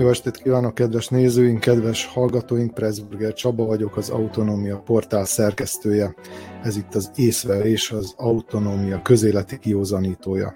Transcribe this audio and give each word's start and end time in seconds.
Jó 0.00 0.08
estét 0.08 0.36
kívánok, 0.36 0.74
kedves 0.74 1.08
nézőink, 1.08 1.60
kedves 1.60 2.06
hallgatóink! 2.06 2.74
Pressburger 2.74 3.32
Csaba 3.32 3.64
vagyok, 3.64 3.96
az 3.96 4.10
Autonómia 4.10 4.78
portál 4.78 5.24
szerkesztője. 5.24 6.14
Ez 6.62 6.76
itt 6.76 6.94
az 6.94 7.10
észve 7.14 7.64
és 7.64 7.90
az 7.90 8.14
Autonómia 8.16 9.02
közéleti 9.02 9.58
kiózanítója. 9.58 10.54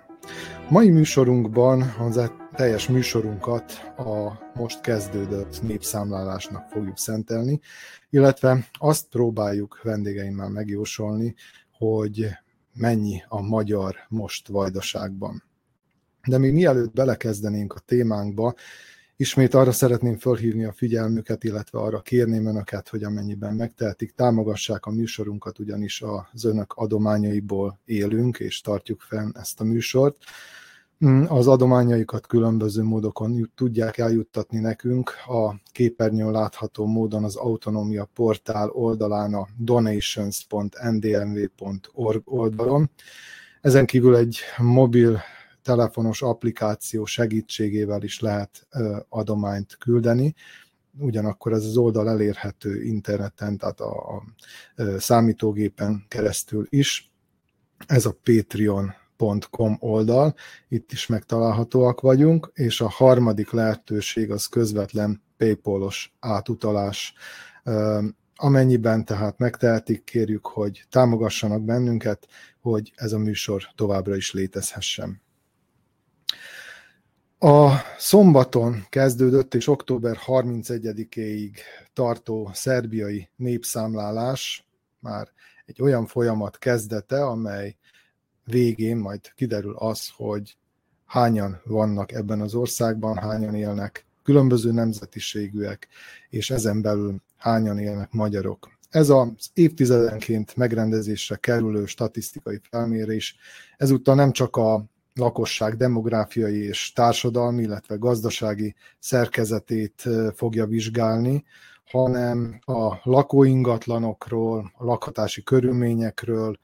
Mai 0.69 0.91
műsorunkban 0.91 1.95
az 1.98 2.30
teljes 2.55 2.88
műsorunkat 2.88 3.73
a 3.96 4.33
most 4.55 4.80
kezdődött 4.80 5.62
népszámlálásnak 5.62 6.69
fogjuk 6.69 6.98
szentelni, 6.98 7.61
illetve 8.11 8.69
azt 8.73 9.09
próbáljuk 9.09 9.80
vendégeimmel 9.83 10.48
megjósolni, 10.48 11.34
hogy 11.79 12.27
mennyi 12.74 13.23
a 13.29 13.41
magyar 13.41 13.97
most 14.09 14.48
vajdaságban. 14.48 15.42
De 16.27 16.38
még 16.38 16.52
mielőtt 16.52 16.92
belekezdenénk 16.92 17.73
a 17.73 17.79
témánkba, 17.79 18.55
Ismét 19.16 19.54
arra 19.54 19.73
szeretném 19.73 20.16
felhívni 20.16 20.64
a 20.64 20.73
figyelmüket, 20.73 21.45
illetve 21.45 21.78
arra 21.78 22.00
kérném 22.00 22.46
önöket, 22.46 22.88
hogy 22.88 23.02
amennyiben 23.02 23.54
megtehetik, 23.54 24.14
támogassák 24.14 24.87
a 24.87 24.90
műsorunkat, 24.90 25.59
ugyanis 25.59 26.02
az 26.32 26.45
önök 26.45 26.73
adományaiból 26.73 27.80
élünk, 27.84 28.38
és 28.38 28.60
tartjuk 28.60 29.00
fenn 29.00 29.30
ezt 29.34 29.60
a 29.60 29.64
műsort. 29.64 30.16
Az 31.27 31.48
adományaikat 31.48 32.27
különböző 32.27 32.82
módokon 32.82 33.50
tudják 33.54 33.98
eljuttatni 33.98 34.59
nekünk. 34.59 35.12
A 35.26 35.54
képernyőn 35.73 36.30
látható 36.30 36.87
módon 36.87 37.24
az 37.24 37.37
Autonómia 37.37 38.09
portál 38.15 38.68
oldalán 38.68 39.34
a 39.34 39.46
donations.ndmv.org 39.56 42.23
oldalon. 42.24 42.90
Ezen 43.60 43.87
kívül 43.87 44.16
egy 44.16 44.38
mobil 44.56 45.20
telefonos 45.64 46.23
applikáció 46.23 47.04
segítségével 47.04 48.02
is 48.02 48.20
lehet 48.20 48.66
adományt 49.09 49.76
küldeni, 49.76 50.34
ugyanakkor 50.98 51.52
ez 51.52 51.65
az 51.65 51.76
oldal 51.76 52.09
elérhető 52.09 52.82
interneten, 52.82 53.56
tehát 53.56 53.80
a, 53.80 54.16
a 54.16 54.23
számítógépen 54.98 56.04
keresztül 56.09 56.66
is. 56.68 57.12
Ez 57.87 58.06
a 58.06 58.16
patreon.com 58.23 59.76
oldal, 59.79 60.34
itt 60.68 60.93
is 60.93 61.06
megtalálhatóak 61.06 62.01
vagyunk, 62.01 62.51
és 62.54 62.80
a 62.80 62.88
harmadik 62.88 63.51
lehetőség 63.51 64.31
az 64.31 64.47
közvetlen 64.47 65.22
Paypal-os 65.37 66.15
átutalás. 66.21 67.15
Amennyiben 68.34 69.04
tehát 69.04 69.38
megtehetik, 69.38 70.04
kérjük, 70.04 70.47
hogy 70.47 70.84
támogassanak 70.91 71.62
bennünket, 71.62 72.28
hogy 72.60 72.93
ez 72.94 73.12
a 73.12 73.19
műsor 73.19 73.62
továbbra 73.75 74.16
is 74.16 74.32
létezhessen. 74.32 75.22
A 77.44 77.82
szombaton 77.98 78.87
kezdődött 78.88 79.54
és 79.54 79.69
október 79.69 80.19
31-éig 80.26 81.56
tartó 81.92 82.50
szerbiai 82.53 83.28
népszámlálás 83.37 84.69
már 85.00 85.28
egy 85.66 85.82
olyan 85.82 86.06
folyamat 86.06 86.59
kezdete, 86.59 87.25
amely 87.25 87.76
végén 88.44 88.97
majd 88.97 89.32
kiderül 89.34 89.76
az, 89.76 90.10
hogy 90.16 90.56
hányan 91.06 91.60
vannak 91.65 92.12
ebben 92.12 92.41
az 92.41 92.54
országban, 92.54 93.16
hányan 93.16 93.54
élnek 93.54 94.06
különböző 94.22 94.72
nemzetiségűek, 94.72 95.88
és 96.31 96.50
ezen 96.50 96.82
belül 96.82 97.16
hányan 97.37 97.78
élnek 97.78 98.12
magyarok. 98.12 98.69
Ez 98.91 99.09
az 99.09 99.50
évtizedenként 99.54 100.56
megrendezésre 100.56 101.37
kerülő 101.37 101.87
statisztikai 101.87 102.60
felmérés 102.70 103.37
ezúttal 103.76 104.15
nem 104.15 104.32
csak 104.32 104.56
a 104.56 104.84
lakosság 105.15 105.76
demográfiai 105.76 106.66
és 106.66 106.93
társadalmi, 106.93 107.62
illetve 107.62 107.97
gazdasági 107.97 108.75
szerkezetét 108.98 110.09
fogja 110.34 110.66
vizsgálni, 110.66 111.44
hanem 111.84 112.59
a 112.65 112.94
lakóingatlanokról, 113.03 114.72
a 114.77 114.84
lakhatási 114.84 115.43
körülményekről, 115.43 116.59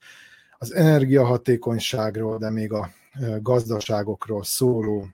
az 0.58 0.74
energiahatékonyságról, 0.74 2.38
de 2.38 2.50
még 2.50 2.72
a 2.72 2.90
gazdaságokról 3.40 4.44
szóló 4.44 5.08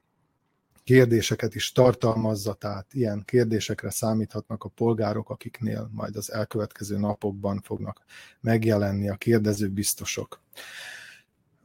kérdéseket 0.84 1.54
is 1.54 1.72
tartalmazza, 1.72 2.52
tehát 2.52 2.86
ilyen 2.92 3.22
kérdésekre 3.24 3.90
számíthatnak 3.90 4.64
a 4.64 4.68
polgárok, 4.68 5.30
akiknél 5.30 5.90
majd 5.92 6.16
az 6.16 6.32
elkövetkező 6.32 6.98
napokban 6.98 7.60
fognak 7.64 8.04
megjelenni 8.40 9.08
a 9.08 9.14
kérdező 9.14 9.68
biztosok. 9.68 10.40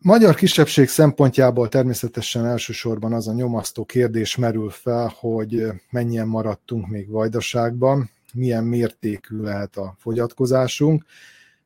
Magyar 0.04 0.36
kisebbség 0.36 0.88
szempontjából 0.88 1.70
természetesen 1.70 2.46
elsősorban 2.46 3.14
az 3.14 3.28
a 3.28 3.34
nyomasztó 3.34 3.86
kérdés 3.86 4.36
merül 4.36 4.70
fel, 4.70 5.14
hogy 5.20 5.68
mennyien 5.90 6.28
maradtunk 6.28 6.88
még 6.88 7.10
vajdaságban, 7.10 8.10
milyen 8.34 8.64
mértékű 8.64 9.42
lehet 9.42 9.78
a 9.78 9.96
fogyatkozásunk, 9.98 11.06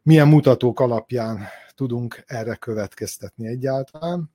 milyen 0.02 0.28
mutatók 0.28 0.80
alapján 0.80 1.40
tudunk 1.76 2.24
erre 2.26 2.56
következtetni 2.56 3.48
egyáltalán, 3.48 4.32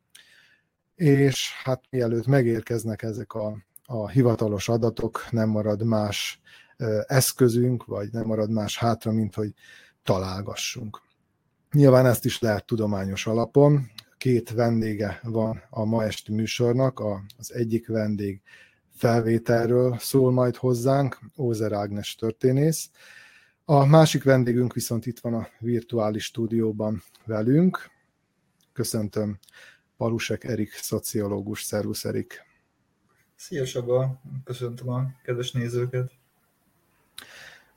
és 0.94 1.50
hát 1.64 1.84
mielőtt 1.90 2.26
megérkeznek 2.26 3.02
ezek 3.02 3.32
a, 3.32 3.56
a 3.86 4.08
hivatalos 4.08 4.68
adatok, 4.68 5.26
nem 5.30 5.48
marad 5.48 5.84
más 5.84 6.40
eszközünk, 7.06 7.84
vagy 7.84 8.08
nem 8.12 8.26
marad 8.26 8.50
más 8.50 8.78
hátra, 8.78 9.12
mint 9.12 9.34
hogy 9.34 9.52
találgassunk. 10.02 11.08
Nyilván 11.72 12.06
ezt 12.06 12.24
is 12.24 12.38
lehet 12.38 12.66
tudományos 12.66 13.26
alapon. 13.26 13.90
Két 14.18 14.50
vendége 14.50 15.20
van 15.22 15.62
a 15.70 15.84
ma 15.84 16.04
esti 16.04 16.32
műsornak. 16.32 17.02
Az 17.38 17.54
egyik 17.54 17.88
vendég 17.88 18.42
felvételről 18.96 19.96
szól 19.98 20.32
majd 20.32 20.56
hozzánk, 20.56 21.18
Ózer 21.38 21.72
Ágnes 21.72 22.14
történész. 22.14 22.90
A 23.64 23.84
másik 23.84 24.24
vendégünk 24.24 24.72
viszont 24.72 25.06
itt 25.06 25.18
van 25.20 25.34
a 25.34 25.48
virtuális 25.58 26.24
stúdióban 26.24 27.02
velünk. 27.24 27.90
Köszöntöm 28.72 29.38
Palusek 29.96 30.44
Erik, 30.44 30.72
szociológus. 30.72 31.62
Szervusz 31.62 32.04
Erik! 32.04 32.44
Szia 33.36 33.64
Saba! 33.64 34.20
Köszöntöm 34.44 34.88
a 34.88 35.06
kedves 35.22 35.52
nézőket! 35.52 36.19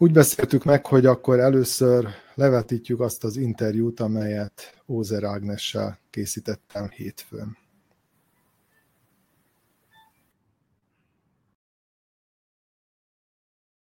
Úgy 0.03 0.11
beszéltük 0.11 0.63
meg, 0.63 0.85
hogy 0.85 1.05
akkor 1.05 1.39
először 1.39 2.07
levetítjük 2.35 2.99
azt 2.99 3.23
az 3.23 3.37
interjút, 3.37 3.99
amelyet 3.99 4.83
Ózer 4.87 5.23
Ágnessel 5.23 5.99
készítettem 6.09 6.89
hétfőn. 6.89 7.57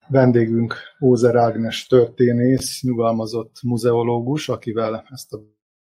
Vendégünk 0.07 0.75
Ózer 1.01 1.35
Ágnes 1.35 1.87
történész, 1.87 2.81
nyugalmazott 2.81 3.55
muzeológus, 3.63 4.49
akivel 4.49 5.07
ezt 5.09 5.33
a 5.33 5.39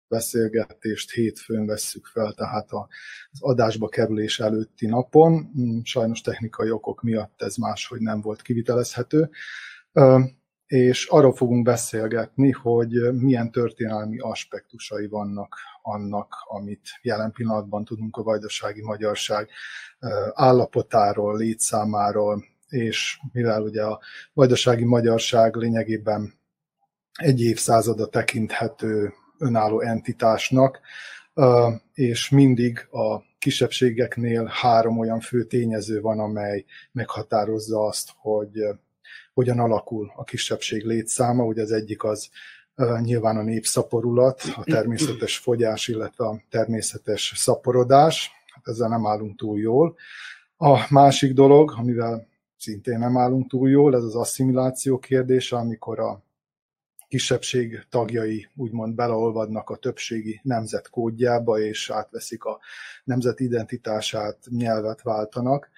beszélgetést 0.08 1.10
hétfőn 1.10 1.66
vesszük 1.66 2.06
fel, 2.06 2.32
tehát 2.32 2.68
az 3.30 3.38
adásba 3.40 3.88
kerülés 3.88 4.40
előtti 4.40 4.86
napon. 4.86 5.52
Sajnos 5.84 6.20
technikai 6.20 6.70
okok 6.70 7.02
miatt 7.02 7.42
ez 7.42 7.56
máshogy 7.56 8.00
nem 8.00 8.20
volt 8.20 8.42
kivitelezhető 8.42 9.30
és 10.66 11.06
arról 11.06 11.34
fogunk 11.34 11.64
beszélgetni, 11.64 12.50
hogy 12.50 13.12
milyen 13.12 13.50
történelmi 13.50 14.18
aspektusai 14.18 15.06
vannak 15.06 15.56
annak, 15.82 16.34
amit 16.44 16.88
jelen 17.02 17.32
pillanatban 17.32 17.84
tudunk 17.84 18.16
a 18.16 18.22
vajdasági 18.22 18.82
magyarság 18.82 19.48
állapotáról, 20.32 21.36
létszámáról, 21.36 22.44
és 22.68 23.18
mivel 23.32 23.62
ugye 23.62 23.82
a 23.82 24.00
vajdasági 24.32 24.84
magyarság 24.84 25.54
lényegében 25.54 26.34
egy 27.12 27.40
évszázada 27.40 28.06
tekinthető 28.06 29.12
önálló 29.38 29.80
entitásnak, 29.80 30.80
és 31.92 32.28
mindig 32.28 32.86
a 32.90 33.22
kisebbségeknél 33.38 34.44
három 34.44 34.98
olyan 34.98 35.20
fő 35.20 35.44
tényező 35.44 36.00
van, 36.00 36.18
amely 36.18 36.64
meghatározza 36.92 37.84
azt, 37.84 38.10
hogy 38.16 38.52
hogyan 39.34 39.58
alakul 39.58 40.12
a 40.16 40.24
kisebbség 40.24 40.84
létszáma. 40.84 41.44
Ugye 41.44 41.62
az 41.62 41.72
egyik 41.72 42.04
az 42.04 42.30
nyilván 43.00 43.36
a 43.36 43.42
népszaporulat, 43.42 44.42
a 44.56 44.64
természetes 44.64 45.38
fogyás, 45.38 45.88
illetve 45.88 46.24
a 46.24 46.40
természetes 46.50 47.32
szaporodás. 47.36 48.30
Hát 48.54 48.68
ezzel 48.68 48.88
nem 48.88 49.06
állunk 49.06 49.36
túl 49.36 49.58
jól. 49.58 49.96
A 50.56 50.86
másik 50.90 51.32
dolog, 51.32 51.74
amivel 51.76 52.26
szintén 52.56 52.98
nem 52.98 53.16
állunk 53.16 53.48
túl 53.48 53.70
jól, 53.70 53.94
ez 53.94 54.02
az 54.02 54.14
asszimiláció 54.14 54.98
kérdése, 54.98 55.56
amikor 55.56 56.00
a 56.00 56.22
kisebbség 57.08 57.86
tagjai 57.90 58.48
úgymond 58.56 58.94
beleolvadnak 58.94 59.70
a 59.70 59.76
többségi 59.76 60.40
nemzet 60.42 60.90
kódjába, 60.90 61.58
és 61.58 61.90
átveszik 61.90 62.44
a 62.44 62.58
nemzet 63.04 63.40
identitását, 63.40 64.38
nyelvet 64.50 65.02
váltanak 65.02 65.70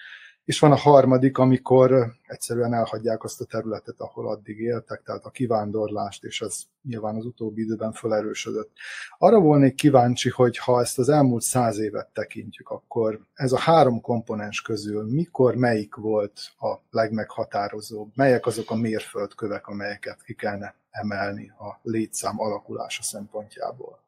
és 0.45 0.59
van 0.59 0.73
a 0.73 0.77
harmadik, 0.77 1.39
amikor 1.39 2.13
egyszerűen 2.27 2.75
elhagyják 2.75 3.25
azt 3.25 3.41
a 3.41 3.45
területet, 3.45 3.95
ahol 3.99 4.29
addig 4.29 4.59
éltek, 4.59 5.03
tehát 5.03 5.25
a 5.25 5.31
kivándorlást, 5.31 6.25
és 6.25 6.41
ez 6.41 6.63
nyilván 6.83 7.17
az 7.17 7.25
utóbbi 7.25 7.63
időben 7.63 7.93
felerősödött. 7.93 8.71
Arra 9.19 9.41
volnék 9.41 9.75
kíváncsi, 9.75 10.29
hogy 10.29 10.59
ha 10.59 10.81
ezt 10.81 10.99
az 10.99 11.09
elmúlt 11.09 11.43
száz 11.43 11.79
évet 11.79 12.09
tekintjük, 12.13 12.69
akkor 12.69 13.21
ez 13.35 13.53
a 13.53 13.59
három 13.59 14.01
komponens 14.01 14.63
közül 14.63 15.05
mikor 15.13 15.55
melyik 15.55 15.95
volt 15.95 16.41
a 16.59 16.75
legmeghatározóbb? 16.91 18.11
Melyek 18.15 18.47
azok 18.47 18.71
a 18.71 18.77
mérföldkövek, 18.77 19.67
amelyeket 19.67 20.23
ki 20.23 20.35
kellene 20.35 20.75
emelni 20.91 21.49
a 21.49 21.81
létszám 21.83 22.41
alakulása 22.41 23.03
szempontjából? 23.03 23.99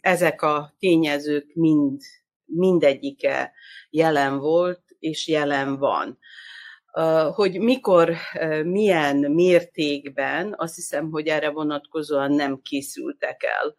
Ezek 0.00 0.42
a 0.42 0.74
tényezők 0.78 1.54
mind 1.54 2.00
mindegyike 2.46 3.52
jelen 3.90 4.38
volt 4.38 4.85
és 4.98 5.28
jelen 5.28 5.78
van. 5.78 6.18
Hogy 7.34 7.58
mikor, 7.58 8.14
milyen 8.64 9.16
mértékben, 9.16 10.54
azt 10.56 10.74
hiszem, 10.74 11.10
hogy 11.10 11.26
erre 11.26 11.50
vonatkozóan 11.50 12.32
nem 12.32 12.60
készültek 12.62 13.42
el 13.42 13.74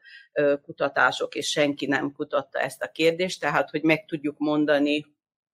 kutatások, 0.62 1.36
és 1.36 1.50
senki 1.50 1.86
nem 1.86 2.12
kutatta 2.12 2.60
ezt 2.60 2.84
a 2.84 2.92
kérdést, 2.92 3.42
tehát 3.42 3.70
hogy 3.70 3.84
meg 3.84 4.06
tudjuk 4.06 4.38
mondani, 4.38 5.06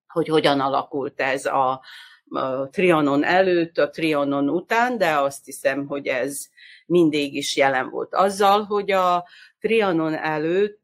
hogy 0.08 0.28
hogyan 0.28 0.60
alakult 0.60 1.22
ez 1.22 1.46
a, 1.46 1.82
a 2.30 2.70
Trianon 2.70 3.24
előtt, 3.24 3.78
a 3.78 3.90
Trianon 3.90 4.50
után, 4.50 4.98
de 4.98 5.18
azt 5.18 5.46
hiszem, 5.46 5.88
hogy 5.88 6.08
ez 6.08 6.46
mindig 6.86 7.36
is 7.36 7.56
jelen 7.56 7.90
volt. 7.90 8.14
Azzal, 8.14 8.64
hogy 8.64 8.92
a 8.92 9.28
Trianon 9.60 10.14
előtt, 10.14 10.82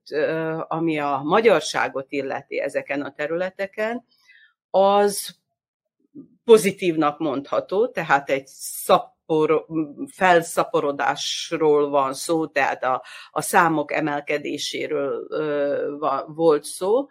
ami 0.68 1.00
a 1.00 1.22
magyarságot 1.24 2.12
illeti 2.12 2.60
ezeken 2.60 3.02
a 3.02 3.14
területeken, 3.14 4.06
az 4.70 5.38
pozitívnak 6.44 7.20
mondható, 7.20 7.88
tehát 7.88 8.30
egy 8.30 8.48
szapor, 8.48 9.66
felszaporodásról 10.08 11.90
van 11.90 12.14
szó, 12.14 12.48
tehát 12.48 12.84
a, 12.84 13.04
a 13.32 13.42
számok 13.42 13.92
emelkedéséről 13.92 15.28
ö, 15.30 15.96
volt 16.28 16.64
szó. 16.64 17.08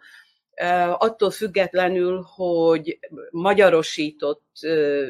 Attól 0.97 1.31
függetlenül, 1.31 2.25
hogy 2.35 2.99
magyarosított 3.31 4.47
ö, 4.61 5.07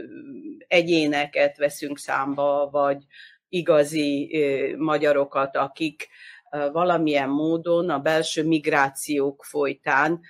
egyéneket 0.67 1.57
veszünk 1.57 1.97
számba, 1.97 2.69
vagy 2.71 3.03
igazi 3.47 4.29
ö, 4.33 4.77
magyarokat, 4.77 5.55
akik 5.55 6.07
valamilyen 6.71 7.29
módon 7.29 7.89
a 7.89 7.99
belső 7.99 8.45
migrációk 8.45 9.43
folytán 9.43 10.21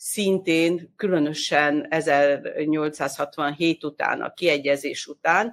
szintén 0.00 0.92
különösen 0.96 1.86
1867 1.90 3.84
után, 3.84 4.20
a 4.20 4.32
kiegyezés 4.32 5.06
után, 5.06 5.52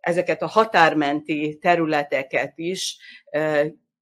ezeket 0.00 0.42
a 0.42 0.46
határmenti 0.46 1.58
területeket 1.60 2.52
is 2.58 2.96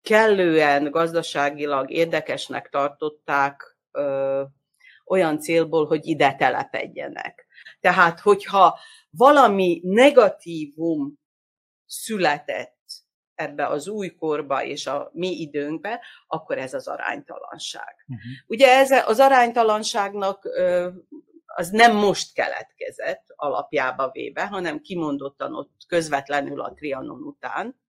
kellően 0.03 0.91
gazdaságilag 0.91 1.91
érdekesnek 1.91 2.69
tartották 2.69 3.77
olyan 5.05 5.39
célból, 5.39 5.87
hogy 5.87 6.07
ide 6.07 6.35
telepedjenek. 6.35 7.47
Tehát, 7.81 8.21
hogyha 8.21 8.79
valami 9.11 9.81
negatívum 9.85 11.21
született 11.87 12.72
ebbe 13.43 13.67
az 13.67 13.89
új 13.89 14.15
korba 14.15 14.65
és 14.65 14.87
a 14.87 15.11
mi 15.13 15.41
időnkbe, 15.41 16.01
akkor 16.27 16.59
ez 16.59 16.75
az 16.75 16.89
aránytalanság. 16.89 18.05
Uh-huh. 18.09 18.25
Ugye 18.47 18.69
ez 18.69 18.91
az 18.91 19.21
aránytalanságnak 19.21 20.49
az 21.55 21.71
nem 21.71 21.97
most 21.97 22.35
keletkezett 22.35 23.25
alapjába 23.37 24.11
véve, 24.11 24.47
hanem 24.47 24.81
kimondottan 24.81 25.55
ott 25.55 25.71
közvetlenül 25.87 26.61
a 26.61 26.73
Trianon 26.73 27.23
után 27.23 27.81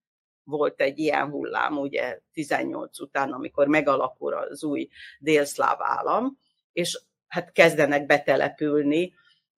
volt 0.43 0.81
egy 0.81 0.99
ilyen 0.99 1.29
hullám, 1.29 1.77
ugye 1.77 2.19
18 2.33 2.99
után, 2.99 3.31
amikor 3.31 3.67
megalakul 3.67 4.33
az 4.33 4.63
új 4.63 4.89
délszláv 5.19 5.77
állam, 5.79 6.39
és 6.71 7.01
hát 7.27 7.51
kezdenek 7.51 8.05
betelepülni 8.05 9.13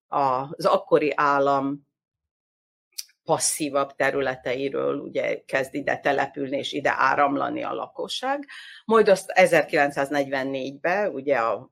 az 0.06 0.64
akkori 0.64 1.12
állam 1.16 1.85
passzívabb 3.26 3.94
területeiről 3.94 4.98
ugye 4.98 5.44
kezd 5.46 5.74
ide 5.74 5.98
települni 5.98 6.56
és 6.56 6.72
ide 6.72 6.94
áramlani 6.96 7.62
a 7.62 7.74
lakosság. 7.74 8.46
Majd 8.84 9.08
azt 9.08 9.32
1944-ben 9.34 11.12
ugye 11.12 11.36
a 11.36 11.70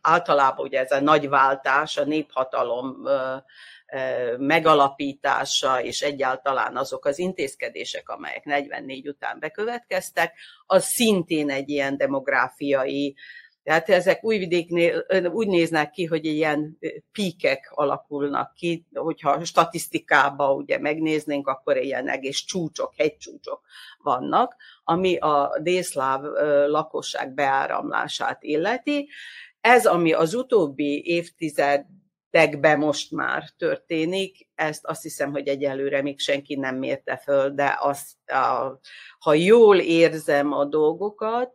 általában 0.00 0.66
ugye 0.66 0.80
ez 0.80 0.90
a 0.90 1.00
nagy 1.00 1.28
váltás, 1.28 1.96
a 1.96 2.04
néphatalom 2.04 3.02
megalapítása, 4.38 5.82
és 5.82 6.02
egyáltalán 6.02 6.76
azok 6.76 7.04
az 7.04 7.18
intézkedések, 7.18 8.08
amelyek 8.08 8.44
44 8.44 9.08
után 9.08 9.38
bekövetkeztek, 9.38 10.38
az 10.66 10.84
szintén 10.84 11.50
egy 11.50 11.68
ilyen 11.68 11.96
demográfiai 11.96 13.16
tehát 13.64 13.88
ezek 13.88 14.24
újvidéknél 14.24 15.04
úgy 15.32 15.46
néznek 15.46 15.90
ki, 15.90 16.04
hogy 16.04 16.24
ilyen 16.24 16.78
píkek 17.12 17.70
alakulnak 17.74 18.54
ki, 18.54 18.86
hogyha 18.94 19.44
statisztikába 19.44 20.54
ugye 20.54 20.78
megnéznénk, 20.78 21.48
akkor 21.48 21.76
ilyen 21.76 22.08
egész 22.08 22.38
csúcsok, 22.38 22.94
hegycsúcsok 22.96 23.60
vannak, 24.02 24.56
ami 24.84 25.16
a 25.16 25.58
délszláv 25.62 26.22
lakosság 26.66 27.34
beáramlását 27.34 28.42
illeti. 28.42 29.08
Ez, 29.60 29.86
ami 29.86 30.12
az 30.12 30.34
utóbbi 30.34 31.02
évtizedekben 31.06 32.78
most 32.78 33.10
már 33.10 33.44
történik, 33.56 34.48
ezt 34.54 34.86
azt 34.86 35.02
hiszem, 35.02 35.30
hogy 35.30 35.48
egyelőre 35.48 36.02
még 36.02 36.18
senki 36.18 36.54
nem 36.54 36.76
mérte 36.76 37.16
föl, 37.16 37.50
de 37.50 37.76
azt, 37.80 38.16
ha 39.18 39.34
jól 39.34 39.78
érzem 39.78 40.52
a 40.52 40.64
dolgokat, 40.64 41.54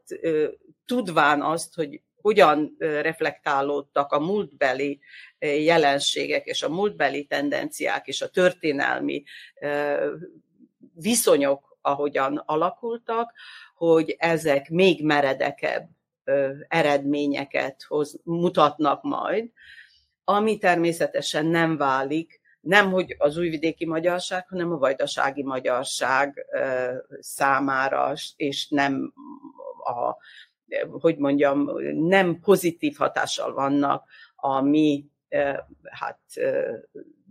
tudván 0.89 1.41
azt, 1.41 1.75
hogy 1.75 2.01
hogyan 2.21 2.75
reflektálódtak 2.80 4.12
a 4.12 4.19
múltbeli 4.19 5.00
jelenségek 5.39 6.45
és 6.45 6.63
a 6.63 6.69
múltbeli 6.69 7.25
tendenciák 7.25 8.07
és 8.07 8.21
a 8.21 8.30
történelmi 8.30 9.24
viszonyok, 10.94 11.77
ahogyan 11.81 12.44
alakultak, 12.45 13.33
hogy 13.75 14.15
ezek 14.18 14.69
még 14.69 15.06
meredekebb 15.06 15.89
eredményeket 16.68 17.83
hoz, 17.88 18.19
mutatnak 18.24 19.03
majd, 19.03 19.50
ami 20.24 20.57
természetesen 20.57 21.45
nem 21.45 21.77
válik, 21.77 22.41
nem 22.59 22.91
hogy 22.91 23.15
az 23.18 23.38
újvidéki 23.38 23.86
magyarság, 23.86 24.47
hanem 24.47 24.71
a 24.71 24.77
vajdasági 24.77 25.44
magyarság 25.44 26.45
számára, 27.19 28.13
és 28.36 28.68
nem 28.68 29.13
a 29.83 30.18
hogy 31.00 31.17
mondjam, 31.17 31.70
nem 32.08 32.39
pozitív 32.39 32.96
hatással 32.98 33.53
vannak 33.53 34.03
a 34.36 34.62
mi 34.62 35.05
hát, 35.84 36.20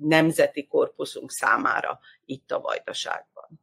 nemzeti 0.01 0.67
korpuszunk 0.67 1.31
számára 1.31 1.99
itt 2.25 2.51
a 2.51 2.61
Vajdaságban. 2.61 3.61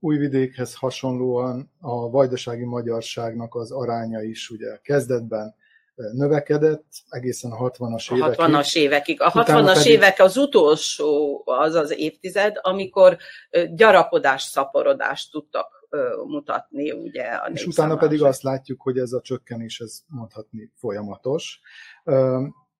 Újvidékhez 0.00 0.74
hasonlóan 0.74 1.72
a 1.80 2.10
vajdasági 2.10 2.64
magyarságnak 2.64 3.54
az 3.54 3.72
aránya 3.72 4.22
is 4.22 4.50
ugye 4.50 4.78
kezdetben 4.82 5.54
növekedett 6.12 6.84
egészen 7.08 7.50
a 7.50 7.70
60-as 7.70 8.12
évekig. 8.12 8.40
A 8.40 8.46
60-as 8.48 8.76
évekig. 8.76 9.20
A 9.20 9.30
60-as 9.30 9.72
pedig... 9.74 9.92
évek 9.92 10.20
az 10.20 10.36
utolsó 10.36 11.42
az 11.44 11.74
az 11.74 11.98
évtized, 11.98 12.58
amikor 12.62 13.16
gyarapodás, 13.74 14.42
szaporodást 14.42 15.30
tudtak 15.30 15.75
mutatni 16.26 16.90
ugye 16.90 17.22
a 17.22 17.50
És 17.52 17.66
utána 17.66 17.96
pedig 17.96 18.22
azt 18.22 18.42
látjuk, 18.42 18.82
hogy 18.82 18.98
ez 18.98 19.12
a 19.12 19.20
csökkenés, 19.20 19.80
ez 19.80 20.00
mondhatni 20.06 20.72
folyamatos. 20.74 21.60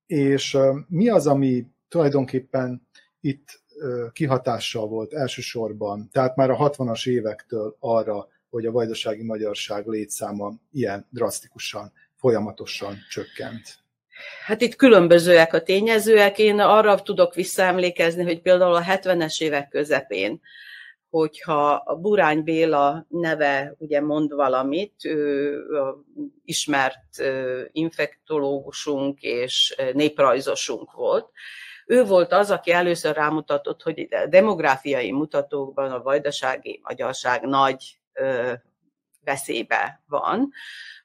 És 0.06 0.58
mi 0.88 1.08
az, 1.08 1.26
ami 1.26 1.66
tulajdonképpen 1.88 2.88
itt 3.20 3.64
kihatással 4.12 4.88
volt 4.88 5.12
elsősorban, 5.12 6.08
tehát 6.12 6.36
már 6.36 6.50
a 6.50 6.70
60-as 6.70 7.08
évektől 7.08 7.76
arra, 7.78 8.28
hogy 8.50 8.66
a 8.66 8.72
vajdasági 8.72 9.22
magyarság 9.22 9.86
létszáma 9.86 10.52
ilyen 10.72 11.06
drasztikusan, 11.10 11.92
folyamatosan 12.14 12.96
csökkent? 13.10 13.84
Hát 14.44 14.60
itt 14.60 14.76
különbözőek 14.76 15.52
a 15.52 15.62
tényezőek. 15.62 16.38
Én 16.38 16.60
arra 16.60 17.02
tudok 17.02 17.34
visszaemlékezni, 17.34 18.22
hogy 18.22 18.40
például 18.40 18.74
a 18.74 18.82
70-es 18.82 19.42
évek 19.42 19.68
közepén 19.68 20.40
hogyha 21.10 21.96
Burány 22.00 22.42
Béla 22.42 23.06
neve 23.08 23.74
ugye 23.78 24.00
mond 24.00 24.32
valamit, 24.32 25.04
ő 25.04 25.60
ismert 26.44 27.22
infektológusunk 27.72 29.22
és 29.22 29.76
néprajzosunk 29.92 30.92
volt, 30.92 31.30
ő 31.86 32.04
volt 32.04 32.32
az, 32.32 32.50
aki 32.50 32.70
először 32.70 33.14
rámutatott, 33.14 33.82
hogy 33.82 34.08
a 34.10 34.26
demográfiai 34.26 35.12
mutatókban 35.12 35.90
a 35.92 36.02
vajdasági 36.02 36.80
magyarság 36.82 37.42
nagy 37.42 37.98
veszélybe 39.24 40.02
van. 40.06 40.50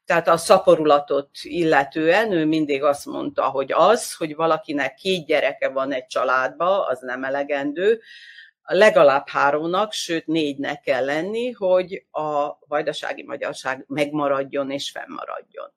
Tehát 0.05 0.27
a 0.27 0.37
szaporulatot 0.37 1.29
illetően 1.41 2.31
ő 2.31 2.45
mindig 2.45 2.83
azt 2.83 3.05
mondta, 3.05 3.43
hogy 3.43 3.71
az, 3.71 4.15
hogy 4.15 4.35
valakinek 4.35 4.93
két 4.93 5.25
gyereke 5.25 5.69
van 5.69 5.93
egy 5.93 6.05
családba, 6.05 6.85
az 6.85 6.99
nem 6.99 7.23
elegendő, 7.23 8.01
legalább 8.63 9.27
háromnak, 9.27 9.91
sőt 9.91 10.27
négynek 10.27 10.81
kell 10.81 11.05
lenni, 11.05 11.51
hogy 11.51 12.05
a 12.11 12.57
vajdasági 12.67 13.23
magyarság 13.23 13.85
megmaradjon 13.87 14.71
és 14.71 14.91
fennmaradjon. 14.91 15.73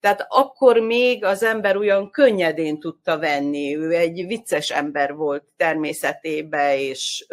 Tehát 0.00 0.26
akkor 0.28 0.78
még 0.78 1.24
az 1.24 1.42
ember 1.42 1.76
olyan 1.76 2.10
könnyedén 2.10 2.80
tudta 2.80 3.18
venni, 3.18 3.76
ő 3.76 3.92
egy 3.92 4.26
vicces 4.26 4.70
ember 4.70 5.14
volt 5.14 5.44
természetébe, 5.56 6.78
és 6.78 7.26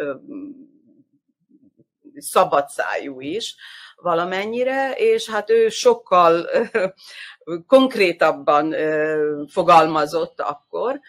szabadszájú 2.16 3.20
is 3.20 3.56
valamennyire, 3.96 4.92
és 4.92 5.30
hát 5.30 5.50
ő 5.50 5.68
sokkal 5.68 6.48
konkrétabban 7.66 8.74
fogalmazott 9.48 10.40
akkor, 10.40 11.00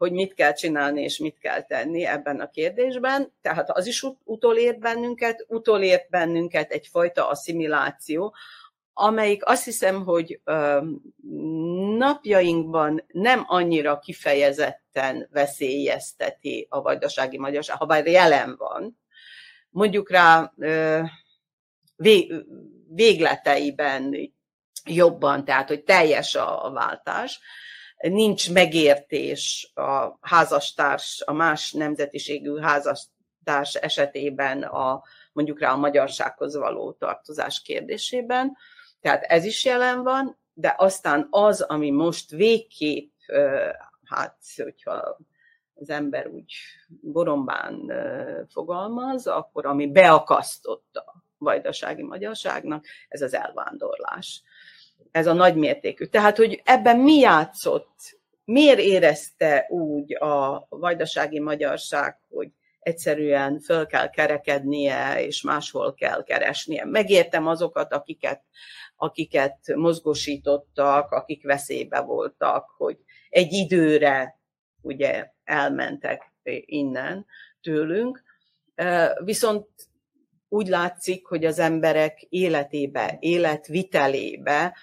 hogy 0.00 0.12
mit 0.12 0.34
kell 0.34 0.52
csinálni 0.52 1.02
és 1.02 1.18
mit 1.18 1.38
kell 1.38 1.62
tenni 1.62 2.04
ebben 2.04 2.40
a 2.40 2.50
kérdésben. 2.50 3.32
Tehát 3.42 3.70
az 3.70 3.86
is 3.86 4.06
utolért 4.24 4.78
bennünket, 4.78 5.44
utolért 5.48 6.08
bennünket 6.08 6.70
egyfajta 6.70 7.28
asszimiláció, 7.28 8.34
amelyik 8.92 9.46
azt 9.46 9.64
hiszem, 9.64 10.04
hogy 10.04 10.40
napjainkban 11.96 13.04
nem 13.08 13.44
annyira 13.46 13.98
kifejezetten 13.98 15.28
veszélyezteti 15.32 16.66
a 16.70 16.82
vajdasági 16.82 17.38
magyarság, 17.38 17.76
ha 17.76 17.86
bár 17.86 18.06
jelen 18.06 18.56
van. 18.56 18.98
Mondjuk 19.70 20.10
rá 20.10 20.52
végleteiben 22.88 24.32
jobban, 24.84 25.44
tehát 25.44 25.68
hogy 25.68 25.82
teljes 25.82 26.34
a 26.34 26.70
váltás, 26.74 27.40
nincs 28.08 28.52
megértés 28.52 29.72
a 29.74 30.18
házastárs, 30.20 31.22
a 31.26 31.32
más 31.32 31.72
nemzetiségű 31.72 32.58
házastárs 32.58 33.74
esetében 33.74 34.62
a 34.62 35.02
mondjuk 35.32 35.60
rá 35.60 35.72
a 35.72 35.76
magyarsághoz 35.76 36.56
való 36.56 36.92
tartozás 36.92 37.62
kérdésében. 37.62 38.56
Tehát 39.00 39.22
ez 39.22 39.44
is 39.44 39.64
jelen 39.64 40.02
van, 40.02 40.38
de 40.52 40.74
aztán 40.78 41.26
az, 41.30 41.60
ami 41.60 41.90
most 41.90 42.30
végképp, 42.30 43.12
hát 44.04 44.36
hogyha 44.56 45.18
az 45.74 45.90
ember 45.90 46.26
úgy 46.26 46.52
borombán 47.00 47.92
fogalmaz, 48.48 49.26
akkor 49.26 49.66
ami 49.66 49.90
beakasztott 49.90 50.96
a 50.96 51.24
vajdasági 51.38 52.02
magyarságnak, 52.02 52.84
ez 53.08 53.22
az 53.22 53.34
elvándorlás. 53.34 54.42
Ez 55.10 55.26
a 55.26 55.32
nagymértékű. 55.32 56.04
Tehát, 56.04 56.36
hogy 56.36 56.62
ebben 56.64 56.98
mi 56.98 57.18
játszott, 57.18 58.18
miért 58.44 58.78
érezte 58.78 59.66
úgy 59.68 60.22
a 60.22 60.66
vajdasági 60.68 61.40
magyarság, 61.40 62.18
hogy 62.28 62.48
egyszerűen 62.80 63.60
föl 63.60 63.86
kell 63.86 64.10
kerekednie, 64.10 65.24
és 65.24 65.42
máshol 65.42 65.94
kell 65.94 66.22
keresnie. 66.22 66.84
Megértem 66.84 67.46
azokat, 67.46 67.92
akiket, 67.92 68.42
akiket 68.96 69.58
mozgósítottak, 69.74 71.10
akik 71.10 71.44
veszélybe 71.44 72.00
voltak, 72.00 72.70
hogy 72.76 72.98
egy 73.28 73.52
időre 73.52 74.40
ugye 74.82 75.30
elmentek 75.44 76.32
innen 76.64 77.26
tőlünk, 77.60 78.22
viszont 79.24 79.68
úgy 80.48 80.68
látszik, 80.68 81.26
hogy 81.26 81.44
az 81.44 81.58
emberek 81.58 82.20
életébe, 82.28 83.16
életvitelébe 83.20 84.76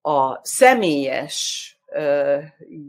a 0.00 0.44
személyes 0.46 1.66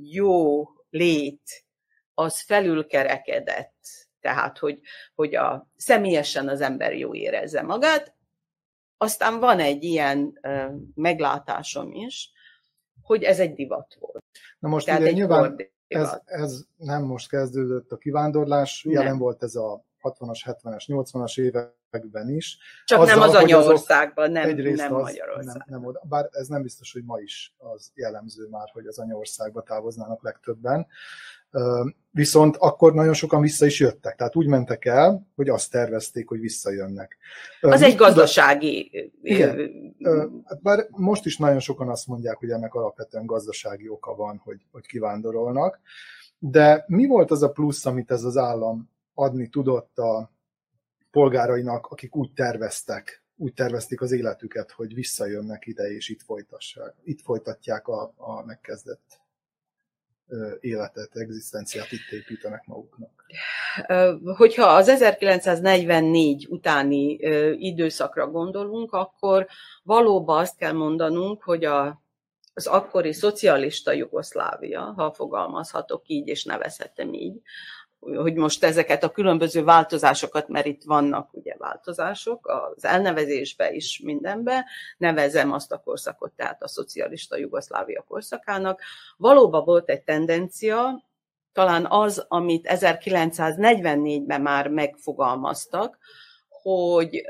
jó 0.01 0.63
lét 0.89 1.65
az 2.13 2.41
felülkerekedett. 2.41 3.79
Tehát, 4.19 4.57
hogy, 4.57 4.81
hogy 5.15 5.35
a, 5.35 5.69
személyesen 5.75 6.47
az 6.47 6.61
ember 6.61 6.97
jó 6.97 7.15
érezze 7.15 7.61
magát. 7.61 8.15
Aztán 8.97 9.39
van 9.39 9.59
egy 9.59 9.83
ilyen 9.83 10.39
meglátásom 10.95 11.91
is, 11.91 12.31
hogy 13.01 13.23
ez 13.23 13.39
egy 13.39 13.53
divat 13.53 13.97
volt. 13.99 14.23
Na 14.59 14.69
most 14.69 14.85
Tehát 14.85 15.01
ugye 15.01 15.11
nyilván 15.11 15.55
ez, 15.87 16.19
ez 16.25 16.61
nem 16.77 17.03
most 17.03 17.29
kezdődött 17.29 17.91
a 17.91 17.97
kivándorlás, 17.97 18.83
nem. 18.83 18.93
jelen 18.93 19.17
volt 19.17 19.43
ez 19.43 19.55
a 19.55 19.85
60-as, 20.03 20.39
70-es, 20.45 20.83
80-as 20.87 21.39
években 21.39 22.29
is. 22.29 22.57
Csak 22.85 22.99
azzal, 22.99 23.15
nem 23.15 23.29
az 23.29 23.35
anyaországban, 23.35 24.31
nem, 24.31 24.55
nem 24.55 24.91
Magyarország. 24.91 25.45
Nem, 25.45 25.63
nem 25.65 25.85
oda. 25.85 26.01
Bár 26.09 26.29
ez 26.31 26.47
nem 26.47 26.61
biztos, 26.61 26.93
hogy 26.93 27.03
ma 27.03 27.19
is 27.19 27.55
az 27.57 27.91
jellemző 27.93 28.47
már, 28.49 28.69
hogy 28.73 28.85
az 28.85 28.99
anyaországba 28.99 29.61
távoznának 29.61 30.23
legtöbben. 30.23 30.87
Viszont 32.11 32.55
akkor 32.57 32.93
nagyon 32.93 33.13
sokan 33.13 33.41
vissza 33.41 33.65
is 33.65 33.79
jöttek. 33.79 34.15
Tehát 34.15 34.35
úgy 34.35 34.47
mentek 34.47 34.85
el, 34.85 35.27
hogy 35.35 35.49
azt 35.49 35.71
tervezték, 35.71 36.27
hogy 36.27 36.39
visszajönnek. 36.39 37.17
Az 37.61 37.79
Mit 37.79 37.89
egy 37.89 37.95
gazdasági... 37.95 39.11
Igen. 39.21 39.71
Hát 40.45 40.61
bár 40.61 40.87
most 40.89 41.25
is 41.25 41.37
nagyon 41.37 41.59
sokan 41.59 41.89
azt 41.89 42.07
mondják, 42.07 42.37
hogy 42.37 42.49
ennek 42.49 42.73
alapvetően 42.73 43.25
gazdasági 43.25 43.89
oka 43.89 44.15
van, 44.15 44.41
hogy, 44.43 44.65
hogy 44.71 44.85
kivándorolnak. 44.85 45.79
De 46.39 46.85
mi 46.87 47.07
volt 47.07 47.31
az 47.31 47.43
a 47.43 47.51
plusz, 47.51 47.85
amit 47.85 48.11
ez 48.11 48.23
az 48.23 48.37
állam 48.37 48.89
adni 49.21 49.49
tudott 49.49 49.97
a 49.97 50.31
polgárainak, 51.11 51.85
akik 51.85 52.15
úgy 52.15 52.33
terveztek, 52.33 53.23
úgy 53.35 53.53
tervezték 53.53 54.01
az 54.01 54.11
életüket, 54.11 54.71
hogy 54.71 54.93
visszajönnek 54.93 55.67
ide, 55.67 55.83
és 55.83 56.09
itt 56.09 56.21
folytassák, 56.21 56.93
itt 57.03 57.21
folytatják 57.21 57.87
a, 57.87 58.13
a 58.17 58.45
megkezdett 58.45 59.21
életet, 60.59 61.15
egzisztenciát 61.15 61.91
itt 61.91 62.11
építenek 62.11 62.65
maguknak. 62.65 63.25
Hogyha 64.37 64.65
az 64.65 64.87
1944 64.87 66.47
utáni 66.49 67.13
időszakra 67.59 68.27
gondolunk, 68.27 68.91
akkor 68.91 69.47
valóban 69.83 70.39
azt 70.39 70.57
kell 70.57 70.71
mondanunk, 70.71 71.43
hogy 71.43 71.63
a, 71.63 72.01
az 72.53 72.67
akkori 72.67 73.13
szocialista 73.13 73.91
Jugoszlávia, 73.91 74.81
ha 74.81 75.13
fogalmazhatok 75.13 76.07
így, 76.07 76.27
és 76.27 76.43
nevezhetem 76.43 77.13
így, 77.13 77.41
hogy 78.01 78.33
most 78.33 78.63
ezeket 78.63 79.03
a 79.03 79.11
különböző 79.11 79.63
változásokat, 79.63 80.47
mert 80.47 80.65
itt 80.65 80.83
vannak 80.83 81.33
ugye 81.33 81.55
változások 81.57 82.47
az 82.47 82.85
elnevezésbe 82.85 83.71
is 83.71 84.01
mindenbe, 84.03 84.65
nevezem 84.97 85.51
azt 85.51 85.71
a 85.71 85.81
korszakot, 85.85 86.31
tehát 86.31 86.63
a 86.63 86.67
szocialista 86.67 87.37
Jugoszlávia 87.37 88.05
korszakának. 88.07 88.81
Valóban 89.17 89.65
volt 89.65 89.89
egy 89.89 90.03
tendencia, 90.03 91.03
talán 91.53 91.85
az, 91.89 92.25
amit 92.27 92.67
1944-ben 92.71 94.41
már 94.41 94.67
megfogalmaztak, 94.67 95.97
hogy 96.49 97.21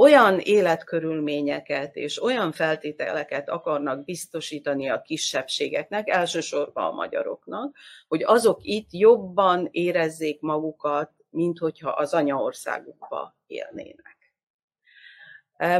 olyan 0.00 0.38
életkörülményeket 0.38 1.96
és 1.96 2.22
olyan 2.22 2.52
feltételeket 2.52 3.48
akarnak 3.48 4.04
biztosítani 4.04 4.88
a 4.88 5.00
kisebbségeknek, 5.00 6.08
elsősorban 6.08 6.84
a 6.84 6.94
magyaroknak, 6.94 7.76
hogy 8.08 8.22
azok 8.22 8.58
itt 8.62 8.88
jobban 8.90 9.68
érezzék 9.70 10.40
magukat, 10.40 11.10
mint 11.30 11.58
hogyha 11.58 11.90
az 11.90 12.14
anyaországukba 12.14 13.36
élnének. 13.46 14.18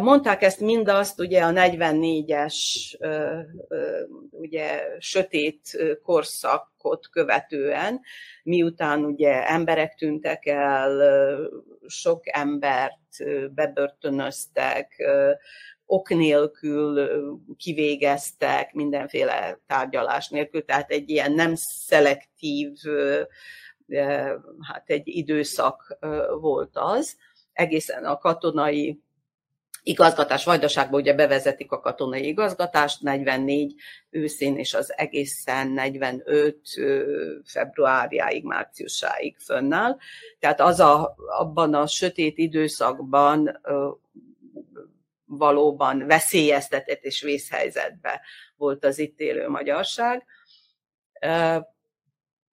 Mondták 0.00 0.42
ezt 0.42 0.60
mindazt 0.60 1.20
ugye 1.20 1.42
a 1.42 1.50
44-es 1.50 2.54
ugye, 4.30 4.96
sötét 4.98 5.78
korszakot 6.02 7.08
követően, 7.10 8.00
miután 8.42 9.04
ugye 9.04 9.48
emberek 9.48 9.94
tűntek 9.94 10.46
el, 10.46 11.00
sok 11.86 12.20
embert 12.24 12.98
bebörtönöztek, 13.54 15.02
ok 15.86 16.08
nélkül 16.08 17.10
kivégeztek, 17.56 18.72
mindenféle 18.72 19.60
tárgyalás 19.66 20.28
nélkül, 20.28 20.64
tehát 20.64 20.90
egy 20.90 21.10
ilyen 21.10 21.32
nem 21.32 21.54
szelektív, 21.54 22.72
hát 24.60 24.90
egy 24.90 25.08
időszak 25.08 25.98
volt 26.40 26.70
az, 26.72 27.16
egészen 27.52 28.04
a 28.04 28.18
katonai 28.18 29.00
igazgatás 29.82 30.44
Vajdaságban 30.44 31.00
ugye 31.00 31.14
bevezetik 31.14 31.72
a 31.72 31.80
katonai 31.80 32.26
igazgatást 32.26 33.02
44 33.02 33.74
őszén, 34.10 34.56
és 34.56 34.74
az 34.74 34.92
egészen 34.96 35.68
45 35.68 36.58
februárjáig, 37.44 38.44
márciusáig 38.44 39.38
fönnáll. 39.38 39.96
Tehát 40.38 40.60
az 40.60 40.80
a, 40.80 41.14
abban 41.38 41.74
a 41.74 41.86
sötét 41.86 42.38
időszakban 42.38 43.60
valóban 45.24 46.06
veszélyeztetett 46.06 47.02
és 47.02 47.22
vészhelyzetbe 47.22 48.20
volt 48.56 48.84
az 48.84 48.98
itt 48.98 49.20
élő 49.20 49.48
magyarság. 49.48 50.24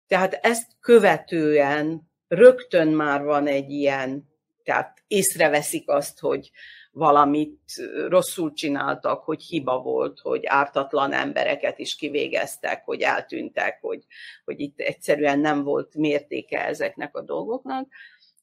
Tehát 0.07 0.39
ezt 0.43 0.67
követően 0.81 2.11
rögtön 2.29 2.89
már 2.89 3.23
van 3.23 3.47
egy 3.47 3.71
ilyen 3.71 4.35
tehát 4.67 5.03
észreveszik 5.07 5.89
azt, 5.89 6.19
hogy 6.21 6.51
valamit 6.97 7.61
rosszul 8.09 8.53
csináltak, 8.53 9.25
hogy 9.25 9.43
hiba 9.43 9.79
volt, 9.79 10.19
hogy 10.19 10.47
ártatlan 10.47 11.13
embereket 11.13 11.79
is 11.79 11.97
kivégeztek, 11.97 12.85
hogy 12.85 13.01
eltűntek, 13.01 13.79
hogy, 13.81 14.05
hogy 14.45 14.61
itt 14.61 14.79
egyszerűen 14.79 15.39
nem 15.39 15.63
volt 15.63 15.95
mértéke 15.95 16.67
ezeknek 16.67 17.17
a 17.17 17.23
dolgoknak. 17.23 17.89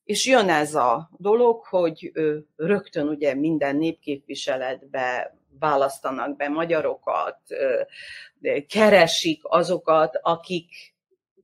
És 0.03 0.25
jön 0.25 0.49
ez 0.49 0.75
a 0.75 1.09
dolog, 1.17 1.65
hogy 1.65 2.11
rögtön 2.55 3.07
ugye 3.07 3.35
minden 3.35 3.75
népképviseletbe 3.75 5.37
választanak 5.59 6.35
be 6.35 6.49
magyarokat, 6.49 7.39
keresik 8.67 9.41
azokat, 9.43 10.19
akik 10.21 10.92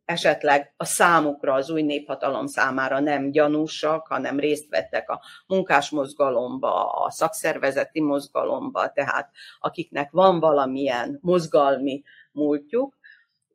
esetleg 0.10 0.74
a 0.78 0.86
számukra, 0.86 1.54
az 1.54 1.70
új 1.70 1.82
néphatalom 1.82 2.48
számára 2.48 3.00
nem 3.00 3.32
gyanúsak, 3.32 4.08
hanem 4.08 4.40
részt 4.40 4.70
vettek 4.70 5.10
a 5.10 5.22
munkásmozgalomba, 5.48 6.92
a 6.92 7.12
szakszervezeti 7.12 8.02
mozgalomba, 8.02 8.92
tehát 8.92 9.32
akiknek 9.60 10.12
van 10.12 10.40
valamilyen 10.40 11.20
mozgalmi 11.22 12.04
múltjuk, 12.32 12.98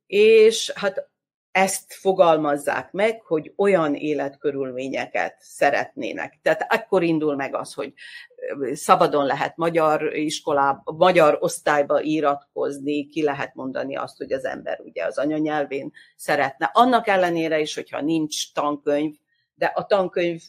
és 0.07 0.73
hát 0.75 1.09
ezt 1.55 1.93
fogalmazzák 1.93 2.93
meg, 2.93 3.21
hogy 3.21 3.53
olyan 3.57 3.95
életkörülményeket 3.95 5.37
szeretnének. 5.39 6.39
Tehát 6.43 6.67
akkor 6.69 7.03
indul 7.03 7.37
meg 7.37 7.55
az, 7.55 7.75
hogy 7.75 7.93
szabadon 8.73 9.27
lehet 9.27 9.57
magyar 9.57 10.17
iskolába, 10.17 10.93
magyar 10.93 11.37
osztályba 11.41 12.03
íratkozni, 12.03 13.09
ki 13.09 13.23
lehet 13.23 13.55
mondani 13.55 13.97
azt, 13.97 14.17
hogy 14.17 14.33
az 14.33 14.45
ember 14.45 14.81
ugye 14.81 15.05
az 15.05 15.19
anyanyelvén 15.19 15.93
szeretne. 16.17 16.71
Annak 16.73 17.09
ellenére 17.09 17.59
is, 17.59 17.75
hogyha 17.75 18.01
nincs 18.01 18.53
tankönyv, 18.53 19.15
de 19.55 19.67
a 19.75 19.87
tankönyv 19.87 20.43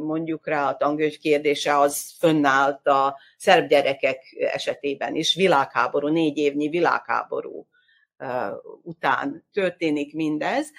mondjuk 0.00 0.46
rá 0.46 0.68
a 0.68 0.76
tankönyv 0.76 1.18
kérdése 1.18 1.78
az 1.78 2.14
fönnállt 2.18 2.86
a 2.86 3.18
szerb 3.36 3.68
gyerekek 3.68 4.22
esetében 4.52 5.14
is, 5.14 5.34
világháború, 5.34 6.08
négy 6.08 6.36
évnyi 6.36 6.68
világháború 6.68 7.66
után 8.82 9.46
történik 9.52 10.14
mindez, 10.14 10.70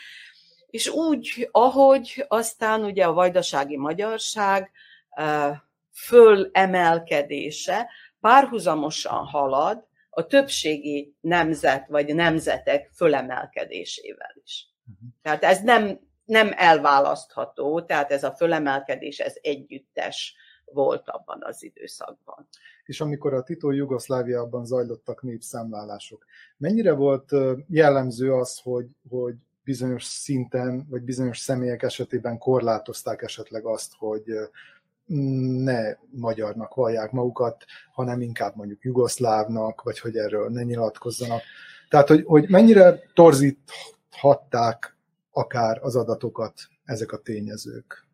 és 0.70 0.88
úgy, 0.88 1.50
ahogy 1.52 2.26
aztán 2.28 2.84
ugye 2.84 3.06
a 3.06 3.14
vajdasági 3.14 3.78
magyarság 3.78 4.72
fölemelkedése 5.92 7.90
párhuzamosan 8.20 9.26
halad 9.26 9.88
a 10.10 10.28
többségi 10.28 11.16
nemzet 11.22 11.88
vagy 11.88 12.16
nemzetek 12.16 12.90
fölemelkedésével 12.94 14.34
is. 14.44 14.68
Uh-huh. 14.92 15.10
Tehát 15.22 15.44
ez 15.44 15.62
nem, 15.62 16.00
nem 16.26 16.52
elválasztható, 16.56 17.82
tehát 17.82 18.12
ez 18.12 18.24
a 18.24 18.32
fölemelkedés, 18.32 19.20
ez 19.20 19.36
együttes 19.42 20.36
volt 20.66 21.10
abban 21.10 21.44
az 21.44 21.64
időszakban. 21.64 22.48
És 22.92 23.02
amikor 23.02 23.34
a 23.34 23.44
Tito 23.44 23.72
Jugoszláviában 23.72 24.66
zajlottak 24.66 25.22
népszámlálások, 25.22 26.26
mennyire 26.58 26.92
volt 26.94 27.32
jellemző 27.68 28.34
az, 28.34 28.60
hogy, 28.64 28.86
hogy 29.10 29.36
bizonyos 29.64 30.04
szinten, 30.04 30.88
vagy 30.90 31.02
bizonyos 31.02 31.40
személyek 31.40 31.84
esetében 31.84 32.38
korlátozták 32.38 33.22
esetleg 33.22 33.66
azt, 33.66 33.94
hogy 33.98 34.24
ne 35.64 35.96
magyarnak 36.10 36.74
vallják 36.74 37.12
magukat, 37.12 37.66
hanem 37.92 38.22
inkább 38.22 38.56
mondjuk 38.56 38.84
jugoszlávnak, 38.84 39.82
vagy 39.82 40.00
hogy 40.00 40.16
erről 40.16 40.50
ne 40.50 40.64
nyilatkozzanak. 40.64 41.42
Tehát, 41.90 42.08
hogy, 42.08 42.24
hogy 42.26 42.50
mennyire 42.50 43.00
torzíthatták 43.14 44.98
akár 45.32 45.80
az 45.82 45.96
adatokat 45.96 46.54
ezek 46.86 47.12
a 47.12 47.18
tényezők? 47.18 48.08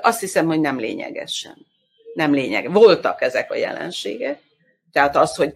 Azt 0.00 0.20
hiszem, 0.20 0.46
hogy 0.46 0.60
nem 0.60 0.78
lényegesen. 0.78 1.74
Nem 2.16 2.32
lényeg. 2.32 2.72
Voltak 2.72 3.22
ezek 3.22 3.50
a 3.50 3.54
jelenségek, 3.56 4.40
tehát 4.92 5.16
az, 5.16 5.36
hogy, 5.36 5.52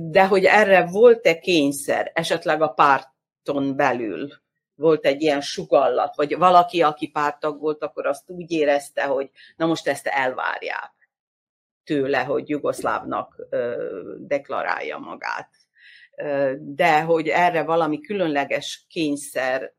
de 0.00 0.26
hogy 0.26 0.44
erre 0.44 0.86
volt-e 0.86 1.38
kényszer, 1.38 2.10
esetleg 2.14 2.62
a 2.62 2.68
párton 2.68 3.76
belül, 3.76 4.28
volt 4.74 5.04
egy 5.06 5.22
ilyen 5.22 5.40
sugallat, 5.40 6.16
vagy 6.16 6.36
valaki, 6.36 6.82
aki 6.82 7.08
pártag 7.08 7.60
volt, 7.60 7.82
akkor 7.82 8.06
azt 8.06 8.30
úgy 8.30 8.50
érezte, 8.50 9.04
hogy 9.04 9.30
na 9.56 9.66
most 9.66 9.88
ezt 9.88 10.06
elvárják 10.06 10.92
tőle, 11.84 12.18
hogy 12.18 12.48
jugoszlávnak 12.48 13.46
deklarálja 14.18 14.98
magát. 14.98 15.50
De 16.58 17.00
hogy 17.00 17.28
erre 17.28 17.62
valami 17.62 18.00
különleges 18.00 18.86
kényszer 18.88 19.74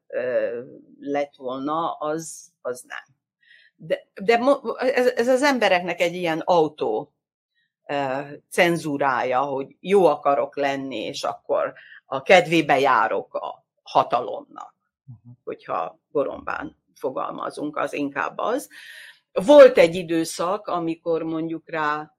lett 1.00 1.36
volna, 1.36 1.92
az, 1.92 2.52
az 2.62 2.84
nem. 2.88 3.13
De, 3.76 4.08
de 4.22 4.40
ez, 4.78 5.08
ez 5.08 5.28
az 5.28 5.44
embereknek 5.44 6.00
egy 6.02 6.14
ilyen 6.14 6.40
autó 6.40 7.14
cenzúrája, 8.50 9.42
hogy 9.42 9.76
jó 9.80 10.06
akarok 10.06 10.56
lenni, 10.56 10.98
és 10.98 11.24
akkor 11.24 11.74
a 12.06 12.22
kedvébe 12.22 12.80
járok 12.80 13.34
a 13.34 13.66
hatalomnak 13.84 14.74
uh-huh. 15.08 15.34
hogyha 15.44 16.00
gorombán 16.12 16.78
fogalmazunk, 16.96 17.78
az 17.78 17.94
inkább 17.94 18.38
az. 18.38 18.70
Volt 19.32 19.78
egy 19.78 19.96
időszak, 19.96 20.68
amikor 20.68 21.24
mondjuk 21.24 21.70
rá 21.70 22.14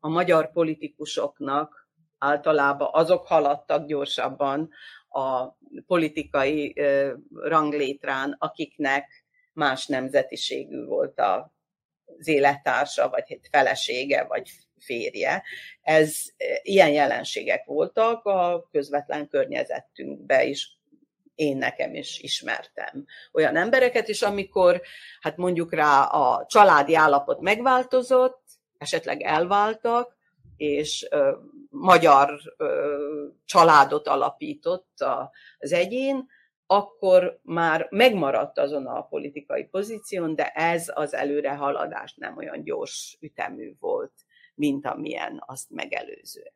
a 0.00 0.08
magyar 0.08 0.52
politikusoknak 0.52 1.88
általában 2.18 2.88
azok 2.92 3.26
haladtak 3.26 3.86
gyorsabban 3.86 4.70
a 5.08 5.56
politikai 5.86 6.74
ranglétrán, 7.30 8.36
akiknek 8.38 9.21
más 9.52 9.86
nemzetiségű 9.86 10.84
volt 10.84 11.20
az 11.20 12.28
élettársa, 12.28 13.08
vagy 13.08 13.40
felesége, 13.50 14.24
vagy 14.24 14.50
férje. 14.78 15.42
Ez 15.82 16.16
ilyen 16.62 16.90
jelenségek 16.90 17.64
voltak 17.64 18.24
a 18.24 18.68
közvetlen 18.70 19.28
környezetünkbe 19.28 20.44
is 20.44 20.80
én 21.34 21.56
nekem 21.56 21.94
is 21.94 22.18
ismertem 22.18 23.06
olyan 23.32 23.56
embereket, 23.56 24.08
és 24.08 24.22
amikor 24.22 24.82
hát 25.20 25.36
mondjuk 25.36 25.74
rá 25.74 26.02
a 26.02 26.46
családi 26.46 26.94
állapot 26.94 27.40
megváltozott, 27.40 28.42
esetleg 28.78 29.20
elváltak, 29.20 30.16
és 30.56 31.06
ö, 31.10 31.36
magyar 31.68 32.40
ö, 32.56 33.26
családot 33.44 34.08
alapított 34.08 35.00
a, 35.00 35.30
az 35.58 35.72
egyén, 35.72 36.28
akkor 36.72 37.40
már 37.42 37.86
megmaradt 37.90 38.58
azon 38.58 38.86
a 38.86 39.02
politikai 39.02 39.64
pozíción, 39.64 40.34
de 40.34 40.46
ez 40.48 40.90
az 40.94 41.14
előrehaladás 41.14 42.14
nem 42.14 42.36
olyan 42.36 42.62
gyors 42.62 43.18
ütemű 43.20 43.74
volt, 43.80 44.12
mint 44.54 44.86
amilyen 44.86 45.42
azt 45.46 45.70
megelőzően. 45.70 46.52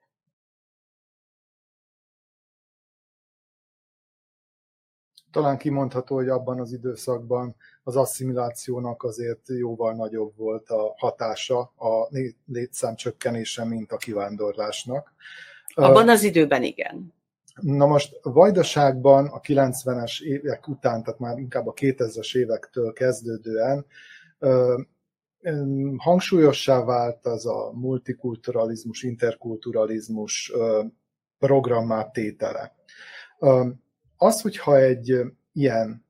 talán 5.31 5.59
kimondható, 5.59 6.15
hogy 6.15 6.29
abban 6.29 6.61
az 6.61 6.73
időszakban 6.73 7.57
az 7.83 7.97
asszimilációnak 7.97 9.03
azért 9.03 9.49
jóval 9.49 9.95
nagyobb 9.95 10.37
volt 10.37 10.69
a 10.71 10.95
hatása, 10.97 11.59
a 11.61 12.09
létszám 12.47 12.95
csökkenése, 12.95 13.65
mint 13.65 13.93
a 13.93 13.97
kivándorlásnak. 13.97 15.13
Abban 15.75 16.09
az 16.09 16.23
időben 16.23 16.63
igen. 16.63 17.16
Na 17.61 17.87
most 17.87 18.19
Vajdaságban 18.23 19.27
a 19.27 19.41
90-es 19.41 20.21
évek 20.21 20.69
után, 20.69 21.03
tehát 21.03 21.21
már 21.21 21.39
inkább 21.39 21.67
a 21.67 21.73
2000-es 21.73 22.37
évektől 22.37 22.93
kezdődően 22.93 23.87
hangsúlyossá 25.97 26.85
vált 26.85 27.27
az 27.27 27.47
a 27.47 27.73
multikulturalizmus, 27.73 29.03
interkulturalizmus 29.03 30.53
programmá 31.39 32.11
tétele. 32.11 32.75
Az, 34.17 34.41
hogyha 34.41 34.77
egy 34.77 35.21
ilyen 35.53 36.05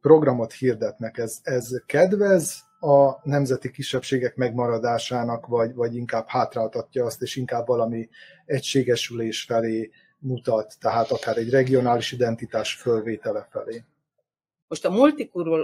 programot 0.00 0.52
hirdetnek, 0.52 1.18
ez, 1.18 1.38
ez 1.42 1.68
kedvez 1.86 2.64
a 2.80 3.28
nemzeti 3.28 3.70
kisebbségek 3.70 4.36
megmaradásának, 4.36 5.46
vagy, 5.46 5.74
vagy 5.74 5.94
inkább 5.96 6.26
hátráltatja 6.28 7.04
azt, 7.04 7.22
és 7.22 7.36
inkább 7.36 7.66
valami 7.66 8.08
egységesülés 8.44 9.44
felé 9.44 9.90
mutat, 10.26 10.74
tehát 10.80 11.10
akár 11.10 11.36
egy 11.36 11.50
regionális 11.50 12.12
identitás 12.12 12.74
fölvétele 12.74 13.48
felé. 13.50 13.82
Most 14.68 14.84
a 14.84 15.14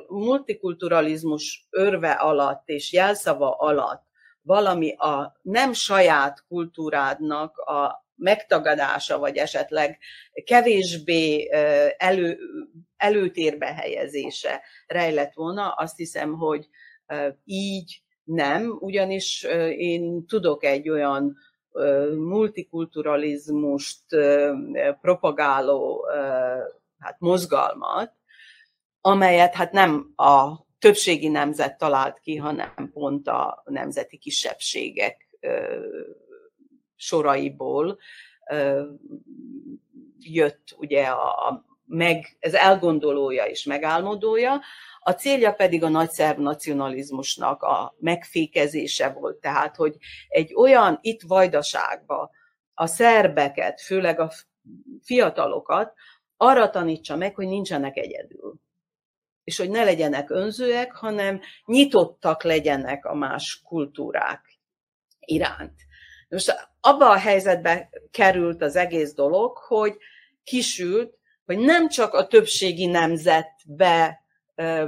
multikulturalizmus 0.09 1.66
örve 1.70 2.11
alatt 2.11 2.68
és 2.68 2.92
jelszava 2.92 3.51
alatt 3.51 4.11
valami 4.42 4.92
a 4.92 5.38
nem 5.42 5.72
saját 5.72 6.44
kultúrádnak 6.48 7.57
a 7.59 8.07
megtagadása, 8.14 9.18
vagy 9.18 9.37
esetleg 9.37 9.98
kevésbé 10.44 11.48
elő, 11.96 12.38
előtérbe 12.96 13.66
helyezése 13.66 14.62
rejlett 14.87 15.35
volna, 15.35 15.68
azt 15.70 15.96
hiszem, 15.96 16.33
hogy 16.33 16.68
így 17.44 18.03
nem, 18.25 18.77
ugyanis 18.81 19.42
én 19.77 20.27
tudok 20.27 20.64
egy 20.64 20.88
olyan 20.88 21.37
multikulturalizmust 22.16 24.04
propagáló 25.00 26.06
hát 26.98 27.16
mozgalmat, 27.18 28.12
amelyet 29.00 29.54
hát 29.54 29.72
nem 29.72 30.12
a 30.16 30.66
többségi 30.78 31.28
nemzet 31.28 31.78
talált 31.78 32.18
ki, 32.18 32.37
hanem 32.37 32.90
pont 32.92 33.28
a 33.28 33.62
nemzeti 33.64 34.18
kisebbségek 34.18 35.28
soraiból 36.96 37.98
jött 40.18 40.74
ugye 40.76 41.04
a, 41.04 41.64
meg, 41.92 42.37
ez 42.38 42.55
elgondolója 42.55 43.44
és 43.44 43.64
megálmodója, 43.64 44.61
a 44.98 45.11
célja 45.12 45.52
pedig 45.52 45.83
a 45.83 45.88
nagyszerb 45.88 46.38
nacionalizmusnak 46.38 47.62
a 47.62 47.94
megfékezése 47.98 49.09
volt, 49.09 49.37
tehát, 49.37 49.76
hogy 49.76 49.96
egy 50.28 50.55
olyan 50.55 50.98
itt 51.00 51.22
vajdaságba 51.22 52.31
a 52.74 52.87
szerbeket, 52.87 53.81
főleg 53.81 54.20
a 54.20 54.31
fiatalokat 55.02 55.92
arra 56.37 56.70
tanítsa 56.70 57.16
meg, 57.16 57.35
hogy 57.35 57.46
nincsenek 57.46 57.96
egyedül. 57.96 58.55
És 59.44 59.57
hogy 59.57 59.70
ne 59.70 59.85
legyenek 59.85 60.31
önzőek, 60.31 60.92
hanem 60.92 61.40
nyitottak 61.64 62.42
legyenek 62.42 63.05
a 63.05 63.14
más 63.14 63.62
kultúrák 63.64 64.59
iránt. 65.20 65.81
Most 66.28 66.68
abba 66.81 67.11
a 67.11 67.18
helyzetbe 67.18 67.90
került 68.11 68.62
az 68.62 68.76
egész 68.76 69.14
dolog, 69.14 69.57
hogy 69.57 69.96
kisült, 70.44 71.20
hogy 71.44 71.59
nem 71.59 71.88
csak 71.88 72.14
a 72.14 72.26
többségi 72.26 72.87
nemzetbe 72.87 74.20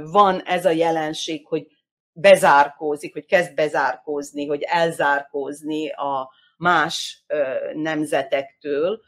van 0.03 0.41
ez 0.41 0.65
a 0.65 0.69
jelenség, 0.69 1.47
hogy 1.47 1.67
bezárkózik, 2.11 3.13
hogy 3.13 3.25
kezd 3.25 3.55
bezárkózni, 3.55 4.47
hogy 4.47 4.61
elzárkózni 4.61 5.89
a 5.89 6.31
más 6.57 7.25
nemzetektől, 7.73 9.01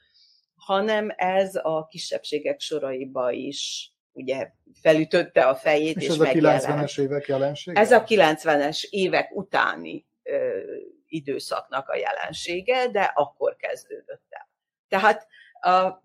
hanem 0.55 1.13
ez 1.15 1.55
a 1.55 1.85
kisebbségek 1.85 2.59
soraiba 2.59 3.31
is 3.31 3.91
ugye 4.11 4.51
felütötte 4.81 5.45
a 5.45 5.55
fejét, 5.55 5.95
és, 5.95 6.03
és 6.03 6.09
ez 6.09 6.19
a 6.19 6.25
90-es 6.25 6.99
évek 7.01 7.27
jelensége? 7.27 7.79
Ez 7.79 7.91
a 7.91 8.03
90-es 8.03 8.83
évek 8.89 9.35
utáni 9.35 10.05
ö, 10.23 10.59
időszaknak 11.07 11.89
a 11.89 11.95
jelensége, 11.95 12.87
de 12.87 13.11
akkor 13.15 13.55
kezdődött 13.55 14.25
el. 14.29 14.49
Tehát 14.87 15.27
a, 15.59 16.03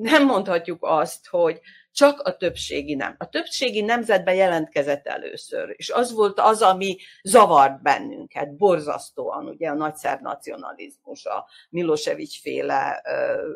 nem 0.00 0.26
mondhatjuk 0.26 0.78
azt, 0.80 1.26
hogy 1.26 1.60
csak 1.92 2.20
a 2.20 2.36
többségi 2.36 2.94
nem. 2.94 3.14
A 3.18 3.28
többségi 3.28 3.80
nemzetben 3.80 4.34
jelentkezett 4.34 5.06
először, 5.06 5.74
és 5.76 5.90
az 5.90 6.12
volt 6.12 6.40
az, 6.40 6.62
ami 6.62 6.96
zavart 7.22 7.82
bennünket, 7.82 8.56
borzasztóan, 8.56 9.46
ugye 9.46 9.68
a 9.68 9.74
nagyszerb 9.74 10.20
nacionalizmus, 10.20 11.26
a 11.26 11.46
Milosevic 11.70 12.40
féle 12.40 13.02
ö, 13.04 13.48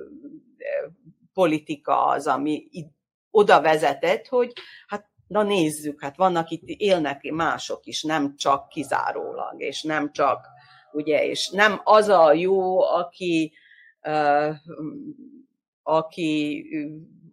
politika 1.33 2.04
az, 2.07 2.26
ami 2.26 2.68
oda 3.30 3.61
vezetett, 3.61 4.26
hogy 4.26 4.52
hát 4.87 5.11
na 5.26 5.42
nézzük, 5.42 6.00
hát 6.02 6.16
vannak 6.16 6.50
itt, 6.50 6.62
élnek 6.66 7.22
mások 7.22 7.87
is, 7.87 8.02
nem 8.02 8.37
csak 8.37 8.68
kizárólag, 8.68 9.61
és 9.61 9.83
nem 9.83 10.12
csak, 10.12 10.46
ugye, 10.92 11.26
és 11.26 11.48
nem 11.48 11.80
az 11.85 12.09
a 12.09 12.33
jó, 12.33 12.83
aki, 12.83 13.52
uh, 14.02 14.54
aki 15.87 16.64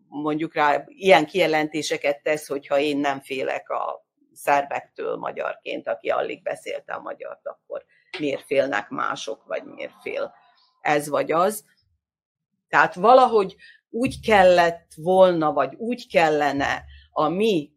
mondjuk 0.08 0.54
rá 0.54 0.84
ilyen 0.88 1.26
kijelentéseket 1.26 2.24
tesz, 2.24 2.48
hogyha 2.48 2.80
én 2.80 2.98
nem 2.98 3.20
félek 3.20 3.70
a 3.70 4.06
szerbektől 4.34 5.16
magyarként, 5.16 5.88
aki 5.88 6.10
alig 6.10 6.42
beszélte 6.42 6.94
a 6.94 7.02
magyart, 7.02 7.48
akkor 7.48 7.86
miért 8.20 8.46
félnek 8.46 8.90
mások, 8.90 9.44
vagy 9.46 9.64
miért 9.64 10.02
fél 10.02 10.34
ez 10.82 11.10
vagy 11.10 11.32
az. 11.32 11.66
Tehát 12.68 12.96
valahogy 12.96 13.56
úgy 13.90 14.20
kellett 14.20 14.92
volna, 14.96 15.54
vagy 15.54 15.76
úgy 15.76 16.08
kellene 16.08 16.84
a 17.12 17.28
mi 17.28 17.72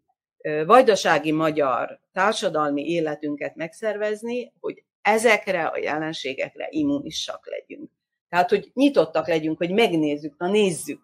vajdasági 0.66 1.32
magyar 1.32 2.00
társadalmi 2.12 2.82
életünket 2.82 3.54
megszervezni, 3.54 4.52
hogy 4.60 4.84
ezekre 5.02 5.66
a 5.66 5.78
jelenségekre 5.78 6.66
immunisak 6.70 7.48
legyünk. 7.48 7.90
Tehát, 8.34 8.50
hogy 8.50 8.70
nyitottak 8.72 9.28
legyünk, 9.28 9.58
hogy 9.58 9.70
megnézzük, 9.70 10.34
na 10.38 10.48
nézzük, 10.48 11.00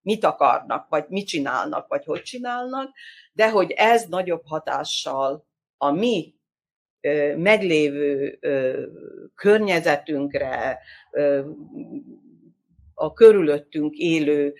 mit 0.00 0.24
akarnak, 0.24 0.88
vagy 0.88 1.04
mit 1.08 1.26
csinálnak, 1.26 1.88
vagy 1.88 2.04
hogy 2.04 2.22
csinálnak, 2.22 2.90
de 3.32 3.50
hogy 3.50 3.70
ez 3.70 4.06
nagyobb 4.06 4.42
hatással 4.46 5.46
a 5.76 5.90
mi 5.90 6.34
ö, 7.00 7.36
meglévő 7.36 8.38
ö, 8.40 8.86
környezetünkre, 9.34 10.78
ö, 11.10 11.50
a 12.94 13.12
körülöttünk 13.12 13.96
élő 13.96 14.54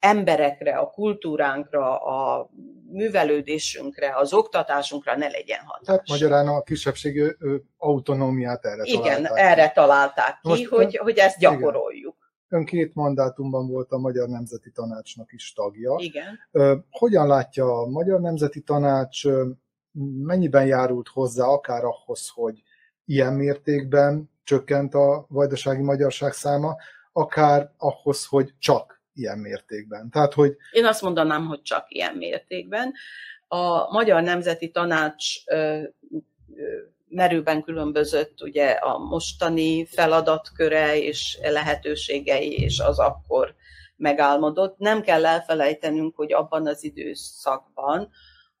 emberekre, 0.00 0.76
a 0.78 0.90
kultúránkra, 0.90 1.96
a 1.96 2.50
művelődésünkre, 2.90 4.16
az 4.16 4.32
oktatásunkra 4.32 5.16
ne 5.16 5.28
legyen 5.28 5.60
hatás. 5.64 5.86
Tehát 5.86 6.08
magyarán 6.08 6.48
a 6.48 6.62
kisebbségi 6.62 7.36
autonómiát 7.76 8.64
erre 8.64 8.82
Igen, 8.84 9.02
találták. 9.02 9.44
erre 9.44 9.70
találták 9.70 10.38
ki, 10.42 10.48
Most, 10.48 10.66
hogy, 10.66 10.96
hogy 10.96 11.18
ezt 11.18 11.38
gyakoroljuk. 11.38 12.18
Ön 12.48 12.64
két 12.64 12.94
mandátumban 12.94 13.68
volt 13.68 13.90
a 13.90 13.98
Magyar 13.98 14.28
Nemzeti 14.28 14.70
Tanácsnak 14.70 15.32
is 15.32 15.52
tagja. 15.52 15.94
Igen. 15.98 16.38
Hogyan 16.90 17.26
látja 17.26 17.78
a 17.78 17.86
Magyar 17.86 18.20
Nemzeti 18.20 18.60
Tanács, 18.60 19.22
mennyiben 20.22 20.66
járult 20.66 21.08
hozzá 21.08 21.44
akár 21.44 21.84
ahhoz, 21.84 22.28
hogy 22.34 22.62
ilyen 23.04 23.32
mértékben 23.32 24.30
csökkent 24.44 24.94
a 24.94 25.26
vajdasági 25.28 25.82
magyarság 25.82 26.32
száma, 26.32 26.76
akár 27.12 27.72
ahhoz, 27.76 28.26
hogy 28.26 28.54
csak 28.58 28.99
ilyen 29.14 29.38
mértékben. 29.38 30.10
Tehát, 30.10 30.34
hogy... 30.34 30.56
Én 30.72 30.84
azt 30.84 31.02
mondanám, 31.02 31.46
hogy 31.46 31.62
csak 31.62 31.84
ilyen 31.88 32.14
mértékben. 32.14 32.92
A 33.48 33.92
Magyar 33.92 34.22
Nemzeti 34.22 34.70
Tanács 34.70 35.44
merőben 37.08 37.62
különbözött 37.62 38.42
ugye 38.42 38.70
a 38.70 38.98
mostani 38.98 39.86
feladatköre 39.86 40.98
és 40.98 41.38
lehetőségei, 41.42 42.52
és 42.52 42.78
az 42.78 42.98
akkor 42.98 43.54
megálmodott. 43.96 44.78
Nem 44.78 45.02
kell 45.02 45.26
elfelejtenünk, 45.26 46.16
hogy 46.16 46.32
abban 46.32 46.66
az 46.66 46.84
időszakban, 46.84 48.10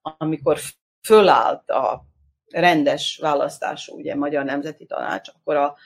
amikor 0.02 0.58
fölállt 1.02 1.70
a 1.70 2.04
rendes 2.48 3.18
választású 3.22 3.96
ugye 3.96 4.14
Magyar 4.14 4.44
Nemzeti 4.44 4.86
Tanács, 4.86 5.28
akkor 5.28 5.56
a, 5.56 5.76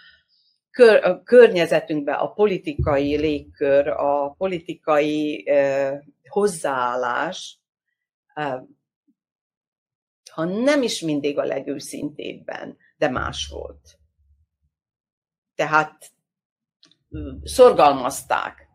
kör, 0.74 1.04
a 1.04 1.22
környezetünkben 1.22 2.14
a 2.14 2.32
politikai 2.32 3.16
légkör, 3.16 3.88
a 3.88 4.34
politikai 4.38 5.48
eh, 5.48 5.98
hozzáállás 6.28 7.58
eh, 8.34 8.60
ha 10.30 10.44
nem 10.44 10.82
is 10.82 11.00
mindig 11.00 11.38
a 11.38 11.44
legőszintébben, 11.44 12.76
de 12.96 13.08
más 13.08 13.46
volt. 13.46 13.98
Tehát 15.54 16.10
szorgalmazták 17.42 18.68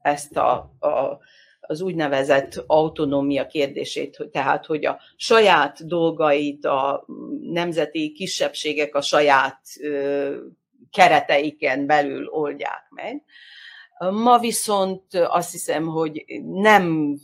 ezt 0.00 0.36
a, 0.36 0.52
a, 0.78 1.18
az 1.60 1.80
úgynevezett 1.80 2.64
autonómia 2.66 3.46
kérdését, 3.46 4.16
hogy, 4.16 4.28
tehát 4.28 4.66
hogy 4.66 4.86
a 4.86 5.00
saját 5.16 5.86
dolgait 5.86 6.64
a 6.64 7.04
nemzeti 7.40 8.12
kisebbségek 8.12 8.94
a 8.94 9.00
saját 9.00 9.60
ö, 9.80 10.36
kereteiken 10.90 11.86
belül 11.86 12.26
oldják 12.26 12.86
meg. 12.90 13.24
Ma 13.98 14.38
viszont 14.38 15.14
azt 15.14 15.52
hiszem, 15.52 15.86
hogy 15.86 16.24
nem 16.42 17.14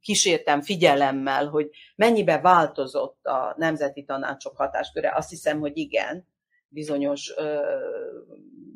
kísértem 0.00 0.62
figyelemmel, 0.62 1.48
hogy 1.48 1.70
mennyibe 1.96 2.40
változott 2.40 3.24
a 3.24 3.54
nemzeti 3.56 4.04
tanácsok 4.04 4.56
hatásköre. 4.56 5.12
Azt 5.14 5.30
hiszem, 5.30 5.60
hogy 5.60 5.76
igen, 5.76 6.28
bizonyos 6.68 7.32
ö, 7.36 7.60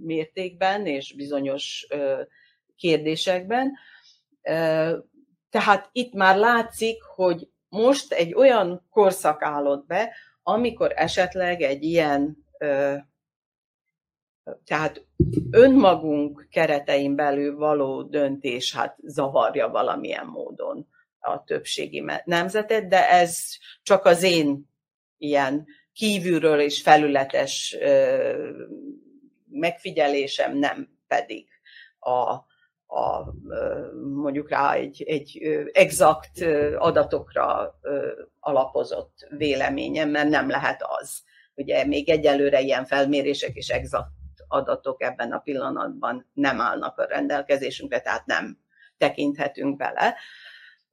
mértékben 0.01 0.87
és 0.87 1.15
bizonyos 1.15 1.87
ö, 1.91 2.23
kérdésekben. 2.77 3.73
Ö, 4.43 4.99
tehát 5.51 5.89
itt 5.93 6.13
már 6.13 6.37
látszik, 6.37 7.03
hogy 7.03 7.49
most 7.69 8.13
egy 8.13 8.35
olyan 8.35 8.87
korszak 8.91 9.43
állott 9.43 9.87
be, 9.87 10.15
amikor 10.43 10.93
esetleg 10.97 11.63
egy 11.63 11.83
ilyen, 11.83 12.47
ö, 12.59 12.95
tehát 14.65 15.07
önmagunk 15.51 16.47
keretein 16.51 17.15
belül 17.15 17.57
való 17.57 18.03
döntés 18.03 18.75
hát 18.75 18.97
zavarja 19.03 19.69
valamilyen 19.69 20.27
módon 20.27 20.89
a 21.19 21.45
többségi 21.45 22.05
nemzetet, 22.25 22.89
de 22.89 23.11
ez 23.11 23.39
csak 23.83 24.05
az 24.05 24.23
én 24.23 24.71
ilyen 25.19 25.67
kívülről 25.93 26.61
és 26.61 26.83
felületes 26.83 27.77
megfigyelésem, 29.51 30.59
nem 30.59 30.89
pedig 31.07 31.49
a, 31.99 32.31
a 32.97 33.35
mondjuk 34.15 34.51
rá 34.51 34.73
egy, 34.73 35.03
egy 35.03 35.39
exakt 35.73 36.41
adatokra 36.79 37.79
alapozott 38.41 39.27
véleményem, 39.37 40.11
mert 40.11 40.29
nem 40.29 40.49
lehet 40.49 40.83
az. 41.01 41.23
Ugye 41.55 41.85
még 41.85 42.09
egyelőre 42.09 42.61
ilyen 42.61 42.85
felmérések 42.85 43.55
és 43.55 43.69
exakt 43.69 44.18
adatok 44.49 45.03
ebben 45.03 45.33
a 45.33 45.39
pillanatban 45.39 46.27
nem 46.33 46.61
állnak 46.61 46.99
a 46.99 47.05
rendelkezésünkre, 47.05 48.01
tehát 48.01 48.27
nem 48.27 48.59
tekinthetünk 48.97 49.77
bele 49.77 50.17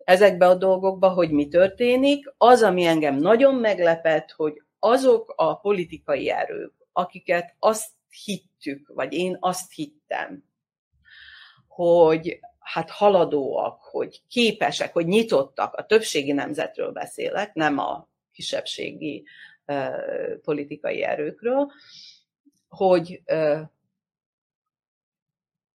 ezekbe 0.05 0.47
a 0.47 0.55
dolgokba, 0.55 1.09
hogy 1.09 1.31
mi 1.31 1.47
történik. 1.47 2.33
Az, 2.37 2.63
ami 2.63 2.85
engem 2.85 3.15
nagyon 3.15 3.55
meglepett, 3.55 4.31
hogy 4.31 4.61
azok 4.79 5.33
a 5.35 5.59
politikai 5.59 6.29
erők, 6.29 6.73
akiket 6.91 7.55
azt 7.59 7.89
hittük, 8.23 8.91
vagy 8.93 9.13
én 9.13 9.37
azt 9.39 9.73
hittem, 9.73 10.43
hogy 11.67 12.39
hát 12.59 12.89
haladóak, 12.89 13.81
hogy 13.81 14.21
képesek, 14.27 14.93
hogy 14.93 15.05
nyitottak, 15.05 15.73
a 15.73 15.85
többségi 15.85 16.31
nemzetről 16.31 16.91
beszélek, 16.91 17.53
nem 17.53 17.77
a 17.77 18.07
kisebbségi 18.31 19.25
politikai 20.41 21.03
erőkről, 21.03 21.71
hogy 22.75 23.23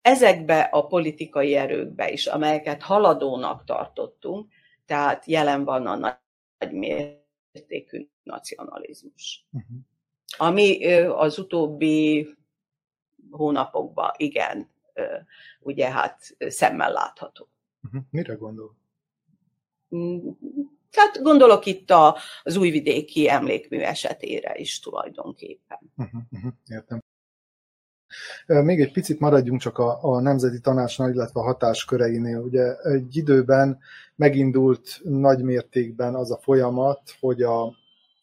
ezekbe 0.02 0.62
a 0.62 0.88
politikai 0.88 1.56
erőkbe 1.56 2.12
is, 2.12 2.28
amelyeket 2.28 2.82
haladónak 2.82 3.64
tartottunk, 3.64 4.52
tehát 4.86 5.26
jelen 5.26 5.64
van 5.64 5.88
a 5.88 5.96
nagy 5.96 6.72
mértékű 6.72 8.08
nacionalizmus. 8.24 9.46
Uh-huh. 9.52 9.78
Ami 10.38 10.94
az 11.04 11.40
utóbbi 11.40 12.28
hónapokban 13.30 14.12
igen, 14.18 14.72
ugye 15.60 15.92
hát 15.92 16.36
szemmel 16.40 16.92
látható. 16.92 17.48
Uh-huh. 17.84 18.02
Mire 18.10 18.34
gondol? 18.34 18.76
Tehát 20.96 21.22
gondolok 21.22 21.66
itt 21.66 21.94
az 22.44 22.58
újvidéki 22.58 23.30
emlékmű 23.30 23.80
esetére 23.80 24.56
is 24.56 24.80
tulajdonképpen. 24.80 25.80
Uh-huh, 25.98 26.22
uh-huh, 26.32 26.52
értem. 26.68 27.04
Még 28.46 28.82
egy 28.82 28.92
picit 28.92 29.20
maradjunk 29.20 29.62
csak 29.62 29.78
a, 29.78 30.04
a 30.04 30.20
Nemzeti 30.20 30.60
Tanácsnál, 30.60 31.12
illetve 31.12 31.40
a 31.40 31.44
hatásköreinél. 31.44 32.40
Ugye 32.40 32.76
egy 32.76 33.18
időben 33.18 33.80
megindult 34.16 35.00
nagy 35.04 35.44
mértékben 35.44 36.16
az 36.16 36.32
a 36.32 36.38
folyamat, 36.38 37.02
hogy 37.20 37.42
a, 37.42 37.76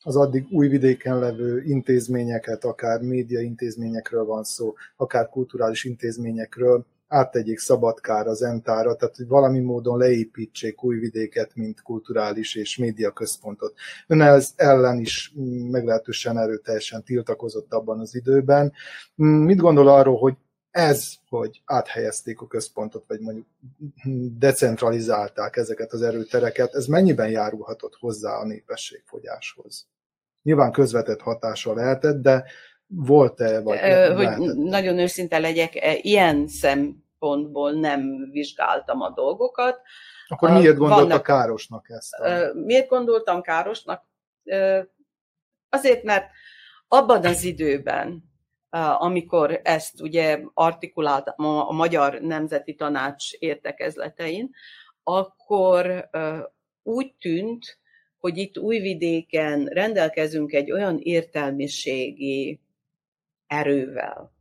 az 0.03 0.17
addig 0.17 0.47
újvidéken 0.51 1.19
levő 1.19 1.63
intézményeket, 1.63 2.65
akár 2.65 3.01
média 3.01 3.41
intézményekről 3.41 4.25
van 4.25 4.45
szó, 4.45 4.75
akár 4.97 5.29
kulturális 5.29 5.85
intézményekről, 5.85 6.87
áttegyék 7.13 7.59
Szabadkára, 7.59 8.31
az 8.31 8.43
Entára, 8.43 8.95
tehát 8.97 9.17
hogy 9.17 9.27
valami 9.27 9.59
módon 9.59 9.99
leépítsék 9.99 10.85
Újvidéket, 10.85 11.55
mint 11.55 11.83
kulturális 11.83 12.55
és 12.55 12.77
média 12.77 13.11
központot. 13.11 13.75
Ön 14.07 14.21
ez 14.21 14.53
ellen 14.57 14.99
is 14.99 15.33
meglehetősen 15.71 16.39
erőteljesen 16.39 17.03
tiltakozott 17.03 17.73
abban 17.73 18.01
az 18.01 18.15
időben. 18.15 18.73
Mit 19.15 19.59
gondol 19.59 19.89
arról, 19.89 20.19
hogy 20.19 20.35
ez, 20.71 21.15
hogy 21.29 21.63
áthelyezték 21.65 22.41
a 22.41 22.47
központot, 22.47 23.05
vagy 23.07 23.21
mondjuk 23.21 23.47
decentralizálták 24.39 25.57
ezeket 25.57 25.93
az 25.93 26.03
erőtereket, 26.03 26.75
ez 26.75 26.87
mennyiben 26.87 27.31
járulhatott 27.31 27.97
hozzá 28.01 28.33
a 28.37 28.47
népességfogyáshoz? 28.47 29.87
Nyilván 30.43 30.73
közvetett 30.73 31.21
hatása 31.21 31.75
lehetett, 31.75 32.23
de 32.23 32.45
volt-e? 32.95 33.61
Vagy 33.61 33.79
hogy 34.15 34.25
lehetett? 34.25 34.55
nagyon 34.57 34.99
őszinte 34.99 35.39
legyek, 35.39 35.77
e, 35.77 35.95
ilyen 36.01 36.49
szempontból 36.49 37.73
nem 37.73 38.31
vizsgáltam 38.31 39.01
a 39.01 39.11
dolgokat. 39.11 39.81
Akkor 40.29 40.51
miért 40.51 40.77
gondolta 40.77 41.07
Vannak, 41.07 41.23
károsnak 41.23 41.87
ezt? 41.89 42.15
A... 42.15 42.55
Miért 42.55 42.89
gondoltam 42.89 43.43
károsnak? 43.43 44.05
Azért, 45.69 46.03
mert 46.03 46.31
abban 46.89 47.25
az 47.25 47.45
időben, 47.45 48.31
amikor 48.99 49.61
ezt 49.65 50.01
ugye 50.01 50.41
artikuláltam 50.55 51.47
a 51.47 51.73
Magyar 51.73 52.21
Nemzeti 52.21 52.75
Tanács 52.75 53.33
értekezletein, 53.33 54.51
akkor 55.03 56.09
úgy 56.83 57.15
tűnt, 57.21 57.79
hogy 58.19 58.37
itt 58.37 58.59
Újvidéken 58.59 59.65
rendelkezünk 59.65 60.53
egy 60.53 60.73
olyan 60.73 60.99
értelmiségi 60.99 62.61
erővel 63.53 64.33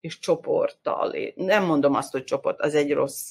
és 0.00 0.18
csoporttal. 0.18 1.14
Nem 1.34 1.64
mondom 1.64 1.94
azt, 1.94 2.12
hogy 2.12 2.24
csoport, 2.24 2.60
az 2.60 2.74
egy 2.74 2.92
rossz 2.92 3.30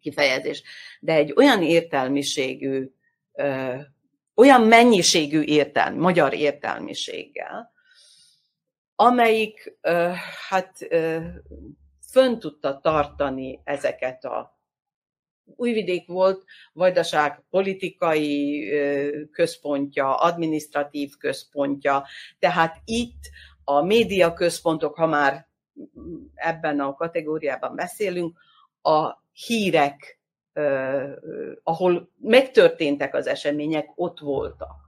kifejezés, 0.00 0.62
de 1.00 1.12
egy 1.12 1.32
olyan 1.36 1.62
értelmiségű, 1.62 2.90
olyan 4.34 4.62
mennyiségű 4.62 5.42
értelmi, 5.42 5.98
magyar 5.98 6.34
értelmiséggel, 6.34 7.72
amelyik 8.94 9.78
hát 10.48 10.78
fönn 12.10 12.38
tudta 12.38 12.80
tartani 12.80 13.60
ezeket 13.64 14.24
a 14.24 14.52
Újvidék 15.56 16.06
volt 16.06 16.44
Vajdaság 16.72 17.42
politikai 17.50 18.68
központja, 19.32 20.14
administratív 20.14 21.16
központja, 21.18 22.06
tehát 22.38 22.80
itt 22.84 23.30
a 23.64 23.82
média 23.82 24.32
központok, 24.32 24.94
ha 24.94 25.06
már 25.06 25.48
ebben 26.34 26.80
a 26.80 26.94
kategóriában 26.94 27.74
beszélünk, 27.74 28.38
a 28.82 29.22
hírek, 29.32 30.20
ahol 31.62 32.10
megtörténtek 32.20 33.14
az 33.14 33.26
események, 33.26 33.92
ott 33.94 34.18
voltak. 34.18 34.82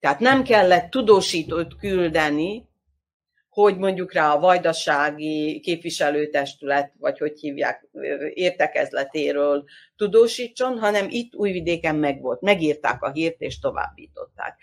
Tehát 0.00 0.20
nem 0.20 0.42
kellett 0.42 0.90
tudósítót 0.90 1.76
küldeni, 1.76 2.68
hogy 3.48 3.78
mondjuk 3.78 4.12
rá 4.12 4.32
a 4.32 4.40
vajdasági 4.40 5.60
képviselőtestület, 5.60 6.92
vagy 6.98 7.18
hogy 7.18 7.40
hívják, 7.40 7.88
értekezletéről 8.34 9.64
tudósítson, 9.96 10.78
hanem 10.78 11.06
itt 11.08 11.34
Újvidéken 11.34 11.96
megvolt. 11.96 12.40
Megírták 12.40 13.02
a 13.02 13.10
hírt, 13.10 13.40
és 13.40 13.58
továbbították. 13.58 14.58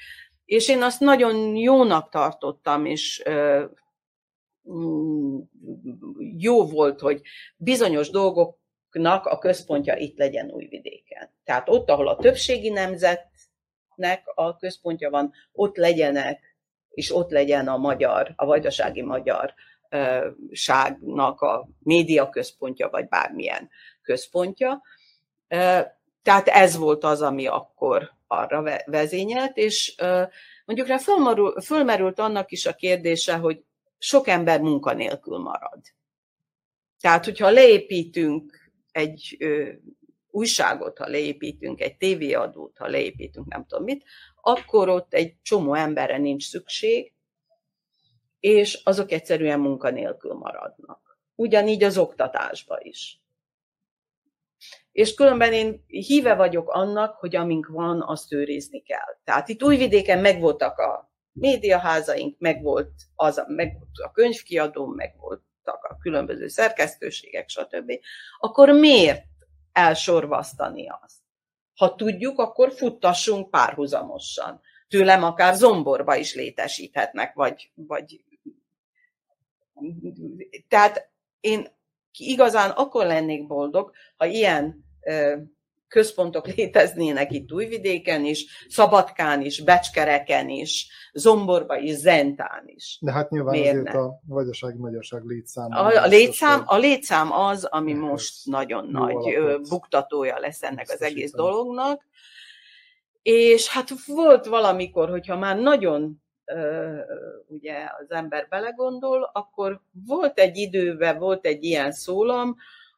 És 0.48 0.70
én 0.70 0.82
azt 0.82 1.00
nagyon 1.00 1.56
jónak 1.56 2.10
tartottam, 2.10 2.86
és 2.86 3.24
mm, 4.70 5.38
jó 6.38 6.66
volt, 6.66 7.00
hogy 7.00 7.22
bizonyos 7.58 8.10
dolgoknak 8.10 9.26
a 9.26 9.38
központja 9.38 9.96
itt 9.96 10.18
legyen 10.18 10.52
Újvidéken. 10.52 11.30
Tehát 11.44 11.70
ott, 11.70 11.90
ahol 11.90 12.08
a 12.08 12.16
többségi 12.16 12.70
nemzetnek 12.70 14.22
a 14.36 14.56
központja 14.56 15.10
van, 15.10 15.34
ott 15.52 15.76
legyenek 15.76 16.40
és 16.90 17.16
ott 17.16 17.32
legyen 17.32 17.68
a 17.68 17.78
magyar, 17.78 18.34
a 18.36 18.46
vajdasági 18.46 19.02
magyar 19.02 19.54
ságnak 20.52 21.42
a 21.42 21.68
média 21.80 22.30
központja, 22.30 22.90
vagy 22.90 23.08
bármilyen 23.08 23.70
központja. 24.02 24.82
Tehát 26.28 26.48
ez 26.48 26.78
volt 26.78 27.04
az, 27.04 27.22
ami 27.22 27.48
akkor 27.48 28.12
arra 28.28 28.82
vezényelt, 28.86 29.58
és 29.58 29.96
mondjuk 30.66 30.88
rá 30.88 30.98
fölmerült, 30.98 31.66
fölmerült 31.66 32.20
annak 32.20 32.52
is 32.52 32.66
a 32.66 32.74
kérdése, 32.74 33.36
hogy 33.36 33.64
sok 33.98 34.28
ember 34.28 34.62
munkanélkül 34.62 35.38
marad. 35.38 35.80
Tehát, 37.00 37.26
hogyha 37.26 37.50
leépítünk 37.50 38.72
egy 38.92 39.38
újságot, 40.30 40.98
ha 40.98 41.08
leépítünk, 41.08 41.82
egy 41.82 41.98
tévéadót, 41.98 42.78
ha 42.78 42.88
leépítünk, 42.88 43.48
nem 43.48 43.66
tudom 43.66 43.84
mit, 43.84 44.04
akkor 44.42 44.90
ott 44.90 45.14
egy 45.14 45.36
csomó 45.42 45.74
emberre 45.74 46.18
nincs 46.18 46.48
szükség, 46.48 47.14
és 48.40 48.82
azok 48.84 49.12
egyszerűen 49.12 49.60
munkanélkül 49.60 50.34
maradnak. 50.34 51.20
Ugyanígy 51.36 51.84
az 51.84 51.98
oktatásba 51.98 52.78
is. 52.82 53.22
És 54.98 55.14
különben 55.14 55.54
én 55.54 55.84
híve 55.88 56.36
vagyok 56.36 56.70
annak, 56.70 57.16
hogy 57.16 57.36
amink 57.36 57.68
van, 57.68 58.02
azt 58.02 58.34
őrizni 58.34 58.82
kell. 58.82 59.18
Tehát 59.24 59.50
itt 59.50 59.64
Újvidéken 59.64 60.20
megvoltak 60.20 60.78
a 60.78 61.12
médiaházaink, 61.32 62.40
megvolt 62.40 62.92
az, 63.16 63.44
megvolt 63.48 63.98
a 64.04 64.12
könyvkiadó, 64.12 64.86
megvoltak 64.86 65.84
a 65.84 65.98
különböző 66.02 66.48
szerkesztőségek, 66.48 67.50
stb. 67.50 67.92
Akkor 68.40 68.70
miért 68.70 69.24
elsorvasztani 69.72 70.88
azt? 71.04 71.22
Ha 71.76 71.96
tudjuk, 71.96 72.40
akkor 72.40 72.72
futtassunk 72.72 73.50
párhuzamosan. 73.50 74.62
Tőlem 74.88 75.24
akár 75.24 75.56
zomborba 75.56 76.16
is 76.16 76.36
létesíthetnek, 76.36 77.34
vagy, 77.34 77.72
vagy 77.74 78.24
tehát 80.68 81.10
én 81.40 81.68
igazán 82.18 82.70
akkor 82.70 83.06
lennék 83.06 83.48
boldog, 83.48 83.92
ha 84.16 84.26
ilyen 84.26 84.86
központok 85.88 86.48
léteznének 86.48 87.32
itt 87.32 87.54
Újvidéken 87.54 88.26
is, 88.26 88.66
Szabadkán 88.70 89.42
is, 89.42 89.64
Becskereken 89.64 90.50
is, 90.50 90.88
Zomborba 91.14 91.78
is, 91.78 91.96
Zentán 91.96 92.64
is. 92.66 92.98
De 93.02 93.12
hát 93.12 93.30
nyilván 93.30 93.54
Miért 93.54 93.76
azért 93.76 93.94
ne? 93.94 94.00
a 94.00 94.20
vajdasági 94.26 94.78
magyarság 94.78 95.24
létszám. 95.24 95.72
A, 95.72 96.04
a, 96.04 96.08
létszám, 96.08 96.64
a 96.66 96.78
létszám 96.78 97.32
az, 97.32 97.64
ami 97.64 97.94
most 97.94 98.46
nagyon 98.46 98.88
nagy 98.92 99.36
alapot. 99.36 99.70
buktatója 99.70 100.40
lesz 100.40 100.64
ennek 100.64 100.90
az 100.90 101.02
egész 101.02 101.32
dolognak. 101.32 102.06
És 103.22 103.68
hát 103.68 103.90
volt 104.06 104.46
valamikor, 104.46 105.10
hogyha 105.10 105.38
már 105.38 105.58
nagyon 105.58 106.22
ugye 107.48 107.74
az 108.00 108.12
ember 108.12 108.48
belegondol, 108.50 109.30
akkor 109.34 109.82
volt 110.08 110.40
egy 110.40 110.58
időben, 110.58 111.18
volt 111.18 111.46
egy 111.46 111.64
ilyen 111.64 111.92
szólam, 111.92 112.56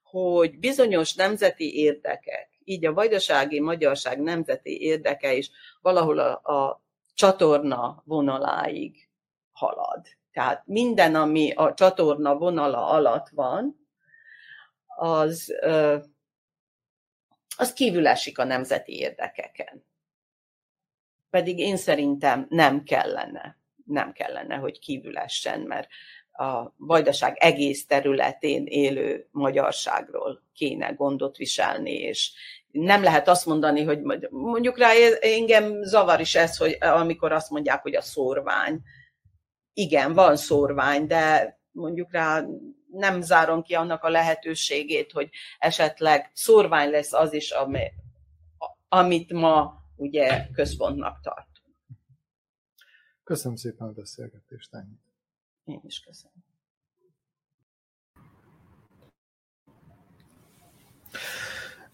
hogy 0.09 0.59
bizonyos 0.59 1.13
nemzeti 1.13 1.75
érdekek, 1.75 2.49
így 2.63 2.85
a 2.85 2.93
vajdasági 2.93 3.59
magyarság 3.59 4.21
nemzeti 4.21 4.81
érdeke 4.81 5.33
is 5.33 5.51
valahol 5.81 6.19
a, 6.19 6.53
a 6.53 6.81
csatorna 7.13 8.01
vonaláig 8.05 9.09
halad. 9.51 10.05
Tehát 10.31 10.63
minden, 10.65 11.15
ami 11.15 11.51
a 11.51 11.73
csatorna 11.73 12.37
vonala 12.37 12.87
alatt 12.87 13.29
van, 13.29 13.87
az, 14.85 15.53
az 17.57 17.73
kívül 17.73 18.07
esik 18.07 18.37
a 18.37 18.43
nemzeti 18.43 18.97
érdekeken. 18.99 19.83
Pedig 21.29 21.59
én 21.59 21.77
szerintem 21.77 22.45
nem 22.49 22.83
kellene, 22.83 23.57
nem 23.85 24.11
kellene, 24.11 24.55
hogy 24.55 24.79
kívül 24.79 25.17
essen, 25.17 25.59
mert 25.59 25.89
a 26.39 26.73
vajdaság 26.77 27.37
egész 27.39 27.85
területén 27.85 28.65
élő 28.65 29.27
magyarságról 29.31 30.41
kéne 30.53 30.89
gondot 30.89 31.37
viselni, 31.37 31.91
és 31.91 32.31
nem 32.71 33.03
lehet 33.03 33.27
azt 33.27 33.45
mondani, 33.45 33.83
hogy 33.83 34.01
mondjuk 34.29 34.77
rá 34.77 34.89
engem 35.21 35.83
zavar 35.83 36.19
is 36.19 36.35
ez, 36.35 36.57
hogy 36.57 36.77
amikor 36.79 37.31
azt 37.31 37.49
mondják, 37.49 37.81
hogy 37.81 37.95
a 37.95 38.01
szórvány. 38.01 38.81
Igen, 39.73 40.13
van 40.13 40.35
szórvány, 40.35 41.07
de 41.07 41.57
mondjuk 41.71 42.11
rá 42.11 42.45
nem 42.91 43.21
zárom 43.21 43.61
ki 43.61 43.73
annak 43.73 44.03
a 44.03 44.09
lehetőségét, 44.09 45.11
hogy 45.11 45.29
esetleg 45.59 46.31
szórvány 46.33 46.89
lesz 46.89 47.13
az 47.13 47.33
is, 47.33 47.51
ami, 47.51 47.83
amit 48.89 49.33
ma 49.33 49.73
ugye 49.95 50.47
központnak 50.53 51.19
tart. 51.21 51.47
Köszönöm 53.23 53.57
szépen 53.57 53.87
a 53.87 53.91
beszélgetést, 53.91 54.73
ennyit. 54.73 55.08
Én 55.69 55.81
is 55.83 55.99
köszönöm. 55.99 56.37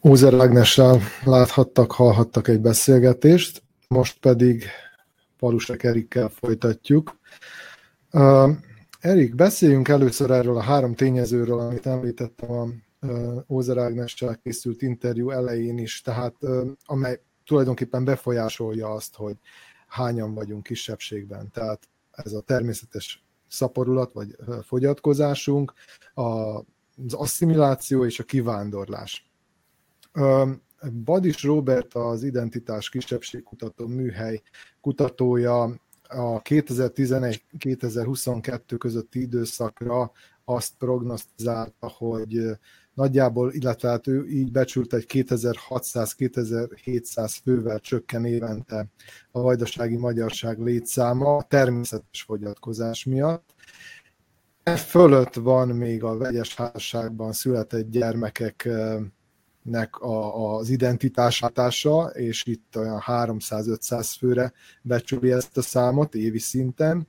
Ózer 0.08 0.34
Ágnessel 0.34 1.00
láthattak, 1.24 1.92
hallhattak 1.92 2.48
egy 2.48 2.62
beszélgetést, 2.62 3.64
most 3.88 4.20
pedig 4.20 4.64
Palusek 5.38 5.84
Erikkel 5.84 6.30
folytatjuk. 6.30 7.20
Uh, 8.12 8.50
Erik, 9.00 9.36
beszéljünk 9.36 9.88
először 9.88 10.32
erről 10.32 10.58
a 10.58 10.62
három 10.62 10.94
tényezőről, 10.94 11.60
amit 11.60 11.86
említettem 11.86 12.52
a 12.52 12.68
uh, 13.02 13.44
Ózer 13.48 13.78
Ágnessel 13.78 14.38
készült 14.44 14.82
interjú 14.82 15.30
elején 15.30 15.78
is, 15.78 16.02
tehát 16.02 16.36
amely 16.86 17.22
tulajdonképpen 17.46 18.04
befolyásolja 18.04 18.90
azt, 18.90 19.16
hogy 19.16 19.38
hányan 19.88 20.34
vagyunk 20.34 20.64
kisebbségben. 20.64 21.52
Tehát 21.52 21.90
ez 22.12 22.34
a 22.34 22.42
természetes 22.42 23.25
szaporulat 23.56 24.14
vagy 24.14 24.36
fogyatkozásunk, 24.64 25.74
az 26.14 27.14
asszimiláció 27.14 28.06
és 28.06 28.20
a 28.20 28.24
kivándorlás. 28.24 29.32
Badis 31.04 31.44
Robert 31.44 31.94
az 31.94 32.24
Identitás 32.24 32.90
Kisebbségkutató 32.90 33.88
műhely 33.88 34.42
kutatója 34.82 35.64
a 36.08 36.42
2011-2022 36.42 38.76
közötti 38.78 39.22
időszakra 39.22 40.12
azt 40.46 40.74
prognosztizálta, 40.78 41.88
hogy 41.88 42.58
nagyjából, 42.96 43.54
illetve 43.54 43.90
hát 43.90 44.08
ő 44.08 44.28
így 44.28 44.52
becsült 44.52 44.94
egy 44.94 45.06
2600-2700 45.14 47.36
fővel 47.44 47.80
csökken 47.80 48.26
évente 48.26 48.88
a 49.32 49.42
vajdasági 49.42 49.98
magyarság 49.98 50.60
létszáma 50.60 51.36
a 51.36 51.44
természetes 51.44 52.24
fogyatkozás 52.24 53.04
miatt. 53.04 53.54
E 54.64 54.76
fölött 54.76 55.34
van 55.34 55.68
még 55.68 56.04
a 56.04 56.18
vegyes 56.18 56.56
házasságban 56.56 57.32
született 57.32 57.90
gyermekeknek 57.90 60.00
a, 60.00 60.56
az 60.56 60.70
identitásítása, 60.70 62.06
és 62.06 62.46
itt 62.46 62.78
olyan 62.78 63.02
300-500 63.06 64.14
főre 64.20 64.54
becsüli 64.82 65.32
ezt 65.32 65.58
a 65.58 65.62
számot 65.62 66.16
évi 66.16 66.40
szinten. 66.40 67.08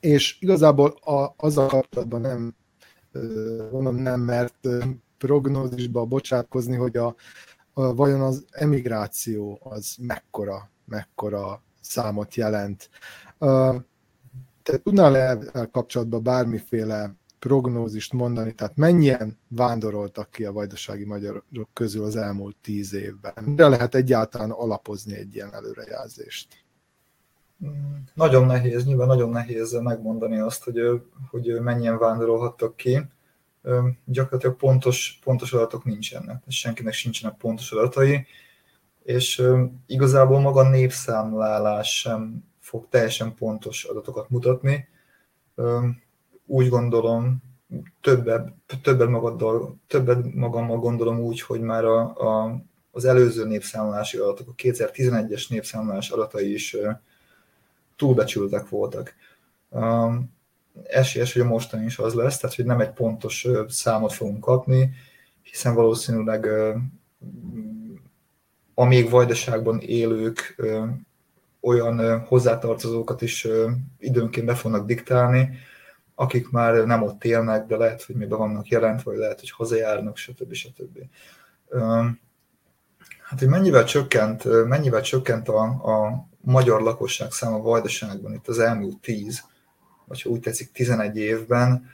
És 0.00 0.36
igazából 0.40 0.90
a, 0.90 1.34
azzal 1.36 1.66
kapcsolatban 1.66 2.20
nem 2.20 2.54
mondom 3.70 3.94
nem 3.94 4.20
mert 4.20 4.68
prognózisba 5.18 6.04
bocsátkozni, 6.04 6.76
hogy 6.76 6.96
a, 6.96 7.14
a, 7.72 7.94
vajon 7.94 8.20
az 8.20 8.44
emigráció 8.50 9.60
az 9.62 9.96
mekkora, 10.00 10.70
mekkora 10.84 11.62
számot 11.80 12.34
jelent. 12.34 12.90
Te 14.62 14.78
tudnál-e 14.82 15.38
kapcsolatban 15.70 16.22
bármiféle 16.22 17.14
prognózist 17.38 18.12
mondani, 18.12 18.52
tehát 18.52 18.76
mennyien 18.76 19.38
vándoroltak 19.48 20.30
ki 20.30 20.44
a 20.44 20.52
vajdasági 20.52 21.04
magyarok 21.04 21.68
közül 21.72 22.04
az 22.04 22.16
elmúlt 22.16 22.56
tíz 22.62 22.94
évben? 22.94 23.54
De 23.54 23.68
lehet 23.68 23.94
egyáltalán 23.94 24.50
alapozni 24.50 25.16
egy 25.16 25.34
ilyen 25.34 25.54
előrejelzést? 25.54 26.65
Nagyon 28.14 28.46
nehéz, 28.46 28.84
nyilván 28.84 29.06
nagyon 29.06 29.30
nehéz 29.30 29.72
megmondani 29.72 30.38
azt, 30.38 30.64
hogy, 30.64 30.80
hogy 31.30 31.60
mennyien 31.60 31.98
vándorolhattak 31.98 32.76
ki. 32.76 33.00
Gyakorlatilag 34.04 34.56
pontos, 34.56 35.18
pontos 35.24 35.52
adatok 35.52 35.84
nincsenek, 35.84 36.42
senkinek 36.48 36.92
sincsenek 36.92 37.36
pontos 37.36 37.72
adatai, 37.72 38.26
és 39.02 39.42
igazából 39.86 40.40
maga 40.40 40.60
a 40.60 40.68
népszámlálás 40.68 41.98
sem 41.98 42.44
fog 42.60 42.86
teljesen 42.88 43.34
pontos 43.34 43.84
adatokat 43.84 44.30
mutatni. 44.30 44.88
Úgy 46.46 46.68
gondolom, 46.68 47.42
többet, 48.00 48.52
többet, 48.82 49.08
magaddal, 49.08 49.76
többet 49.86 50.34
magammal 50.34 50.78
gondolom 50.78 51.20
úgy, 51.20 51.40
hogy 51.40 51.60
már 51.60 51.84
a, 51.84 52.00
a, 52.00 52.62
az 52.90 53.04
előző 53.04 53.46
népszámlálási 53.46 54.18
adatok, 54.18 54.48
a 54.48 54.54
2011-es 54.54 55.50
népszámlálás 55.50 56.10
adatai 56.10 56.52
is 56.52 56.76
túlbecsültek 57.96 58.68
voltak. 58.68 59.14
Um, 59.68 60.34
esélyes, 60.84 61.32
hogy 61.32 61.42
a 61.42 61.46
mostani 61.46 61.84
is 61.84 61.98
az 61.98 62.14
lesz, 62.14 62.38
tehát 62.38 62.56
hogy 62.56 62.64
nem 62.64 62.80
egy 62.80 62.90
pontos 62.90 63.46
számot 63.68 64.12
fogunk 64.12 64.40
kapni, 64.40 64.94
hiszen 65.42 65.74
valószínűleg 65.74 66.48
a 68.74 68.84
még 68.84 69.10
vajdaságban 69.10 69.80
élők 69.80 70.62
olyan 71.60 72.20
hozzátartozókat 72.20 73.22
is 73.22 73.48
időnként 73.98 74.46
be 74.46 74.54
fognak 74.54 74.86
diktálni, 74.86 75.58
akik 76.14 76.50
már 76.50 76.74
nem 76.74 77.02
ott 77.02 77.24
élnek, 77.24 77.66
de 77.66 77.76
lehet, 77.76 78.02
hogy 78.02 78.14
még 78.14 78.28
be 78.28 78.36
vannak 78.36 78.68
jelent, 78.68 79.02
vagy 79.02 79.16
lehet, 79.16 79.40
hogy 79.40 79.50
hazajárnak, 79.50 80.16
stb. 80.16 80.52
stb. 80.52 80.98
Hát, 83.22 83.38
hogy 83.38 83.48
mennyivel 83.48 83.84
csökkent, 83.84 84.66
mennyivel 84.66 85.00
csökkent 85.00 85.48
a, 85.48 85.62
a 85.62 86.26
magyar 86.46 86.82
lakosság 86.82 87.32
száma 87.32 87.58
Vajdaságban 87.58 88.34
itt 88.34 88.48
az 88.48 88.58
elmúlt 88.58 89.00
10, 89.00 89.44
vagy 90.04 90.22
ha 90.22 90.30
úgy 90.30 90.40
tetszik 90.40 90.72
11 90.72 91.16
évben. 91.16 91.90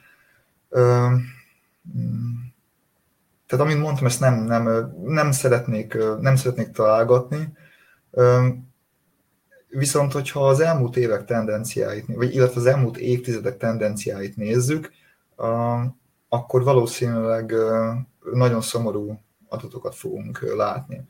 Tehát 3.47 3.65
amint 3.65 3.79
mondtam, 3.79 4.05
ezt 4.05 4.19
nem, 4.19 4.43
nem, 4.43 4.93
nem, 5.03 5.31
szeretnék, 5.31 5.97
nem 6.19 6.35
szeretnék 6.35 6.71
találgatni. 6.71 7.53
Viszont, 9.67 10.11
hogyha 10.11 10.47
az 10.47 10.59
elmúlt 10.59 10.97
évek 10.97 11.25
tendenciáit, 11.25 12.05
vagy 12.07 12.35
illetve 12.35 12.59
az 12.59 12.65
elmúlt 12.65 12.97
évtizedek 12.97 13.57
tendenciáit 13.57 14.35
nézzük, 14.35 14.91
akkor 16.29 16.63
valószínűleg 16.63 17.53
nagyon 18.33 18.61
szomorú 18.61 19.19
adatokat 19.47 19.95
fogunk 19.95 20.53
látni. 20.55 21.05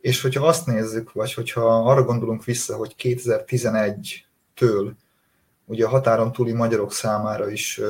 És 0.00 0.20
hogyha 0.22 0.46
azt 0.46 0.66
nézzük, 0.66 1.12
vagy 1.12 1.34
hogyha 1.34 1.90
arra 1.90 2.02
gondolunk 2.02 2.44
vissza, 2.44 2.76
hogy 2.76 2.94
2011-től 2.98 4.92
ugye 5.64 5.84
a 5.84 5.88
határon 5.88 6.32
túli 6.32 6.52
magyarok 6.52 6.92
számára 6.92 7.50
is 7.50 7.80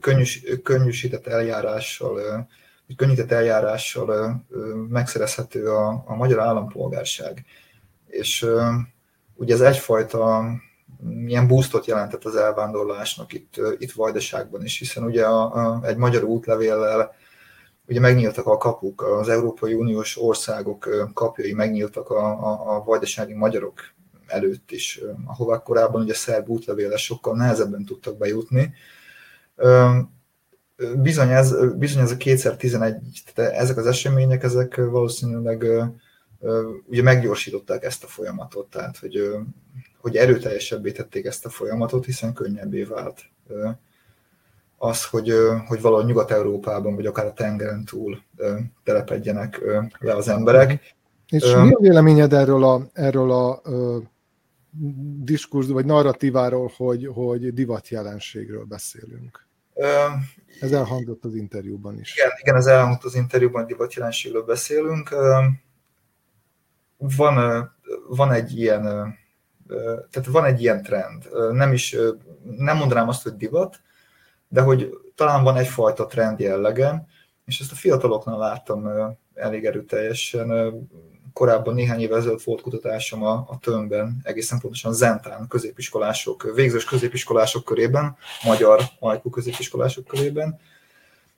könnyűs, 0.00 0.44
könnyűsített 0.62 1.26
eljárással, 1.26 2.48
könnyített 2.96 3.30
eljárással 3.30 4.44
megszerezhető 4.88 5.70
a, 5.70 6.02
a 6.06 6.14
magyar 6.14 6.40
állampolgárság. 6.40 7.44
És 8.06 8.46
ugye 9.34 9.54
ez 9.54 9.60
egyfajta 9.60 10.44
milyen 11.00 11.46
boostot 11.46 11.86
jelentett 11.86 12.24
az 12.24 12.36
elvándorlásnak 12.36 13.32
itt, 13.32 13.60
itt 13.78 13.92
Vajdaságban 13.92 14.64
is, 14.64 14.78
hiszen 14.78 15.04
ugye 15.04 15.24
a, 15.24 15.54
a, 15.54 15.80
egy 15.86 15.96
magyar 15.96 16.22
útlevéllel 16.22 17.14
ugye 17.86 18.00
megnyíltak 18.00 18.46
a 18.46 18.56
kapuk, 18.56 19.02
az 19.02 19.28
Európai 19.28 19.74
Uniós 19.74 20.22
országok 20.22 21.10
kapjai 21.14 21.52
megnyíltak 21.52 22.10
a, 22.10 22.26
a, 22.26 22.76
a 22.76 22.84
vajdasági 22.84 23.34
magyarok 23.34 23.80
előtt 24.26 24.70
is, 24.70 25.00
ahová 25.24 25.62
korábban 25.62 26.02
ugye 26.02 26.14
szerb 26.14 26.48
útlevéles 26.48 27.04
sokkal 27.04 27.36
nehezebben 27.36 27.84
tudtak 27.84 28.16
bejutni. 28.16 28.74
Bizony 30.96 31.30
ez, 31.30 31.74
bizony 31.76 32.02
ez 32.02 32.10
a 32.10 32.16
2011, 32.16 32.96
tehát 33.34 33.52
ezek 33.52 33.76
az 33.76 33.86
események, 33.86 34.42
ezek 34.42 34.76
valószínűleg 34.76 35.66
ugye 36.86 37.02
meggyorsították 37.02 37.84
ezt 37.84 38.04
a 38.04 38.06
folyamatot, 38.06 38.70
tehát 38.70 38.98
hogy, 38.98 39.30
hogy 40.00 40.16
erőteljesebbé 40.16 40.92
tették 40.92 41.24
ezt 41.24 41.44
a 41.44 41.48
folyamatot, 41.48 42.04
hiszen 42.04 42.32
könnyebbé 42.32 42.82
vált 42.82 43.24
az, 44.84 45.04
hogy, 45.04 45.32
hogy 45.66 45.80
valahol 45.80 46.04
Nyugat-Európában, 46.04 46.94
vagy 46.94 47.06
akár 47.06 47.26
a 47.26 47.32
tengeren 47.32 47.84
túl 47.84 48.22
telepedjenek 48.84 49.60
le 49.98 50.14
az 50.14 50.28
emberek. 50.28 50.94
És 51.28 51.42
mi 51.44 51.72
a 51.72 51.78
véleményed 51.80 52.32
erről 52.32 52.64
a, 52.64 52.86
erről 52.92 53.32
a 53.32 53.62
diskurz, 55.22 55.68
vagy 55.68 55.84
narratíváról, 55.84 56.72
hogy, 56.76 57.10
hogy 57.14 57.54
divat 57.54 57.88
jelenségről 57.88 58.64
beszélünk? 58.64 59.46
Ez 60.60 60.72
elhangzott 60.72 61.24
az 61.24 61.34
interjúban 61.34 61.98
is. 61.98 62.16
Igen, 62.16 62.30
igen 62.40 62.56
ez 62.56 62.66
elhangzott 62.66 63.04
az 63.04 63.14
interjúban, 63.14 63.62
hogy 63.62 63.72
divat 63.72 63.94
jelenségről 63.94 64.44
beszélünk. 64.44 65.14
Van, 66.96 67.70
van 68.08 68.32
egy 68.32 68.58
ilyen 68.58 68.82
tehát 70.10 70.28
van 70.30 70.44
egy 70.44 70.60
ilyen 70.60 70.82
trend. 70.82 71.28
Nem 71.52 71.72
is, 71.72 71.96
nem 72.56 72.76
mondanám 72.76 73.08
azt, 73.08 73.22
hogy 73.22 73.36
divat, 73.36 73.80
de 74.48 74.60
hogy 74.60 74.90
talán 75.14 75.42
van 75.44 75.56
egyfajta 75.56 76.06
trend 76.06 76.40
jellege, 76.40 77.06
és 77.44 77.60
ezt 77.60 77.72
a 77.72 77.74
fiataloknál 77.74 78.38
láttam 78.38 78.90
elég 79.34 79.64
erőteljesen. 79.64 80.72
Korábban 81.32 81.74
néhány 81.74 82.00
évvel 82.00 82.18
ezelőtt 82.18 82.42
volt 82.42 82.60
kutatásom 82.60 83.22
a, 83.22 83.32
a 83.32 83.58
Tömben, 83.60 84.20
egészen 84.22 84.58
pontosan 84.58 84.92
Zentán 84.92 85.48
középiskolások, 85.48 86.52
végzős 86.54 86.84
középiskolások 86.84 87.64
körében, 87.64 88.16
magyar 88.44 88.80
ajkú 88.98 89.30
középiskolások 89.30 90.04
körében, 90.04 90.58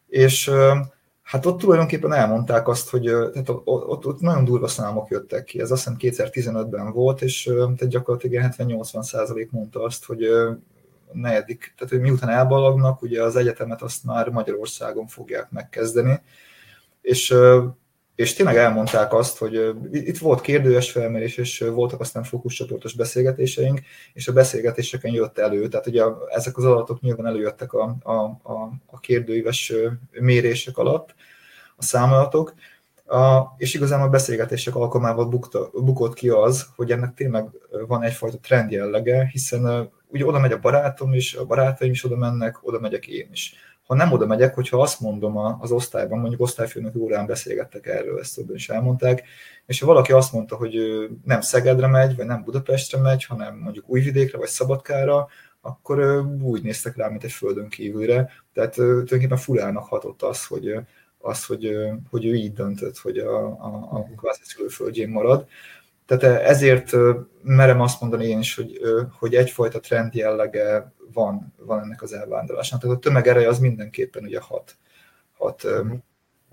és 0.09 0.51
hát 1.23 1.47
ott 1.47 1.59
tulajdonképpen 1.59 2.13
elmondták 2.13 2.69
azt, 2.69 2.91
hogy 2.91 3.03
tehát 3.03 3.49
ott, 3.65 4.07
ott 4.07 4.21
nagyon 4.21 4.45
durva 4.45 4.67
számok 4.67 5.11
jöttek 5.11 5.45
ki. 5.45 5.61
Ez 5.61 5.71
azt 5.71 5.89
hiszem 5.99 6.31
2015-ben 6.31 6.93
volt, 6.93 7.23
és 7.23 7.43
tehát 7.55 7.89
gyakorlatilag 7.89 8.55
70-80 8.59 9.03
százalék 9.03 9.51
mondta 9.51 9.83
azt, 9.83 10.05
hogy 10.05 10.29
negyedik, 11.13 11.75
tehát 11.77 11.93
hogy 11.93 12.03
miután 12.03 12.31
elbalagnak, 12.31 13.03
ugye 13.03 13.23
az 13.23 13.37
egyetemet 13.37 13.83
azt 13.83 14.05
már 14.05 14.29
Magyarországon 14.29 15.07
fogják 15.07 15.51
megkezdeni, 15.51 16.21
és, 17.01 17.35
és 18.15 18.35
tényleg 18.35 18.57
elmondták 18.57 19.13
azt, 19.13 19.39
hogy 19.39 19.75
itt 19.91 20.19
volt 20.19 20.41
kérdőes 20.41 20.91
felmérés, 20.91 21.37
és 21.37 21.59
voltak 21.59 22.01
aztán 22.01 22.23
fókuszcsoportos 22.23 22.95
beszélgetéseink, 22.95 23.81
és 24.13 24.29
a 24.29 24.33
beszélgetéseken 24.33 25.13
jött 25.13 25.39
elő, 25.39 25.69
tehát 25.69 25.87
ugye 25.87 26.05
ezek 26.29 26.57
az 26.57 26.65
adatok 26.65 27.01
nyilván 27.01 27.27
előjöttek 27.27 27.73
a, 27.73 27.97
a, 28.03 28.13
a, 28.43 28.73
a 28.87 29.01
kérdőíves 29.01 29.73
mérések 30.21 30.79
alatt, 30.79 31.15
a 31.77 31.83
számolatok, 31.83 32.55
a, 33.07 33.55
és 33.57 33.75
igazán 33.75 34.01
a 34.01 34.09
beszélgetések 34.09 34.75
alkalmával 34.75 35.27
bukta, 35.27 35.71
bukott 35.73 36.15
ki 36.15 36.29
az, 36.29 36.67
hogy 36.77 36.91
ennek 36.91 37.15
tényleg 37.15 37.49
van 37.87 38.03
egyfajta 38.03 38.39
trend 38.39 38.71
jellege, 38.71 39.29
hiszen 39.33 39.91
ugye 40.09 40.25
oda 40.25 40.39
megy 40.39 40.53
a 40.53 40.59
barátom 40.59 41.15
is, 41.15 41.35
a 41.35 41.47
barátaim 41.47 41.91
is 41.91 42.05
oda 42.05 42.17
mennek, 42.17 42.67
oda 42.67 42.81
megyek 42.81 43.07
én 43.07 43.29
is. 43.33 43.55
Ha 43.87 43.95
nem 43.95 44.13
oda 44.13 44.27
megyek, 44.27 44.55
hogyha 44.55 44.81
azt 44.81 45.01
mondom 45.01 45.37
az 45.37 45.71
osztályban, 45.71 46.19
mondjuk 46.19 46.41
osztályfőnök 46.41 46.97
órán 46.97 47.27
beszélgettek 47.27 47.87
erről, 47.87 48.19
ezt 48.19 48.35
többen 48.35 48.57
is 48.57 48.69
elmondták, 48.69 49.23
és 49.67 49.81
ha 49.81 49.87
valaki 49.87 50.13
azt 50.13 50.33
mondta, 50.33 50.57
hogy 50.57 50.75
nem 51.25 51.41
Szegedre 51.41 51.87
megy, 51.87 52.17
vagy 52.17 52.27
nem 52.27 52.43
Budapestre 52.43 53.01
megy, 53.01 53.25
hanem 53.25 53.57
mondjuk 53.57 53.89
Újvidékre, 53.89 54.39
vagy 54.39 54.49
Szabadkára, 54.49 55.29
akkor 55.61 56.27
úgy 56.43 56.63
néztek 56.63 56.97
rá, 56.97 57.09
mint 57.09 57.25
egy 57.25 57.33
földön 57.33 57.69
kívülre. 57.69 58.31
Tehát 58.53 58.75
tulajdonképpen 58.75 59.37
fulának 59.37 59.85
hatott 59.85 60.23
az, 60.23 60.47
hogy, 60.47 60.75
az, 61.19 61.45
hogy, 61.45 61.77
hogy 62.11 62.27
ő 62.27 62.35
így 62.35 62.53
döntött, 62.53 62.99
hogy 62.99 63.19
a, 63.19 63.47
a, 63.47 63.89
a 63.91 64.07
kvázi 64.17 64.41
szülőföldjén 64.43 65.09
marad. 65.09 65.47
Tehát 66.07 66.43
ezért 66.43 66.93
merem 67.43 67.81
azt 67.81 68.01
mondani 68.01 68.27
én 68.27 68.39
is, 68.39 68.55
hogy, 68.55 68.81
hogy 69.19 69.35
egyfajta 69.35 69.81
trend 69.81 70.15
jellege 70.15 70.93
van, 71.13 71.55
van 71.59 71.81
ennek 71.81 72.03
az 72.03 72.13
elvándorlásnak. 72.13 72.81
Tehát 72.81 72.97
a 72.97 73.01
tömegereje 73.01 73.49
az 73.49 73.59
mindenképpen 73.59 74.25
ugye 74.25 74.41
hat, 74.41 74.77
hat 75.37 75.67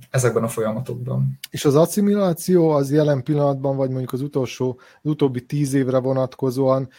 ezekben 0.09 0.43
a 0.43 0.47
folyamatokban. 0.47 1.39
És 1.49 1.65
az 1.65 1.75
asszimiláció 1.75 2.69
az 2.69 2.91
jelen 2.91 3.23
pillanatban, 3.23 3.75
vagy 3.75 3.89
mondjuk 3.89 4.13
az 4.13 4.21
utolsó, 4.21 4.79
az 5.01 5.09
utóbbi 5.09 5.45
tíz 5.45 5.73
évre 5.73 5.97
vonatkozóan 5.97 6.89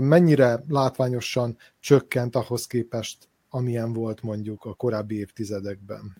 mennyire 0.00 0.64
látványosan 0.68 1.56
csökkent 1.80 2.36
ahhoz 2.36 2.66
képest, 2.66 3.28
amilyen 3.48 3.92
volt 3.92 4.22
mondjuk 4.22 4.64
a 4.64 4.74
korábbi 4.74 5.18
évtizedekben? 5.18 6.16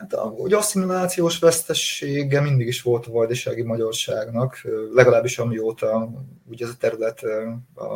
Hát 0.00 0.14
hogy 0.14 0.52
asszimilációs 0.52 1.38
vesztessége 1.38 2.40
mindig 2.40 2.66
is 2.66 2.82
volt 2.82 3.06
a 3.06 3.10
vajdasági 3.10 3.62
magyarságnak, 3.62 4.66
legalábbis 4.92 5.38
amióta 5.38 6.10
ugye 6.50 6.64
ez 6.64 6.70
a 6.70 6.76
terület 6.78 7.22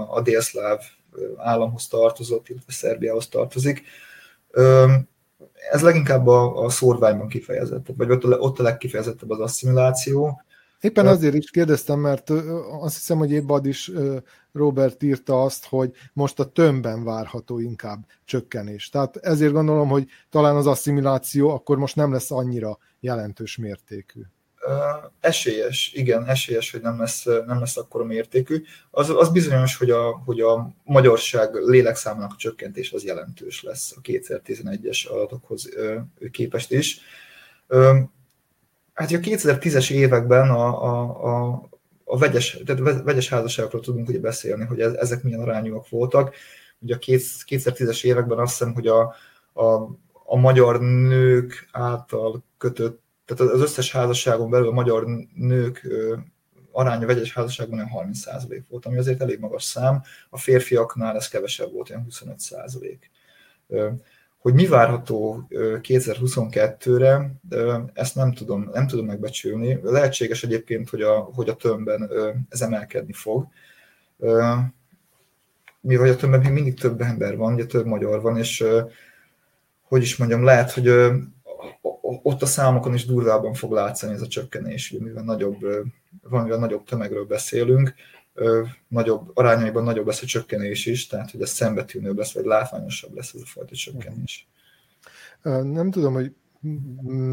a 0.09 0.21
délszláv 0.21 0.81
államhoz 1.37 1.89
tartozott, 1.89 2.49
illetve 2.49 2.73
Szerbiához 2.73 3.29
tartozik. 3.29 3.83
Ez 5.71 5.83
leginkább 5.83 6.27
a, 6.27 6.65
a 6.65 6.71
szórványban 6.71 7.29
kifejezett, 7.29 7.87
vagy 7.97 8.11
ott 8.11 8.25
a, 8.25 8.29
ott 8.29 8.59
a 8.59 8.63
legkifejezettebb 8.63 9.31
az 9.31 9.41
asszimiláció. 9.41 10.43
Éppen 10.85 11.07
azért 11.07 11.35
is 11.35 11.51
kérdeztem, 11.51 11.99
mert 11.99 12.30
azt 12.80 12.95
hiszem, 12.95 13.18
hogy 13.18 13.30
épp 13.30 13.51
is 13.62 13.91
Robert 14.53 15.03
írta 15.03 15.43
azt, 15.43 15.66
hogy 15.66 15.93
most 16.12 16.41
a 16.41 16.45
tömbben 16.45 17.05
várható 17.05 17.59
inkább 17.59 18.07
csökkenés. 18.24 18.89
Tehát 18.89 19.16
ezért 19.16 19.53
gondolom, 19.53 19.89
hogy 19.89 20.09
talán 20.30 20.57
az 20.57 20.66
asszimiláció 20.66 21.51
akkor 21.51 21.78
most 21.78 21.97
nem 21.97 22.12
lesz 22.12 22.30
annyira 22.30 22.78
jelentős 23.01 23.57
mértékű. 23.57 24.20
Esélyes, 25.20 25.93
igen, 25.95 26.26
esélyes, 26.26 26.70
hogy 26.70 26.80
nem 26.80 26.99
lesz, 26.99 27.24
nem 27.24 27.59
lesz 27.59 27.76
akkora 27.76 28.05
mértékű. 28.05 28.62
Az, 28.91 29.11
az 29.11 29.28
bizonyos, 29.28 29.76
hogy 29.76 29.91
a, 29.91 30.22
hogy 30.24 30.41
a 30.41 30.74
magyarság 30.82 31.55
lélekszámának 31.55 32.32
a 32.32 32.39
csökkentés 32.39 32.93
az 32.93 33.05
jelentős 33.05 33.62
lesz 33.62 33.95
a 33.97 34.01
2011-es 34.01 35.09
adatokhoz 35.09 35.68
képest 36.30 36.72
is. 36.72 37.01
Hát 38.95 39.11
a 39.11 39.18
2010-es 39.18 39.90
években 39.90 40.51
a, 40.51 40.84
a, 40.84 41.24
a, 41.24 41.68
a 42.05 42.18
vegyes, 42.18 42.59
tehát 42.64 43.03
vegyes 43.03 43.28
házasságokról 43.28 43.80
tudunk 43.80 44.09
ugye 44.09 44.18
beszélni, 44.18 44.64
hogy 44.64 44.80
ezek 44.80 45.22
milyen 45.22 45.40
arányúak 45.40 45.88
voltak. 45.88 46.34
Ugye 46.78 46.95
a 46.95 46.99
2010-es 46.99 48.05
években 48.05 48.38
azt 48.38 48.59
hiszem, 48.59 48.74
hogy 48.74 48.86
a, 48.86 49.14
a, 49.53 49.64
a 50.24 50.36
magyar 50.36 50.80
nők 50.80 51.68
által 51.72 52.45
kötött, 52.59 53.03
tehát 53.24 53.53
az 53.53 53.61
összes 53.61 53.92
házasságon 53.92 54.51
belül 54.51 54.68
a 54.68 54.72
magyar 54.72 55.07
nők 55.34 55.88
aránya 56.72 57.07
vegyes 57.07 57.32
házasságban 57.32 57.78
olyan 57.78 58.12
30% 58.12 58.62
volt, 58.68 58.86
ami 58.86 58.99
azért 58.99 59.20
elég 59.20 59.38
magas 59.38 59.64
szám, 59.64 60.03
a 60.30 60.38
férfiaknál 60.38 61.16
ez 61.16 61.28
kevesebb 61.28 61.72
volt, 61.72 61.90
olyan 61.90 62.07
25% 62.11 62.99
hogy 64.45 64.55
mi 64.55 64.66
várható 64.66 65.47
2022-re, 65.51 67.30
ezt 67.92 68.14
nem 68.14 68.32
tudom, 68.32 68.70
nem 68.72 68.86
tudom 68.86 69.07
megbecsülni. 69.07 69.78
Lehetséges 69.82 70.42
egyébként, 70.42 70.88
hogy 70.90 71.03
a, 71.03 71.18
hogy 71.34 71.49
a 71.49 71.55
tömbben 71.55 72.11
ez 72.49 72.61
emelkedni 72.61 73.12
fog. 73.12 73.47
Mivel 75.80 76.09
a 76.09 76.16
tömbben 76.16 76.40
még 76.40 76.53
mindig 76.53 76.80
több 76.80 77.01
ember 77.01 77.36
van, 77.36 77.55
ugye 77.55 77.66
több 77.66 77.86
magyar 77.86 78.20
van, 78.20 78.36
és 78.36 78.64
hogy 79.82 80.03
is 80.03 80.16
mondjam, 80.16 80.45
lehet, 80.45 80.72
hogy 80.72 80.88
ott 82.22 82.42
a 82.42 82.47
számokon 82.47 82.95
is 82.95 83.07
durvában 83.07 83.55
fog 83.55 83.72
látszani 83.72 84.12
ez 84.12 84.22
a 84.22 84.26
csökkenés, 84.26 84.90
mivel 84.90 85.24
nagyobb, 85.24 85.59
valamivel 86.22 86.59
nagyobb 86.59 86.84
tömegről 86.84 87.24
beszélünk, 87.24 87.95
nagyobb, 88.89 89.30
arányaiban 89.35 89.85
nagyobb 89.85 90.07
lesz 90.07 90.22
a 90.22 90.26
csökkenés 90.26 90.87
is, 90.87 91.07
tehát 91.07 91.30
hogy 91.30 91.43
ez 91.43 91.51
szembetűnőbb 91.51 92.16
lesz, 92.16 92.32
vagy 92.32 92.45
látványosabb 92.45 93.14
lesz 93.14 93.35
ez 93.35 93.41
a 93.41 93.47
fajta 93.47 93.74
csökkenés. 93.74 94.49
Nem 95.62 95.91
tudom, 95.91 96.12
hogy 96.12 96.35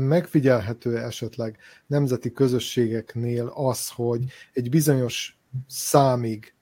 megfigyelhető 0.08 0.97
esetleg 0.97 1.58
nemzeti 1.88 2.32
közösségeknél 2.32 3.52
az, 3.56 3.89
hogy 3.89 4.24
egy 4.54 4.70
bizonyos 4.70 5.39
számig 5.68 6.54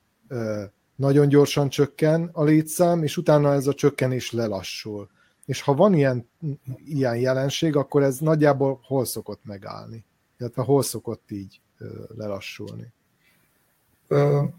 nagyon 0.96 1.28
gyorsan 1.28 1.70
csökken 1.70 2.30
a 2.34 2.44
létszám, 2.44 3.04
és 3.04 3.18
utána 3.18 3.54
ez 3.54 3.68
a 3.68 3.74
csökkenés 3.74 4.32
lelassul. 4.32 5.10
És 5.46 5.62
ha 5.62 5.74
van 5.74 5.94
ilyen, 5.94 6.30
ilyen 6.86 7.18
jelenség, 7.18 7.76
akkor 7.76 8.04
ez 8.04 8.18
nagyjából 8.18 8.80
hol 8.84 9.06
szokott 9.06 9.44
megállni? 9.44 10.06
Illetve 10.40 10.62
hol 10.62 10.84
szokott 10.84 11.32
így 11.32 11.62
lelassulni? 12.16 12.94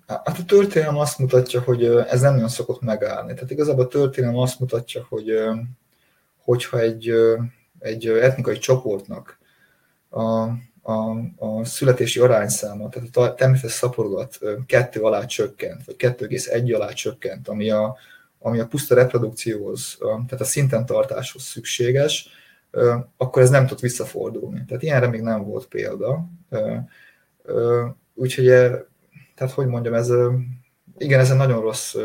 Hát 0.06 0.38
a 0.38 0.44
történelem 0.46 0.98
azt 0.98 1.18
mutatja, 1.18 1.60
hogy 1.60 1.84
ez 1.84 2.20
nem 2.20 2.32
nagyon 2.32 2.48
szokott 2.48 2.80
megállni. 2.80 3.34
Tehát 3.34 3.50
igazából 3.50 3.84
a 3.84 3.88
történelem 3.88 4.36
azt 4.36 4.60
mutatja, 4.60 5.06
hogy 5.08 5.32
hogyha 6.36 6.78
egy, 6.78 7.12
egy 7.78 8.06
etnikai 8.06 8.58
csoportnak 8.58 9.38
a, 10.08 10.22
a, 10.82 11.10
a 11.36 11.64
születési 11.64 12.20
arányszáma, 12.20 12.88
tehát 12.88 13.16
a 13.16 13.34
természetes 13.34 13.72
szaporulat 13.72 14.38
kettő 14.66 15.00
alá 15.00 15.24
csökkent, 15.24 15.84
vagy 15.84 15.94
2,1 15.98 16.74
alá 16.74 16.88
csökkent, 16.88 17.48
ami 17.48 17.70
a, 17.70 17.96
ami 18.38 18.58
a 18.58 18.66
puszta 18.66 18.94
reprodukcióhoz, 18.94 19.98
tehát 20.00 20.40
a 20.40 20.44
szinten 20.44 20.86
tartáshoz 20.86 21.42
szükséges, 21.42 22.28
akkor 23.16 23.42
ez 23.42 23.50
nem 23.50 23.66
tud 23.66 23.80
visszafordulni. 23.80 24.64
Tehát 24.66 24.82
ilyenre 24.82 25.06
még 25.06 25.20
nem 25.20 25.44
volt 25.44 25.66
példa. 25.66 26.24
Úgyhogy 28.14 28.48
tehát 29.40 29.54
hogy 29.54 29.66
mondjam, 29.66 29.94
ez 29.94 30.12
igen, 30.98 31.20
ez 31.20 31.30
egy 31.30 31.36
nagyon 31.36 31.60
rossz, 31.60 31.96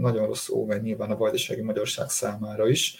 nagyon 0.00 0.26
rossz 0.26 0.48
ómen 0.48 0.80
nyilván 0.80 1.10
a 1.10 1.16
vajdasági 1.16 1.62
magyarság 1.62 2.08
számára 2.08 2.68
is. 2.68 2.96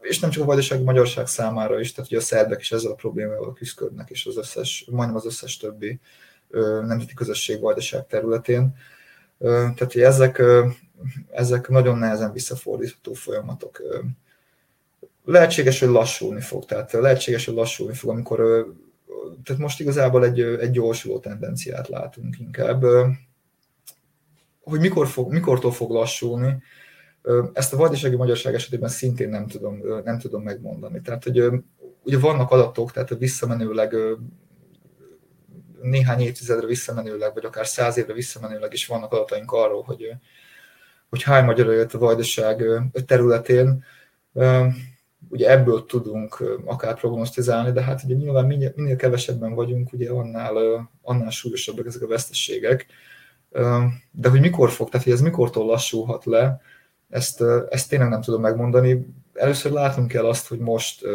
és 0.00 0.18
nem 0.18 0.30
csak 0.30 0.42
a 0.42 0.46
vajdasági 0.46 0.82
magyarság 0.82 1.26
számára 1.26 1.80
is, 1.80 1.92
tehát 1.92 2.10
hogy 2.10 2.18
a 2.18 2.22
szerbek 2.22 2.60
is 2.60 2.72
ezzel 2.72 2.90
a 2.90 2.94
problémával 2.94 3.52
küzdködnek, 3.52 4.10
és 4.10 4.26
az 4.26 4.36
összes, 4.36 4.88
majdnem 4.90 5.16
az 5.16 5.26
összes 5.26 5.56
többi 5.56 6.00
nemzeti 6.86 7.14
közösség 7.14 7.60
vajdaság 7.60 8.06
területén. 8.06 8.76
Tehát, 9.38 9.92
hogy 9.92 10.02
ezek, 10.02 10.42
ezek 11.30 11.68
nagyon 11.68 11.98
nehezen 11.98 12.32
visszafordítható 12.32 13.12
folyamatok. 13.12 13.82
Lehetséges, 15.24 15.80
hogy 15.80 15.88
lassulni 15.88 16.40
fog, 16.40 16.64
tehát 16.64 16.92
lehetséges, 16.92 17.44
hogy 17.44 17.54
lassulni 17.54 17.94
fog, 17.94 18.10
amikor 18.10 18.66
tehát 19.44 19.62
most 19.62 19.80
igazából 19.80 20.24
egy, 20.24 20.40
egy 20.40 20.70
gyorsuló 20.70 21.18
tendenciát 21.18 21.88
látunk 21.88 22.38
inkább. 22.38 22.84
Hogy 24.60 24.80
mikor 24.80 25.06
fog, 25.06 25.32
mikortól 25.32 25.72
fog 25.72 25.90
lassulni, 25.90 26.62
ezt 27.52 27.72
a 27.72 27.76
vajdasági 27.76 28.16
magyarság 28.16 28.54
esetében 28.54 28.88
szintén 28.88 29.28
nem 29.28 29.46
tudom, 29.46 29.80
nem 30.04 30.18
tudom 30.18 30.42
megmondani. 30.42 31.00
Tehát, 31.00 31.24
hogy 31.24 31.42
ugye 32.02 32.18
vannak 32.18 32.50
adatok, 32.50 32.92
tehát 32.92 33.18
visszamenőleg 33.18 33.94
néhány 35.82 36.20
évtizedre 36.20 36.66
visszamenőleg, 36.66 37.34
vagy 37.34 37.44
akár 37.44 37.66
száz 37.66 37.96
évre 37.96 38.12
visszamenőleg 38.12 38.72
is 38.72 38.86
vannak 38.86 39.12
adataink 39.12 39.52
arról, 39.52 39.82
hogy, 39.82 40.10
hogy 41.08 41.22
hány 41.22 41.44
magyar 41.44 41.72
élt 41.72 41.94
a 41.94 41.98
vajdaság 41.98 42.64
területén. 43.06 43.84
Ugye 45.28 45.50
ebből 45.50 45.84
tudunk 45.86 46.44
akár 46.64 46.94
prognosztizálni, 46.98 47.72
de 47.72 47.82
hát 47.82 48.02
ugye 48.04 48.14
nyilván 48.14 48.46
minél, 48.46 48.72
minél 48.76 48.96
kevesebben 48.96 49.54
vagyunk, 49.54 49.92
ugye 49.92 50.10
annál, 50.10 50.88
annál 51.02 51.30
súlyosabbak 51.30 51.86
ezek 51.86 52.02
a 52.02 52.06
veszteségek. 52.06 52.86
De 54.10 54.28
hogy 54.28 54.40
mikor 54.40 54.70
fog, 54.70 54.88
tehát 54.88 55.06
hogy 55.06 55.14
ez 55.14 55.20
mikortól 55.20 55.66
lassulhat 55.66 56.24
le, 56.24 56.60
ezt, 57.08 57.44
ezt 57.70 57.88
tényleg 57.88 58.08
nem 58.08 58.20
tudom 58.20 58.40
megmondani. 58.40 59.06
Először 59.34 59.72
látnunk 59.72 60.08
kell 60.08 60.26
azt, 60.26 60.48
hogy 60.48 60.58
most 60.58 61.06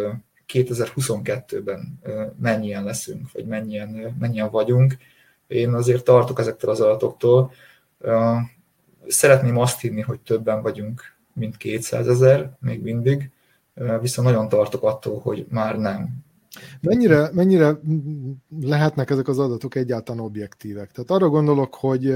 2022-ben 0.54 2.00
mennyien 2.40 2.84
leszünk, 2.84 3.32
vagy 3.32 3.46
mennyien, 3.46 4.16
mennyien 4.20 4.50
vagyunk. 4.50 4.98
Én 5.48 5.74
azért 5.74 6.04
tartok 6.04 6.40
ezektől 6.40 6.72
az 6.72 6.82
adatoktól. 6.82 7.52
Szeretném 9.08 9.58
azt 9.58 9.82
hinni, 9.82 10.02
hogy 10.02 10.20
többen 10.20 10.62
vagyunk, 10.62 11.02
mint 11.34 11.58
200 11.58 12.08
ezer, 12.08 12.58
még 12.60 12.82
mindig, 12.82 13.32
viszont 14.02 14.28
nagyon 14.28 14.50
tartok 14.50 14.84
attól, 14.84 15.20
hogy 15.20 15.46
már 15.50 15.78
nem. 15.78 16.10
Mennyire, 16.82 17.30
mennyire 17.34 17.80
lehetnek 18.60 19.10
ezek 19.10 19.28
az 19.28 19.40
adatok 19.40 19.76
egyáltalán 19.76 20.22
objektívek? 20.22 20.92
Tehát 20.92 21.10
arra 21.10 21.30
gondolok, 21.30 21.76
hogy 21.76 22.16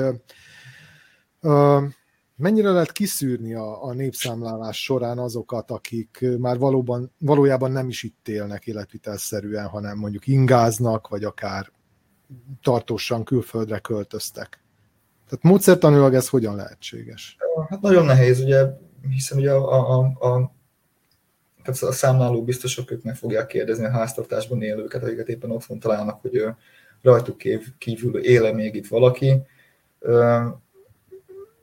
Mennyire 2.37 2.69
lehet 2.69 2.91
kiszűrni 2.91 3.53
a, 3.53 3.83
a 3.83 3.93
népszámlálás 3.93 4.83
során 4.83 5.17
azokat, 5.17 5.71
akik 5.71 6.25
már 6.39 6.57
valóban, 6.57 7.11
valójában 7.19 7.71
nem 7.71 7.87
is 7.89 8.03
itt 8.03 8.27
élnek 8.27 8.67
életvitelszerűen, 8.67 9.67
hanem 9.67 9.97
mondjuk 9.97 10.27
ingáznak, 10.27 11.07
vagy 11.07 11.23
akár 11.23 11.71
tartósan 12.61 13.23
külföldre 13.23 13.79
költöztek? 13.79 14.63
Tehát 15.29 15.43
módszertanilag 15.43 16.13
ez 16.13 16.29
hogyan 16.29 16.55
lehetséges? 16.55 17.37
Hát 17.69 17.81
nagyon 17.81 18.05
nehéz, 18.05 18.39
ugye, 18.39 18.65
hiszen 19.09 19.37
ugye 19.37 19.51
a, 19.51 19.99
a, 19.99 20.03
a, 20.19 20.55
tehát 21.73 21.93
a 21.93 21.97
számláló 21.97 22.43
biztosok 22.43 22.91
ők 22.91 23.03
meg 23.03 23.15
fogják 23.15 23.47
kérdezni 23.47 23.85
a 23.85 23.91
háztartásban 23.91 24.61
élőket, 24.61 25.03
akiket 25.03 25.27
éppen 25.27 25.51
otthon 25.51 25.79
találnak, 25.79 26.21
hogy 26.21 26.45
rajtuk 27.01 27.41
kívül 27.77 28.17
éle 28.17 28.53
még 28.53 28.75
itt 28.75 28.87
valaki 28.87 29.41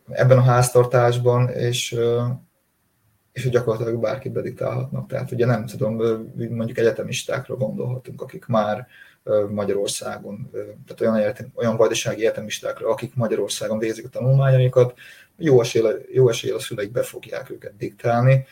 ebben 0.08 0.38
a 0.38 0.42
háztartásban, 0.42 1.48
és, 1.48 1.96
és 3.32 3.50
gyakorlatilag 3.50 4.00
bárki 4.00 4.28
bediktálhatnak. 4.28 5.06
Tehát 5.06 5.30
ugye 5.32 5.46
nem 5.46 5.66
tudom, 5.66 5.94
mondjuk 6.34 6.78
egyetemistákra 6.78 7.56
gondolhatunk, 7.56 8.22
akik 8.22 8.46
már 8.46 8.86
Magyarországon, 9.50 10.50
tehát 10.52 11.00
olyan, 11.00 11.14
egyetem, 11.16 11.52
olyan 11.54 11.76
vajdasági 11.76 12.20
egyetemistákra, 12.20 12.88
akik 12.88 13.14
Magyarországon 13.14 13.78
végzik 13.78 14.04
a 14.04 14.08
tanulmányaikat, 14.08 14.94
jó 15.36 15.60
esélye, 15.60 15.94
jó 16.12 16.28
esélye 16.28 16.54
a 16.54 16.58
szüleik 16.58 16.92
be 16.92 17.02
fogják 17.02 17.50
őket 17.50 17.76
diktálni, 17.76 18.46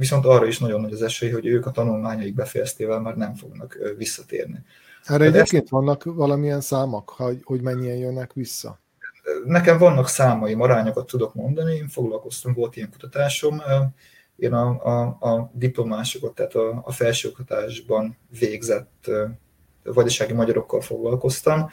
viszont 0.00 0.24
arra 0.24 0.46
is 0.46 0.58
nagyon 0.58 0.80
nagy 0.80 0.92
az 0.92 1.02
esély, 1.02 1.30
hogy 1.30 1.46
ők 1.46 1.66
a 1.66 1.70
tanulmányaik 1.70 2.34
befejeztével 2.34 3.00
már 3.00 3.16
nem 3.16 3.34
fognak 3.34 3.78
visszatérni. 3.96 4.64
Erre 5.04 5.24
egyébként 5.24 5.62
ezt... 5.62 5.70
vannak 5.70 6.04
valamilyen 6.04 6.60
számok, 6.60 7.10
hogy, 7.44 7.60
mennyien 7.60 7.96
jönnek 7.96 8.32
vissza? 8.32 8.78
nekem 9.44 9.78
vannak 9.78 10.08
számaim, 10.08 10.60
arányokat 10.60 11.06
tudok 11.06 11.34
mondani, 11.34 11.74
én 11.74 11.88
foglalkoztam, 11.88 12.52
volt 12.52 12.76
ilyen 12.76 12.90
kutatásom, 12.90 13.62
én 14.36 14.52
a, 14.52 14.84
a, 14.84 15.00
a 15.30 15.50
diplomásokat, 15.54 16.34
tehát 16.34 16.54
a, 16.54 16.82
a 16.84 16.92
felsőoktatásban 16.92 18.16
végzett 18.38 19.10
vajdasági 19.82 20.32
magyarokkal 20.32 20.80
foglalkoztam 20.80 21.70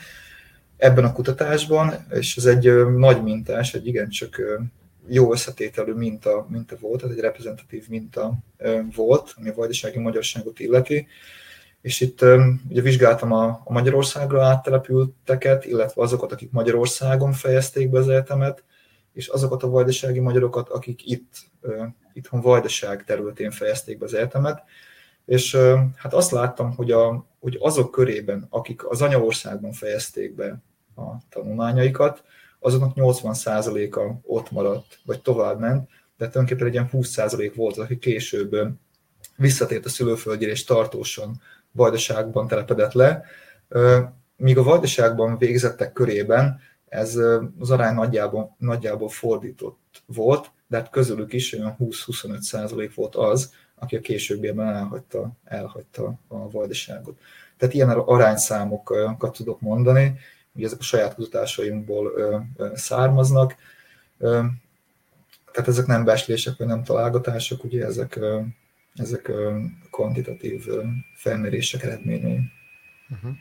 ebben 0.78 1.04
a 1.04 1.14
kutatásban, 1.14 1.94
és 2.10 2.38
ez 2.38 2.46
egy 2.46 2.88
nagy 2.98 3.24
mintás, 3.24 3.74
egy 3.74 3.88
igencsak 3.88 4.42
jó 5.08 5.32
összetételű 5.32 5.94
minta, 5.94 6.46
minta 6.50 6.76
volt, 6.80 7.02
tehát 7.02 7.16
egy 7.16 7.22
reprezentatív 7.22 7.88
minta 7.90 8.34
volt, 8.96 9.34
ami 9.38 9.50
a 9.50 9.54
vajdasági 9.54 10.00
magyarságot 10.00 10.60
illeti. 10.60 11.08
És 11.82 12.02
itt 12.02 12.22
ugye 12.70 12.82
vizsgáltam 12.82 13.32
a, 13.32 13.62
a 13.64 13.72
Magyarországra 13.74 14.44
áttelepülteket, 14.46 15.66
illetve 15.66 16.02
azokat, 16.02 16.32
akik 16.32 16.52
Magyarországon 16.52 17.32
fejezték 17.32 17.90
be 17.90 18.00
az 18.00 18.10
egyetemet, 18.10 18.64
és 19.14 19.28
azokat 19.28 19.64
a 19.64 19.70
vajdasági 19.70 20.20
magyarokat, 20.20 20.70
akik 20.70 21.06
itt, 21.06 21.34
itthon 22.14 22.42
vajdaság 22.42 23.04
területén 23.04 23.52
fejezték 23.52 23.98
be 23.98 24.06
az 24.06 24.14
egyetemet, 24.14 24.64
és 25.26 25.56
hát 25.96 26.14
azt 26.14 26.32
láttam, 26.32 26.76
hogy, 26.76 26.92
a, 26.92 27.26
hogy 27.40 27.58
azok 27.60 27.92
körében, 27.92 28.48
akik 28.50 28.90
az 28.90 29.02
anyaországban 29.02 29.72
fejezték 29.72 30.36
be 30.36 30.62
a 30.96 31.02
tanulmányaikat, 31.30 32.24
azoknak 32.60 32.92
80%-a 32.96 34.20
ott 34.24 34.52
maradt, 34.52 35.00
vagy 35.06 35.22
tovább 35.22 35.60
ment, 35.60 35.90
de 36.18 36.30
tulajdonképpen 36.30 36.68
egy 36.68 36.74
ilyen 36.74 36.90
20% 36.92 37.52
volt, 37.56 37.78
aki 37.78 37.98
később 37.98 38.56
visszatért 39.36 39.86
a 39.86 39.90
szülőföldjére, 39.90 40.52
és 40.52 40.64
tartósan 40.64 41.42
vajdaságban 41.72 42.48
telepedett 42.48 42.94
le, 42.94 43.24
míg 44.38 44.58
a 44.58 44.64
vajdaságban 44.64 45.38
végzettek 45.38 45.94
körében 45.94 46.60
ez 46.90 47.20
az 47.60 47.72
arány 47.72 47.96
nagyjából, 47.96 48.56
nagyjából 48.58 49.10
fordított 49.10 50.04
volt, 50.06 50.52
de 50.68 50.78
hát 50.78 50.90
közülük 50.90 51.34
is 51.34 51.54
olyan 51.54 51.76
20-25 51.80 52.40
százalék 52.40 52.96
volt 52.96 53.16
az, 53.16 53.54
aki 53.76 53.96
a 53.96 54.00
későbbiekben 54.00 54.68
elhagyta, 54.68 55.32
elhagyta 55.44 56.20
a 56.28 56.50
vajdaságot. 56.50 57.20
Tehát 57.58 57.76
ilyen 57.76 57.90
arányszámokat 57.90 59.36
tudok 59.36 59.62
mondani, 59.62 60.18
hogy 60.58 60.66
ezek 60.66 60.80
a 60.80 60.84
saját 60.84 61.16
kutatásainkból 61.16 62.12
származnak. 62.74 63.56
Tehát 65.52 65.68
ezek 65.68 65.86
nem 65.86 66.04
beslések, 66.04 66.58
vagy 66.58 66.68
nem 66.68 66.84
találgatások, 66.84 67.64
ugye 67.64 67.86
ezek 67.86 68.20
ezek 68.98 69.32
kvantitatív 69.92 70.66
felmérések 71.16 71.84
eredményei. 71.84 72.40
Uh-huh. 73.10 73.36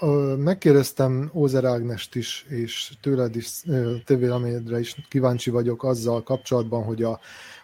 Uh, 0.00 0.36
megkérdeztem 0.36 1.30
Ózer 1.34 1.64
Ágnest 1.64 2.14
is, 2.14 2.46
és 2.48 2.92
tőled 3.00 3.36
is, 3.36 3.62
te 4.04 4.78
is 4.78 4.94
kíváncsi 5.08 5.50
vagyok 5.50 5.84
azzal 5.84 6.22
kapcsolatban, 6.22 6.84
hogy 6.84 7.02
a, 7.02 7.20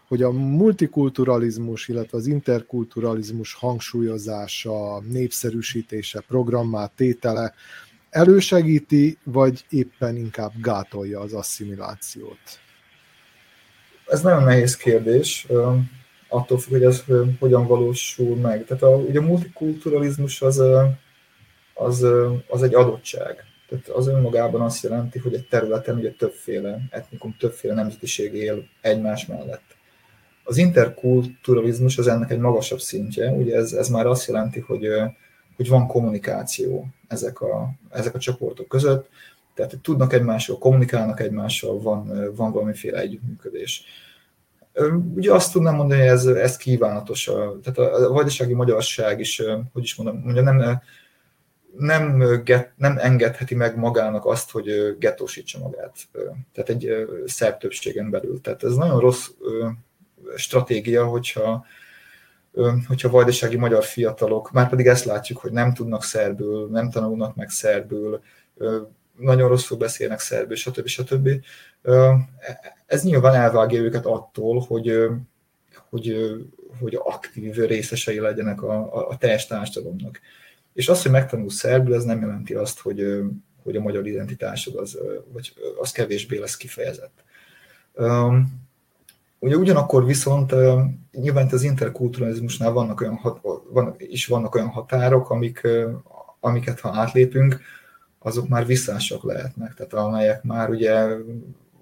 hogy 0.09 0.23
a 0.23 0.31
multikulturalizmus, 0.31 1.89
illetve 1.89 2.19
az 2.19 2.27
interkulturalizmus 2.27 3.55
hangsúlyozása, 3.55 5.01
népszerűsítése, 5.01 6.21
programmá 6.21 6.87
tétele 6.97 7.55
elősegíti, 8.11 9.19
vagy 9.23 9.65
éppen 9.69 10.17
inkább 10.17 10.53
gátolja 10.61 11.21
az 11.21 11.33
asszimilációt? 11.33 12.63
ez 14.07 14.21
nagyon 14.21 14.43
nehéz 14.43 14.77
kérdés, 14.77 15.47
attól 16.29 16.59
függ, 16.59 16.73
hogy 16.73 16.85
ez 16.85 17.05
hogyan 17.39 17.67
valósul 17.67 18.37
meg. 18.37 18.65
Tehát 18.65 18.83
a, 18.83 18.97
ugye 18.97 19.19
a 19.19 19.23
multikulturalizmus 19.23 20.43
az, 20.43 20.63
az, 21.75 22.07
az 22.49 22.63
egy 22.63 22.75
adottság. 22.75 23.45
Tehát 23.69 23.89
az 23.89 24.09
önmagában 24.09 24.61
azt 24.61 24.83
jelenti, 24.83 25.19
hogy 25.19 25.35
egy 25.35 25.47
területen 25.49 25.97
ugye 25.97 26.11
többféle 26.11 26.79
etnikum, 26.91 27.37
többféle 27.39 27.75
nemzetiség 27.75 28.35
él 28.35 28.65
egymás 28.81 29.27
mellett. 29.27 29.74
Az 30.45 30.57
interkulturalizmus 30.57 31.99
az 31.99 32.07
ennek 32.07 32.31
egy 32.31 32.39
magasabb 32.39 32.81
szintje, 32.81 33.31
ugye 33.31 33.57
ez, 33.57 33.73
ez 33.73 33.89
már 33.89 34.07
azt 34.07 34.27
jelenti, 34.27 34.61
hogy, 34.61 34.89
hogy 35.57 35.69
van 35.69 35.87
kommunikáció 35.87 36.87
ezek 37.09 37.41
a, 37.41 37.71
ezek 37.91 38.15
a 38.15 38.19
csoportok 38.19 38.69
között, 38.69 39.09
tehát 39.55 39.71
hogy 39.71 39.81
tudnak 39.81 40.13
egymással, 40.13 40.59
kommunikálnak 40.59 41.21
egymással, 41.21 41.81
van, 41.81 42.33
van 42.35 42.53
valamiféle 42.53 42.99
együttműködés. 42.99 43.85
Ugye 45.15 45.33
azt 45.33 45.53
tudnám 45.53 45.75
mondani, 45.75 46.01
hogy 46.01 46.09
ez, 46.09 46.27
ez 46.27 46.57
kívánatos. 46.57 47.25
Tehát 47.63 47.79
a, 47.79 48.09
a 48.09 48.13
vajdasági 48.13 48.55
magyarság 48.55 49.21
is, 49.21 49.43
hogy 49.73 49.83
is 49.83 49.95
mondom, 49.95 50.21
mondja, 50.25 50.43
nem, 50.43 50.83
nem, 51.79 52.19
get, 52.45 52.73
nem 52.77 52.99
engedheti 52.99 53.55
meg 53.55 53.77
magának 53.77 54.27
azt, 54.27 54.51
hogy 54.51 54.97
gettósítsa 54.99 55.59
magát. 55.59 55.97
Tehát 56.53 56.69
egy 56.69 57.07
szerb 57.27 57.59
többségen 57.59 58.11
belül. 58.11 58.41
Tehát 58.41 58.65
ez 58.65 58.75
nagyon 58.75 59.01
rossz, 59.01 59.29
stratégia, 60.37 61.07
hogyha 61.07 61.65
hogyha 62.87 63.09
vajdasági 63.09 63.57
magyar 63.57 63.85
fiatalok, 63.85 64.53
már 64.53 64.69
pedig 64.69 64.87
ezt 64.87 65.05
látjuk, 65.05 65.39
hogy 65.39 65.53
nem 65.53 65.75
tudnak 65.75 66.03
szerbül, 66.03 66.69
nem 66.71 66.91
tanulnak 66.91 67.35
meg 67.35 67.51
szerbül, 67.51 68.21
nagyon 69.19 69.49
rosszul 69.49 69.79
beszélnek 69.79 70.19
szerbül, 70.19 70.57
stb. 70.57 70.87
stb. 70.87 71.29
Ez 72.87 73.03
nyilván 73.03 73.35
elvágja 73.35 73.81
őket 73.81 74.07
attól, 74.07 74.61
hogy, 74.61 75.07
hogy, 75.89 76.35
hogy 76.81 76.99
aktív 77.03 77.55
részesei 77.55 78.19
legyenek 78.19 78.63
a, 78.63 79.09
a, 79.09 79.17
teljes 79.17 79.47
társadalomnak. 79.47 80.21
És 80.73 80.89
az, 80.89 81.03
hogy 81.03 81.11
megtanul 81.11 81.51
szerbül, 81.51 81.95
ez 81.95 82.05
nem 82.05 82.21
jelenti 82.21 82.55
azt, 82.55 82.81
hogy, 82.81 83.21
hogy 83.63 83.77
a 83.77 83.81
magyar 83.81 84.07
identitásod 84.07 84.75
az, 84.75 84.99
vagy 85.33 85.53
az 85.81 85.93
kevésbé 85.93 86.39
lesz 86.39 86.57
kifejezett. 86.57 87.25
Ugye 89.39 89.57
ugyanakkor 89.57 90.07
viszont 90.07 90.55
nyilván 91.13 91.49
az 91.51 91.63
interkulturalizmusnál 91.63 92.73
vannak 92.73 93.01
olyan, 93.01 93.21
van, 93.71 93.95
is 93.99 94.27
vannak 94.27 94.55
olyan 94.55 94.69
határok, 94.69 95.31
amik, 95.31 95.69
amiket 96.41 96.81
ha 96.81 96.89
átlépünk, 96.89 97.61
azok 98.19 98.49
már 98.49 98.67
visszások 98.67 99.25
lehetnek, 99.25 99.75
tehát 99.75 99.93
amelyek 99.93 100.43
már 100.43 100.71
ugye 100.71 101.07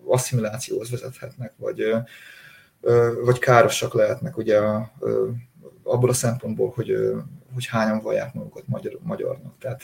asszimilációhoz 0.07 0.91
vezethetnek, 0.91 1.53
vagy, 1.57 1.95
vagy 3.25 3.39
károsak 3.39 3.95
lehetnek 3.95 4.37
ugye 4.37 4.61
abból 5.83 6.09
a 6.09 6.13
szempontból, 6.13 6.73
hogy, 6.75 6.97
hogy 7.55 7.67
hányan 7.67 8.01
vallják 8.01 8.35
magukat 8.35 8.63
magyar, 8.67 8.99
magyarnak. 9.03 9.59
Tehát 9.59 9.83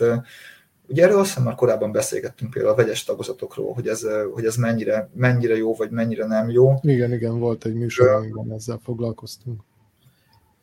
Ugye 0.88 1.02
erről 1.02 1.18
azt 1.18 1.28
hiszem 1.28 1.42
már 1.42 1.54
korábban 1.54 1.92
beszélgettünk 1.92 2.50
például 2.50 2.74
a 2.74 2.76
vegyes 2.76 3.04
tagozatokról, 3.04 3.74
hogy 3.74 3.88
ez, 3.88 4.06
hogy 4.32 4.44
ez 4.44 4.56
mennyire, 4.56 5.10
mennyire 5.14 5.56
jó, 5.56 5.74
vagy 5.74 5.90
mennyire 5.90 6.26
nem 6.26 6.50
jó. 6.50 6.78
Igen, 6.82 7.12
igen, 7.12 7.38
volt 7.38 7.64
egy 7.64 7.74
műsor, 7.74 8.08
amiben 8.08 8.52
ezzel 8.52 8.80
foglalkoztunk. 8.82 9.60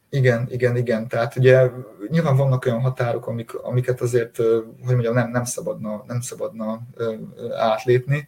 Igen, 0.09 0.47
igen, 0.49 0.75
igen. 0.77 1.07
Tehát 1.07 1.35
ugye 1.35 1.69
nyilván 2.07 2.35
vannak 2.35 2.65
olyan 2.65 2.81
határok, 2.81 3.27
amik, 3.27 3.53
amiket 3.53 4.01
azért, 4.01 4.37
hogy 4.37 4.93
mondjam, 4.93 5.13
nem, 5.13 5.29
nem 5.29 5.43
szabadna, 5.43 6.03
nem 6.07 6.21
szabadna 6.21 6.81
átlépni. 7.57 8.27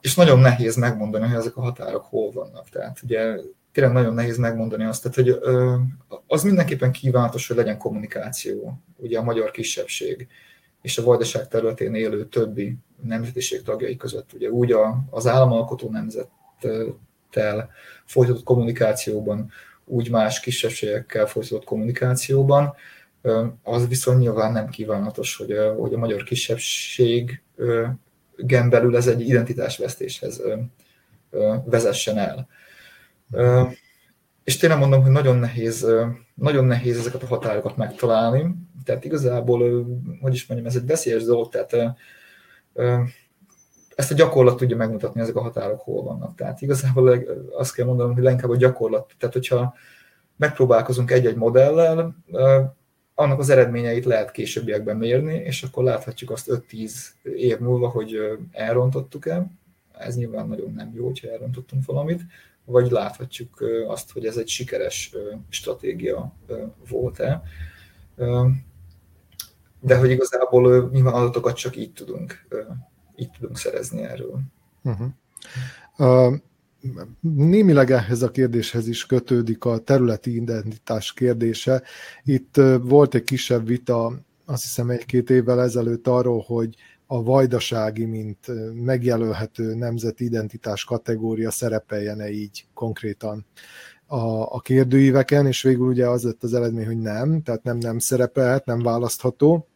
És 0.00 0.14
nagyon 0.14 0.38
nehéz 0.38 0.76
megmondani, 0.76 1.26
hogy 1.26 1.36
ezek 1.36 1.56
a 1.56 1.60
határok 1.60 2.04
hol 2.04 2.30
vannak. 2.30 2.68
Tehát 2.68 2.98
ugye 3.02 3.36
tényleg 3.72 3.92
nagyon 3.92 4.14
nehéz 4.14 4.36
megmondani 4.36 4.84
azt, 4.84 5.02
tehát, 5.02 5.16
hogy 5.16 5.50
az 6.26 6.42
mindenképpen 6.42 6.92
kívánatos, 6.92 7.48
hogy 7.48 7.56
legyen 7.56 7.78
kommunikáció, 7.78 8.78
ugye 8.96 9.18
a 9.18 9.22
magyar 9.22 9.50
kisebbség 9.50 10.28
és 10.82 10.98
a 10.98 11.02
vajdaság 11.02 11.48
területén 11.48 11.94
élő 11.94 12.26
többi 12.26 12.76
nemzetiség 13.02 13.62
tagjai 13.62 13.96
között. 13.96 14.32
Ugye 14.32 14.48
úgy 14.48 14.72
a, 14.72 15.04
az 15.10 15.26
államalkotó 15.26 15.90
nemzettel 15.90 17.70
folytatott 18.04 18.42
kommunikációban, 18.42 19.50
úgy 19.84 20.10
más 20.10 20.40
kisebbségekkel 20.40 21.26
folytatott 21.26 21.64
kommunikációban, 21.64 22.74
az 23.62 23.88
viszont 23.88 24.18
nyilván 24.18 24.52
nem 24.52 24.68
kívánatos, 24.68 25.36
hogy 25.36 25.56
hogy 25.76 25.94
a 25.94 25.98
magyar 25.98 26.22
kisebbség 26.22 27.42
gen 28.36 28.70
belül 28.70 28.96
ez 28.96 29.06
egy 29.06 29.20
identitásvesztéshez 29.20 30.42
vezessen 31.64 32.18
el. 32.18 32.48
És 34.44 34.56
tényleg 34.56 34.78
mondom, 34.78 35.02
hogy 35.02 35.10
nagyon 35.10 35.36
nehéz, 35.36 35.86
nagyon 36.34 36.64
nehéz 36.64 36.98
ezeket 36.98 37.22
a 37.22 37.26
határokat 37.26 37.76
megtalálni, 37.76 38.54
tehát 38.84 39.04
igazából, 39.04 39.86
hogy 40.20 40.34
is 40.34 40.46
mondjam, 40.46 40.68
ez 40.68 40.76
egy 40.76 40.86
veszélyes 40.86 41.24
dolog, 41.24 41.48
tehát 41.48 41.96
ezt 43.96 44.10
a 44.10 44.14
gyakorlat 44.14 44.56
tudja 44.56 44.76
megmutatni, 44.76 45.20
ezek 45.20 45.36
a 45.36 45.40
határok 45.40 45.80
hol 45.80 46.02
vannak. 46.02 46.34
Tehát 46.34 46.60
igazából 46.60 47.24
azt 47.56 47.74
kell 47.74 47.86
mondanom, 47.86 48.14
hogy 48.14 48.22
leginkább 48.22 48.50
a 48.50 48.56
gyakorlat. 48.56 49.14
Tehát, 49.18 49.34
hogyha 49.34 49.74
megpróbálkozunk 50.36 51.10
egy-egy 51.10 51.36
modellel, 51.36 52.16
annak 53.14 53.38
az 53.38 53.50
eredményeit 53.50 54.04
lehet 54.04 54.30
későbbiekben 54.30 54.96
mérni, 54.96 55.34
és 55.34 55.62
akkor 55.62 55.84
láthatjuk 55.84 56.30
azt 56.30 56.64
5-10 56.70 56.92
év 57.22 57.58
múlva, 57.58 57.88
hogy 57.88 58.16
elrontottuk 58.52 59.26
el. 59.26 59.50
Ez 59.98 60.16
nyilván 60.16 60.48
nagyon 60.48 60.72
nem 60.72 60.92
jó, 60.94 61.06
hogyha 61.06 61.28
elrontottunk 61.28 61.84
valamit, 61.84 62.20
vagy 62.70 62.90
láthatjuk 62.90 63.64
azt, 63.86 64.12
hogy 64.12 64.26
ez 64.26 64.36
egy 64.36 64.48
sikeres 64.48 65.14
stratégia 65.48 66.36
volt-e 66.88 67.42
de 69.80 69.96
hogy 69.96 70.10
igazából 70.10 70.90
nyilván 70.92 71.14
adatokat 71.14 71.56
csak 71.56 71.76
így 71.76 71.92
tudunk, 71.92 72.46
így 73.16 73.30
tudunk 73.30 73.58
szerezni 73.58 74.02
erről. 74.02 74.40
Uh-huh. 74.82 75.08
Uh, 75.98 76.36
némileg 77.20 77.90
ehhez 77.90 78.22
a 78.22 78.30
kérdéshez 78.30 78.88
is 78.88 79.06
kötődik 79.06 79.64
a 79.64 79.78
területi 79.78 80.34
identitás 80.34 81.12
kérdése. 81.12 81.82
Itt 82.24 82.60
volt 82.82 83.14
egy 83.14 83.24
kisebb 83.24 83.66
vita, 83.66 84.12
azt 84.44 84.62
hiszem 84.62 84.90
egy-két 84.90 85.30
évvel 85.30 85.60
ezelőtt 85.62 86.06
arról, 86.06 86.44
hogy 86.46 86.74
a 87.12 87.22
vajdasági, 87.22 88.04
mint 88.04 88.46
megjelölhető 88.84 89.74
nemzeti 89.74 90.24
identitás 90.24 90.84
kategória 90.84 91.50
szerepeljen-e 91.50 92.30
így 92.30 92.66
konkrétan 92.74 93.46
a, 94.06 94.54
a 94.54 94.60
kérdőíveken, 94.60 95.46
és 95.46 95.62
végül 95.62 95.86
ugye 95.86 96.08
az 96.08 96.22
lett 96.22 96.42
az 96.42 96.54
eredmény, 96.54 96.86
hogy 96.86 96.98
nem, 96.98 97.42
tehát 97.42 97.62
nem 97.62 97.78
nem 97.78 97.98
szerepelhet, 97.98 98.64
nem 98.64 98.82
választható. 98.82 99.68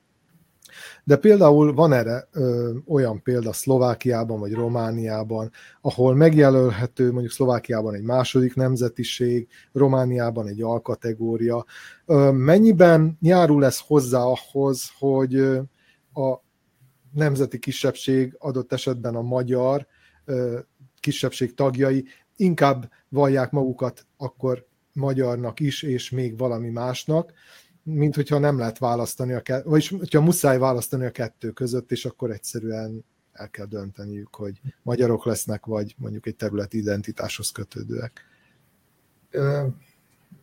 De 1.05 1.16
például 1.16 1.74
van 1.74 1.93
erre 1.93 2.28
ö, 2.32 2.72
olyan 2.87 3.22
példa 3.22 3.53
Szlovákiában 3.53 4.41
vagy 4.41 4.53
Romániában, 4.53 5.51
ahol 5.80 6.14
megjelölhető 6.14 7.12
mondjuk 7.12 7.32
Szlovákiában 7.32 7.95
egy 7.95 8.03
második 8.03 8.55
nemzetiség, 8.55 9.49
Romániában 9.72 10.47
egy 10.47 10.62
alkategória. 10.62 11.64
Ö, 12.07 12.30
mennyiben 12.30 13.18
járul 13.20 13.64
ez 13.64 13.78
hozzá 13.78 14.20
ahhoz, 14.20 14.91
hogy 14.99 15.37
a 16.12 16.43
nemzeti 17.15 17.59
kisebbség, 17.59 18.37
adott 18.39 18.73
esetben 18.73 19.15
a 19.15 19.23
magyar 19.23 19.87
kisebbség 21.01 21.55
tagjai 21.55 22.05
inkább 22.37 22.91
vallják 23.09 23.51
magukat 23.51 24.07
akkor 24.17 24.67
magyarnak 24.93 25.61
is, 25.61 25.83
és 25.83 26.11
még 26.11 26.39
valami 26.39 26.69
másnak, 26.69 27.33
mint 27.83 28.15
hogyha 28.15 28.39
nem 28.39 28.59
lehet 28.59 28.79
választani 28.79 29.33
a 29.33 29.41
kettő, 29.41 29.69
vagyis 29.69 29.89
hogyha 29.89 30.21
muszáj 30.21 30.59
választani 30.59 31.05
a 31.05 31.11
kettő 31.11 31.51
között, 31.51 31.93
és 31.93 32.05
akkor 32.05 32.31
egyszerűen 32.31 33.05
el 33.33 33.51
kell 33.51 33.67
dönteniük, 33.67 34.35
hogy 34.35 34.61
magyarok 34.83 35.25
lesznek, 35.25 35.67
vagy 35.67 35.95
mondjuk 35.99 36.27
egy 36.27 36.37
területi 36.37 36.79
identitáshoz 36.79 37.51
kötődőek. 37.51 38.25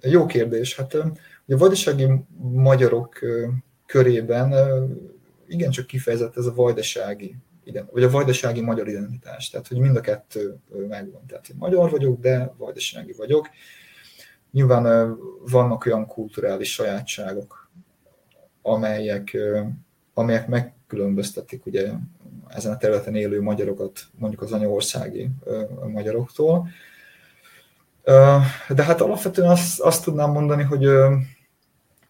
Jó 0.01 0.25
kérdés. 0.25 0.75
Hát 0.75 0.93
a 0.93 1.11
vajdasági 1.45 2.07
magyarok 2.53 3.19
körében 3.85 4.53
igencsak 5.51 5.87
kifejezett 5.87 6.37
ez 6.37 6.45
a 6.45 6.53
vajdasági, 6.53 7.35
vagy 7.91 8.03
a 8.03 8.09
vajdasági 8.09 8.61
magyar 8.61 8.87
identitás. 8.87 9.49
Tehát, 9.49 9.67
hogy 9.67 9.77
mind 9.77 9.95
a 9.95 10.01
kettő 10.01 10.57
megvan. 10.87 11.25
Tehát, 11.27 11.47
hogy 11.47 11.55
magyar 11.55 11.89
vagyok, 11.89 12.19
de 12.19 12.53
vajdasági 12.57 13.13
vagyok. 13.17 13.49
Nyilván 14.51 15.17
vannak 15.45 15.85
olyan 15.85 16.07
kulturális 16.07 16.73
sajátságok, 16.73 17.69
amelyek, 18.61 19.37
amelyek 20.13 20.47
megkülönböztetik 20.47 21.65
ugye 21.65 21.91
ezen 22.47 22.71
a 22.73 22.77
területen 22.77 23.15
élő 23.15 23.41
magyarokat 23.41 23.99
mondjuk 24.17 24.41
az 24.41 24.51
anyaországi 24.51 25.29
magyaroktól. 25.87 26.67
De 28.69 28.83
hát 28.83 29.01
alapvetően 29.01 29.49
azt, 29.49 29.79
azt 29.79 30.03
tudnám 30.03 30.31
mondani, 30.31 30.63
hogy 30.63 30.87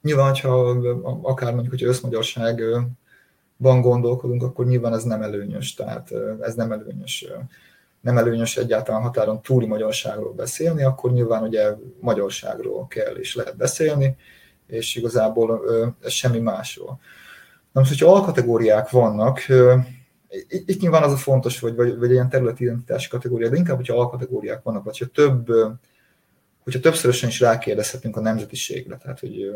nyilván, 0.01 0.35
ha 0.35 0.69
akár 1.21 1.53
mondjuk, 1.53 1.73
hogy 1.73 1.83
összmagyarságban 3.62 3.82
gondolkodunk, 3.82 4.43
akkor 4.43 4.66
nyilván 4.66 4.93
ez 4.93 5.03
nem 5.03 5.22
előnyös, 5.22 5.74
tehát 5.74 6.12
ez 6.41 6.55
nem 6.55 6.72
előnyös 6.72 7.26
nem 8.01 8.18
előnyös 8.18 8.57
egyáltalán 8.57 9.01
határon 9.01 9.41
túli 9.41 9.66
magyarságról 9.66 10.34
beszélni, 10.34 10.84
akkor 10.84 11.12
nyilván 11.12 11.43
ugye 11.43 11.76
magyarságról 11.99 12.88
kell 12.88 13.16
és 13.16 13.36
lehet 13.36 13.57
beszélni, 13.57 14.16
és 14.68 14.95
igazából 14.95 15.62
ez 16.03 16.12
semmi 16.12 16.39
másról. 16.39 16.99
Na 17.72 17.80
most, 17.80 17.89
hogyha 17.89 18.14
alkategóriák 18.14 18.89
vannak, 18.89 19.39
itt 20.47 20.82
nyilván 20.82 21.03
az 21.03 21.14
a 21.14 21.18
fontos, 21.18 21.59
vagy, 21.59 21.76
vagy, 21.76 21.97
vagy 21.97 22.12
ilyen 22.12 22.30
területi 22.30 22.64
identitási 22.64 23.09
kategória, 23.09 23.49
de 23.49 23.57
inkább, 23.57 23.76
hogyha 23.76 23.97
alkategóriák 23.97 24.64
vannak, 24.64 24.84
vagy 24.84 24.97
hogyha 24.97 25.14
több, 25.14 25.47
hogyha 26.64 26.80
többszörösen 26.80 27.30
is 27.30 27.39
rákérdezhetünk 27.39 28.18
a 28.18 28.22
nemzetiségre, 28.22 28.97
tehát 28.97 29.20
hogy, 29.20 29.55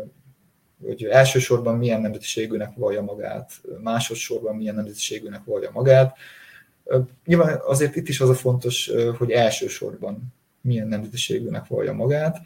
hogy 0.84 1.04
elsősorban 1.04 1.76
milyen 1.76 2.00
nemzetiségűnek 2.00 2.72
vallja 2.76 3.02
magát, 3.02 3.52
másodszorban 3.82 4.56
milyen 4.56 4.74
nemzetiségűnek 4.74 5.44
vallja 5.44 5.70
magát, 5.72 6.16
Nyilván 7.24 7.60
azért 7.66 7.96
itt 7.96 8.08
is 8.08 8.20
az 8.20 8.28
a 8.28 8.34
fontos, 8.34 8.90
hogy 9.18 9.30
elsősorban 9.30 10.34
milyen 10.60 10.88
nemzetiségűnek 10.88 11.66
vallja 11.66 11.92
magát. 11.92 12.40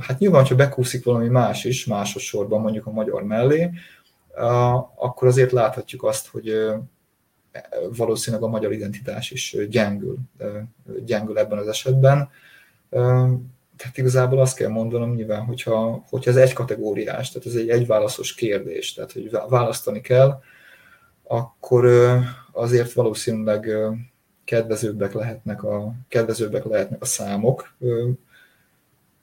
Hát 0.00 0.18
nyilván, 0.18 0.46
ha 0.46 0.54
bekúszik 0.54 1.04
valami 1.04 1.28
más 1.28 1.64
is, 1.64 1.86
másodszorban 1.86 2.60
mondjuk 2.60 2.86
a 2.86 2.90
magyar 2.90 3.22
mellé, 3.22 3.70
akkor 4.94 5.28
azért 5.28 5.52
láthatjuk 5.52 6.04
azt, 6.04 6.26
hogy 6.26 6.52
valószínűleg 7.96 8.44
a 8.44 8.48
magyar 8.48 8.72
identitás 8.72 9.30
is 9.30 9.56
gyengül, 9.68 10.16
gyengül 11.04 11.38
ebben 11.38 11.58
az 11.58 11.68
esetben. 11.68 12.30
Tehát 13.80 13.98
igazából 13.98 14.40
azt 14.40 14.56
kell 14.56 14.68
mondanom 14.68 15.14
nyilván, 15.14 15.44
hogyha, 15.44 16.04
hogyha 16.08 16.30
ez 16.30 16.36
egy 16.36 16.52
kategóriás, 16.52 17.30
tehát 17.30 17.48
ez 17.48 17.54
egy 17.54 17.68
egyválaszos 17.68 18.34
kérdés, 18.34 18.92
tehát 18.92 19.12
hogy 19.12 19.30
választani 19.48 20.00
kell, 20.00 20.40
akkor 21.22 21.86
azért 22.52 22.92
valószínűleg 22.92 23.70
kedvezőbbek 24.44 25.12
lehetnek 25.12 25.62
a, 25.62 25.94
kedvezőbbek 26.08 26.64
lehetnek 26.64 27.02
a 27.02 27.04
számok, 27.04 27.74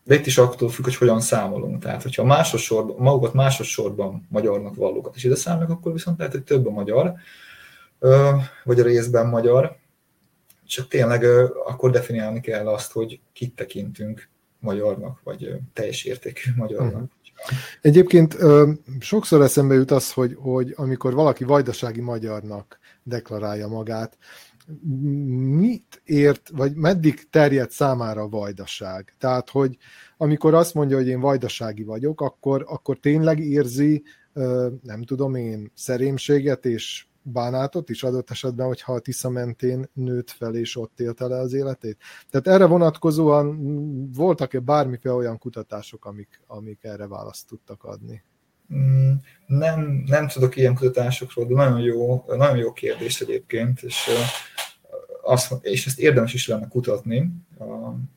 de 0.03 0.15
itt 0.15 0.25
is 0.25 0.37
attól 0.37 0.69
függ, 0.69 0.83
hogy 0.83 0.95
hogyan 0.95 1.19
számolunk. 1.19 1.83
Tehát, 1.83 2.03
hogyha 2.03 2.23
másodszorban, 2.23 2.95
magukat 2.99 3.33
másodszorban 3.33 4.27
magyarnak 4.29 4.75
vallókat 4.75 5.15
is 5.15 5.23
ide 5.23 5.35
számolnak, 5.35 5.69
akkor 5.69 5.91
viszont 5.91 6.17
lehet, 6.17 6.33
hogy 6.33 6.43
több 6.43 6.67
a 6.67 6.71
magyar, 6.71 7.13
vagy 8.63 8.79
a 8.79 8.83
részben 8.83 9.27
magyar, 9.27 9.77
csak 10.65 10.87
tényleg 10.87 11.23
akkor 11.65 11.91
definiálni 11.91 12.39
kell 12.39 12.67
azt, 12.67 12.91
hogy 12.91 13.19
kit 13.33 13.55
tekintünk 13.55 14.29
magyarnak, 14.59 15.19
vagy 15.23 15.55
teljes 15.73 16.03
értékű 16.03 16.51
magyarnak. 16.55 16.93
Uh-huh. 16.93 17.09
Egyébként 17.81 18.37
sokszor 18.99 19.41
eszembe 19.41 19.73
jut 19.73 19.91
az, 19.91 20.11
hogy, 20.13 20.35
hogy 20.39 20.73
amikor 20.75 21.13
valaki 21.13 21.43
vajdasági 21.43 22.01
magyarnak 22.01 22.79
deklarálja 23.03 23.67
magát, 23.67 24.17
mit 25.57 26.01
ért, 26.05 26.49
vagy 26.53 26.75
meddig 26.75 27.29
terjed 27.29 27.71
számára 27.71 28.21
a 28.21 28.29
vajdaság? 28.29 29.13
Tehát, 29.19 29.49
hogy 29.49 29.77
amikor 30.17 30.53
azt 30.53 30.73
mondja, 30.73 30.97
hogy 30.97 31.07
én 31.07 31.19
vajdasági 31.19 31.83
vagyok, 31.83 32.21
akkor, 32.21 32.65
akkor 32.67 32.97
tényleg 32.97 33.39
érzi, 33.39 34.03
nem 34.81 35.03
tudom 35.05 35.35
én, 35.35 35.71
szerémséget 35.75 36.65
és 36.65 37.05
bánátot 37.31 37.89
is 37.89 38.03
adott 38.03 38.31
esetben, 38.31 38.67
hogyha 38.67 38.93
a 38.93 38.99
Tisza 38.99 39.29
mentén 39.29 39.89
nőtt 39.93 40.31
fel 40.31 40.55
és 40.55 40.77
ott 40.77 40.99
élte 40.99 41.27
le 41.27 41.37
az 41.37 41.53
életét. 41.53 41.97
Tehát 42.29 42.47
erre 42.47 42.65
vonatkozóan 42.65 43.57
voltak-e 44.13 44.59
bármiféle 44.59 45.15
olyan 45.15 45.37
kutatások, 45.37 46.05
amik, 46.05 46.41
amik 46.47 46.83
erre 46.83 47.07
választ 47.07 47.47
tudtak 47.47 47.83
adni? 47.83 48.23
Mm, 48.73 49.13
nem, 49.45 50.03
nem 50.05 50.27
tudok 50.27 50.55
ilyen 50.55 50.75
kutatásokról, 50.75 51.45
de 51.45 51.53
nagyon 51.53 51.79
jó, 51.79 52.23
nagyon 52.27 52.57
jó 52.57 52.71
kérdés 52.71 53.21
egyébként, 53.21 53.81
és 53.81 54.09
azt, 55.27 55.53
és 55.61 55.85
ezt 55.85 55.99
érdemes 55.99 56.33
is 56.33 56.47
lenne 56.47 56.67
kutatni, 56.67 57.31
a, 57.59 57.63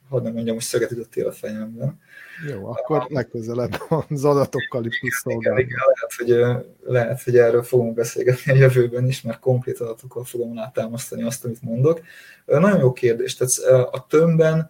hadd 0.08 0.22
nem 0.22 0.32
mondjam, 0.32 0.54
hogy 0.54 0.64
szöget 0.64 0.90
ütöttél 0.90 1.26
a 1.26 1.32
fejemben. 1.32 2.00
Jó, 2.48 2.66
akkor 2.66 3.06
legközelebb 3.08 3.74
az 4.08 4.24
adatokkal 4.24 4.84
is 4.84 4.98
tudsz 4.98 5.20
szolgálni. 5.20 5.60
Igen, 5.60 5.78
lehet, 5.94 6.12
hogy, 6.16 6.66
lehet, 6.92 7.22
hogy 7.22 7.36
erről 7.36 7.62
fogunk 7.62 7.94
beszélgetni 7.94 8.52
a 8.52 8.56
jövőben 8.56 9.06
is, 9.06 9.22
mert 9.22 9.40
konkrét 9.40 9.78
adatokkal 9.78 10.24
fogom 10.24 10.54
látámasztani 10.54 11.22
azt, 11.22 11.44
amit 11.44 11.62
mondok. 11.62 12.00
Nagyon 12.46 12.78
jó 12.78 12.92
kérdés. 12.92 13.36
Tehát 13.36 13.84
a 13.94 14.06
tömbben 14.08 14.68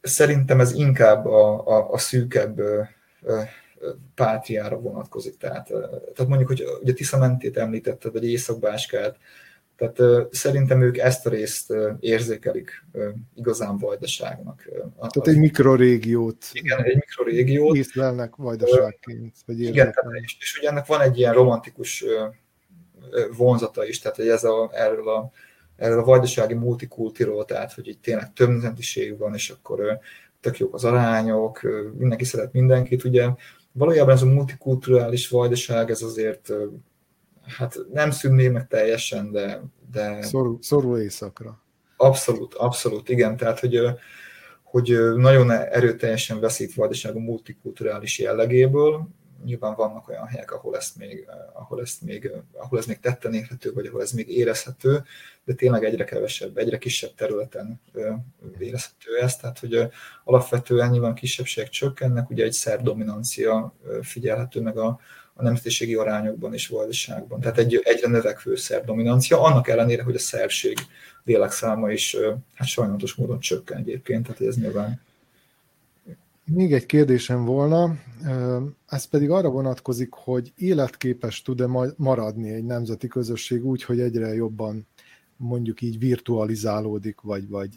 szerintem 0.00 0.60
ez 0.60 0.72
inkább 0.72 1.26
a, 1.26 1.66
a, 1.66 1.92
a 1.92 1.98
szűkebb 1.98 2.60
pátriára 4.14 4.78
vonatkozik. 4.78 5.36
Tehát, 5.36 5.66
tehát 6.14 6.26
mondjuk, 6.26 6.48
hogy 6.48 6.64
ugye 6.82 6.92
Tisza 6.92 7.18
mentét 7.18 7.56
említetted, 7.56 8.12
vagy 8.12 8.24
Észak-Báskát, 8.24 9.16
tehát 9.80 10.34
szerintem 10.34 10.82
ők 10.82 10.98
ezt 10.98 11.26
a 11.26 11.30
részt 11.30 11.74
érzékelik 12.00 12.86
igazán 13.34 13.78
vajdaságnak. 13.78 14.68
Tehát 14.96 15.28
egy 15.28 15.38
mikrorégiót. 15.38 16.44
Igen, 16.52 16.84
egy 16.84 16.94
mikrorégiót. 16.94 17.76
Észlelnek 17.76 18.36
vajdaságként. 18.36 19.36
Vagy 19.46 19.60
igen, 19.60 19.94
és, 20.22 20.36
és 20.40 20.58
ugye 20.58 20.68
ennek 20.68 20.86
van 20.86 21.00
egy 21.00 21.18
ilyen 21.18 21.32
romantikus 21.32 22.04
vonzata 23.36 23.86
is, 23.86 23.98
tehát 23.98 24.16
hogy 24.16 24.28
ez 24.28 24.44
a, 24.44 24.70
erről 24.72 25.08
a 25.08 25.30
erről 25.76 25.98
a 25.98 26.04
vajdasági 26.04 26.54
multikultiról, 26.54 27.44
tehát 27.44 27.72
hogy 27.72 27.88
itt 27.88 28.02
tényleg 28.02 28.32
több 28.32 28.48
nemzetiség 28.48 29.18
van, 29.18 29.34
és 29.34 29.50
akkor 29.50 29.98
tök 30.40 30.58
jók 30.58 30.74
az 30.74 30.84
arányok, 30.84 31.60
mindenki 31.98 32.24
szeret 32.24 32.52
mindenkit, 32.52 33.04
ugye 33.04 33.28
valójában 33.72 34.14
ez 34.14 34.22
a 34.22 34.26
multikulturális 34.26 35.28
vajdaság, 35.28 35.90
ez 35.90 36.02
azért 36.02 36.52
hát 37.56 37.76
nem 37.92 38.10
szűnné 38.10 38.48
meg 38.48 38.66
teljesen, 38.66 39.30
de... 39.30 39.62
de 39.92 40.22
szorul, 40.22 40.58
szorul 40.60 40.98
éjszakra. 40.98 41.62
Abszolút, 41.96 42.54
abszolút, 42.54 43.08
igen. 43.08 43.36
Tehát, 43.36 43.60
hogy, 43.60 43.80
hogy 44.62 44.98
nagyon 45.16 45.50
erőteljesen 45.50 46.40
veszít 46.40 46.74
vajdaság 46.74 47.16
a 47.16 47.20
multikulturális 47.20 48.18
jellegéből. 48.18 49.08
Nyilván 49.44 49.74
vannak 49.74 50.08
olyan 50.08 50.26
helyek, 50.26 50.52
ahol 50.52 50.76
ezt 50.76 50.96
még, 50.96 51.26
ahol 51.52 51.80
ezt 51.80 52.02
még, 52.02 52.32
ahol 52.52 52.78
ez 52.78 52.86
még 52.86 53.00
tetten 53.00 53.34
érhető, 53.34 53.72
vagy 53.72 53.86
ahol 53.86 54.02
ez 54.02 54.12
még 54.12 54.28
érezhető, 54.28 55.02
de 55.44 55.54
tényleg 55.54 55.84
egyre 55.84 56.04
kevesebb, 56.04 56.56
egyre 56.56 56.78
kisebb 56.78 57.14
területen 57.14 57.80
érezhető 58.58 59.18
ez. 59.20 59.36
Tehát, 59.36 59.58
hogy 59.58 59.88
alapvetően 60.24 60.90
nyilván 60.90 61.14
kisebbségek 61.14 61.68
csökkennek, 61.68 62.30
ugye 62.30 62.44
egy 62.44 62.52
szerb 62.52 62.82
dominancia 62.82 63.74
figyelhető 64.02 64.60
meg 64.60 64.78
a, 64.78 65.00
a 65.40 65.42
nemzetiségi 65.42 65.94
arányokban 65.94 66.54
és 66.54 66.68
vajdaságban. 66.68 67.40
Tehát 67.40 67.58
egy, 67.58 67.80
egyre 67.82 68.08
növekvő 68.08 68.56
szerb 68.56 68.84
dominancia, 68.84 69.42
annak 69.42 69.68
ellenére, 69.68 70.02
hogy 70.02 70.14
a 70.14 70.18
szerbség 70.18 70.78
lélekszáma 71.24 71.90
is 71.90 72.16
hát 72.54 72.68
sajnálatos 72.68 73.14
módon 73.14 73.40
csökken 73.40 73.78
egyébként, 73.78 74.22
tehát 74.22 74.40
ez 74.40 74.56
nyilván 74.56 75.00
még 76.54 76.72
egy 76.72 76.86
kérdésem 76.86 77.44
volna, 77.44 77.96
ez 78.88 79.04
pedig 79.04 79.30
arra 79.30 79.48
vonatkozik, 79.48 80.12
hogy 80.12 80.52
életképes 80.56 81.42
tud-e 81.42 81.66
maradni 81.96 82.50
egy 82.50 82.64
nemzeti 82.64 83.08
közösség 83.08 83.64
úgy, 83.64 83.82
hogy 83.82 84.00
egyre 84.00 84.34
jobban 84.34 84.86
mondjuk 85.36 85.80
így 85.80 85.98
virtualizálódik, 85.98 87.20
vagy, 87.20 87.48
vagy 87.48 87.70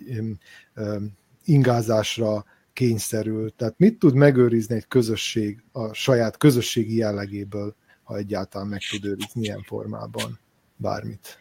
ingázásra 1.45 2.45
kényszerül. 2.73 3.53
Tehát 3.55 3.73
mit 3.77 3.99
tud 3.99 4.13
megőrizni 4.13 4.75
egy 4.75 4.87
közösség 4.87 5.63
a 5.71 5.93
saját 5.93 6.37
közösségi 6.37 6.95
jellegéből, 6.95 7.75
ha 8.03 8.17
egyáltalán 8.17 8.67
meg 8.67 8.81
tud 8.89 9.05
őrizni 9.05 9.41
ilyen 9.41 9.63
formában 9.63 10.39
bármit? 10.75 11.39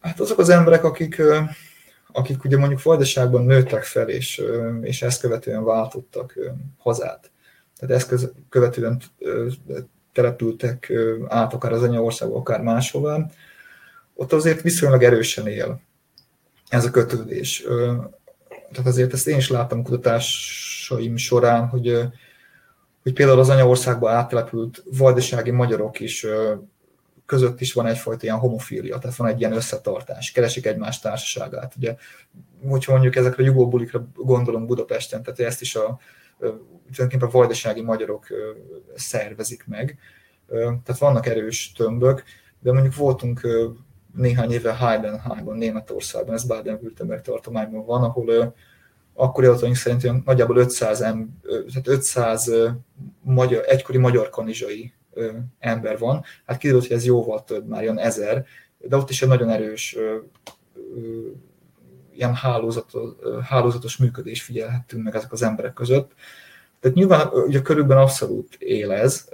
Hát 0.00 0.20
azok 0.20 0.38
az 0.38 0.48
emberek, 0.48 0.84
akik, 0.84 1.22
akik 2.12 2.44
ugye 2.44 2.58
mondjuk 2.58 2.82
vajdaságban 2.82 3.44
nőttek 3.44 3.84
fel, 3.84 4.08
és, 4.08 4.42
és 4.80 5.02
ezt 5.02 5.20
követően 5.20 5.64
váltottak 5.64 6.38
hazát. 6.78 7.30
Tehát 7.76 7.94
ezt 7.94 8.32
követően 8.48 9.02
települtek 10.12 10.92
át 11.28 11.52
akár 11.52 11.72
az 11.72 11.82
anyaországba, 11.82 12.36
akár 12.36 12.62
máshová, 12.62 13.30
ott 14.14 14.32
azért 14.32 14.62
viszonylag 14.62 15.02
erősen 15.02 15.46
él 15.46 15.80
ez 16.68 16.84
a 16.84 16.90
kötődés 16.90 17.64
tehát 18.70 18.86
azért 18.86 19.12
ezt 19.12 19.26
én 19.26 19.36
is 19.36 19.50
láttam 19.50 19.82
kutatásaim 19.82 21.16
során, 21.16 21.68
hogy, 21.68 22.00
hogy 23.02 23.12
például 23.12 23.38
az 23.38 23.48
anyaországba 23.48 24.10
áttelepült 24.10 24.82
vajdasági 24.98 25.50
magyarok 25.50 26.00
is 26.00 26.26
között 27.26 27.60
is 27.60 27.72
van 27.72 27.86
egyfajta 27.86 28.24
ilyen 28.24 28.38
homofília, 28.38 28.98
tehát 28.98 29.16
van 29.16 29.28
egy 29.28 29.40
ilyen 29.40 29.52
összetartás, 29.52 30.32
keresik 30.32 30.66
egymás 30.66 31.00
társaságát. 31.00 31.74
Ugye, 31.76 31.96
hogyha 32.68 32.92
mondjuk 32.92 33.16
ezekre 33.16 33.42
a 33.42 33.46
jugóbulikra 33.46 34.08
gondolom 34.14 34.66
Budapesten, 34.66 35.22
tehát 35.22 35.40
ezt 35.40 35.60
is 35.60 35.74
a 35.74 35.98
tulajdonképpen 36.92 37.40
vajdasági 37.40 37.82
magyarok 37.82 38.26
szervezik 38.94 39.64
meg. 39.66 39.98
Tehát 40.48 40.98
vannak 40.98 41.26
erős 41.26 41.72
tömbök, 41.72 42.22
de 42.60 42.72
mondjuk 42.72 42.94
voltunk 42.94 43.40
néhány 44.16 44.52
éve 44.52 44.74
Heidenheimban, 44.74 45.56
Németországban, 45.56 46.34
ez 46.34 46.44
Baden-Württemberg 46.44 47.20
tartományban 47.20 47.84
van, 47.84 48.02
ahol 48.02 48.54
akkori 49.14 49.46
adataink 49.46 49.76
szerint 49.76 50.24
nagyjából 50.24 50.56
500, 50.56 51.00
em, 51.00 51.40
tehát 51.42 51.88
500 51.88 52.50
magyar, 53.22 53.64
egykori 53.66 53.98
magyar 53.98 54.28
kanizsai 54.28 54.92
ember 55.58 55.98
van. 55.98 56.24
Hát 56.46 56.58
kiderült, 56.58 56.86
hogy 56.86 56.96
ez 56.96 57.04
jóval 57.04 57.44
több, 57.44 57.68
már 57.68 57.82
ilyen 57.82 57.98
ezer, 57.98 58.46
de 58.78 58.96
ott 58.96 59.10
is 59.10 59.22
egy 59.22 59.28
nagyon 59.28 59.50
erős 59.50 59.96
ilyen 62.12 62.34
hálózatos, 62.34 63.10
hálózatos 63.42 63.96
működés 63.96 64.42
figyelhettünk 64.42 65.04
meg 65.04 65.14
ezek 65.14 65.32
az 65.32 65.42
emberek 65.42 65.72
között. 65.72 66.12
Tehát 66.80 66.96
nyilván 66.96 67.28
ugye 67.28 67.62
körülben 67.62 67.98
abszolút 67.98 68.56
él 68.58 68.92
ez, 68.92 69.28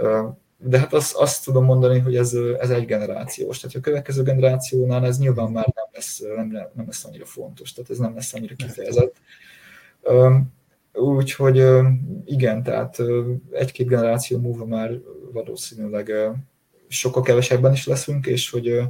de 0.64 0.78
hát 0.78 0.92
azt, 0.92 1.14
azt 1.14 1.44
tudom 1.44 1.64
mondani, 1.64 1.98
hogy 1.98 2.16
ez, 2.16 2.32
ez 2.58 2.70
egy 2.70 2.86
generációs. 2.86 3.60
Tehát 3.60 3.76
a 3.76 3.80
következő 3.80 4.22
generációnál 4.22 5.06
ez 5.06 5.18
nyilván 5.18 5.50
már 5.50 5.72
nem 5.74 5.84
lesz, 5.92 6.20
nem, 6.36 6.48
nem 6.74 6.86
lesz 6.86 7.04
annyira 7.04 7.24
fontos, 7.24 7.72
tehát 7.72 7.90
ez 7.90 7.98
nem 7.98 8.14
lesz 8.14 8.34
annyira 8.34 8.54
kifejezett. 8.54 9.16
Úgyhogy 10.92 11.64
igen, 12.24 12.62
tehát 12.62 13.02
egy-két 13.52 13.86
generáció 13.86 14.38
múlva 14.38 14.64
már 14.64 14.98
valószínűleg 15.32 16.12
sokkal 16.88 17.22
kevesebben 17.22 17.72
is 17.72 17.86
leszünk, 17.86 18.26
és 18.26 18.50
hogy 18.50 18.80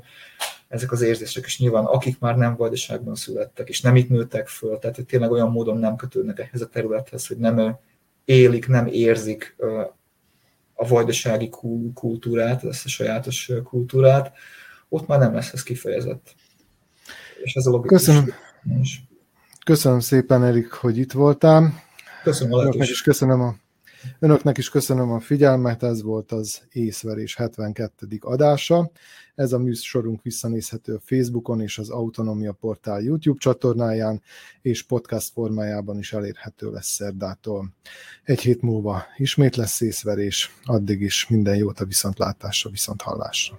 ezek 0.68 0.92
az 0.92 1.02
érzések 1.02 1.46
is 1.46 1.58
nyilván, 1.58 1.84
akik 1.84 2.18
már 2.18 2.36
nem 2.36 2.56
vajdaságban 2.56 3.14
születtek, 3.14 3.68
és 3.68 3.80
nem 3.80 3.96
itt 3.96 4.08
nőttek 4.08 4.48
föl, 4.48 4.78
tehát 4.78 4.96
hogy 4.96 5.06
tényleg 5.06 5.30
olyan 5.30 5.50
módon 5.50 5.78
nem 5.78 5.96
kötődnek 5.96 6.38
ehhez 6.38 6.60
a 6.60 6.68
területhez, 6.68 7.26
hogy 7.26 7.36
nem 7.36 7.78
élik, 8.24 8.68
nem 8.68 8.86
érzik 8.86 9.56
a 10.82 10.86
vajdasági 10.86 11.50
kultúrát, 11.94 12.64
ezt 12.64 12.84
a 12.84 12.88
sajátos 12.88 13.50
kultúrát, 13.64 14.32
ott 14.88 15.06
már 15.06 15.18
nem 15.18 15.34
lesz 15.34 15.52
ez 15.52 15.62
kifejezett. 15.62 16.34
És 17.42 17.54
ez 17.54 17.66
a 17.66 17.70
logikus. 17.70 17.98
Köszönöm. 17.98 18.32
Is. 18.80 19.04
Köszönöm 19.64 20.00
szépen, 20.00 20.44
Erik, 20.44 20.72
hogy 20.72 20.98
itt 20.98 21.12
voltál. 21.12 21.82
Köszönöm 22.22 22.52
a 22.52 22.60
Önöknek 22.60 22.88
is 22.88 23.02
köszönöm 23.02 23.40
a, 23.40 23.54
önöknek 24.18 24.58
is 24.58 24.68
köszönöm 24.68 25.10
a 25.10 25.20
figyelmet, 25.20 25.82
ez 25.82 26.02
volt 26.02 26.32
az 26.32 26.62
észverés 26.72 27.36
72. 27.36 28.06
adása. 28.20 28.90
Ez 29.34 29.52
a 29.52 29.58
műsorunk 29.58 30.22
visszanézhető 30.22 30.94
a 30.94 31.00
Facebookon 31.04 31.60
és 31.60 31.78
az 31.78 31.90
Autonomia 31.90 32.52
Portál 32.52 33.00
YouTube 33.00 33.38
csatornáján, 33.38 34.22
és 34.62 34.82
podcast 34.82 35.32
formájában 35.32 35.98
is 35.98 36.12
elérhető 36.12 36.70
lesz 36.70 36.88
szerdától. 36.88 37.72
Egy 38.22 38.40
hét 38.40 38.62
múlva 38.62 39.04
ismét 39.16 39.56
lesz 39.56 39.80
észverés, 39.80 40.56
addig 40.64 41.00
is 41.00 41.28
minden 41.28 41.56
jót 41.56 41.80
a 41.80 41.84
viszontlátásra, 41.84 42.70
viszonthallásra. 42.70 43.58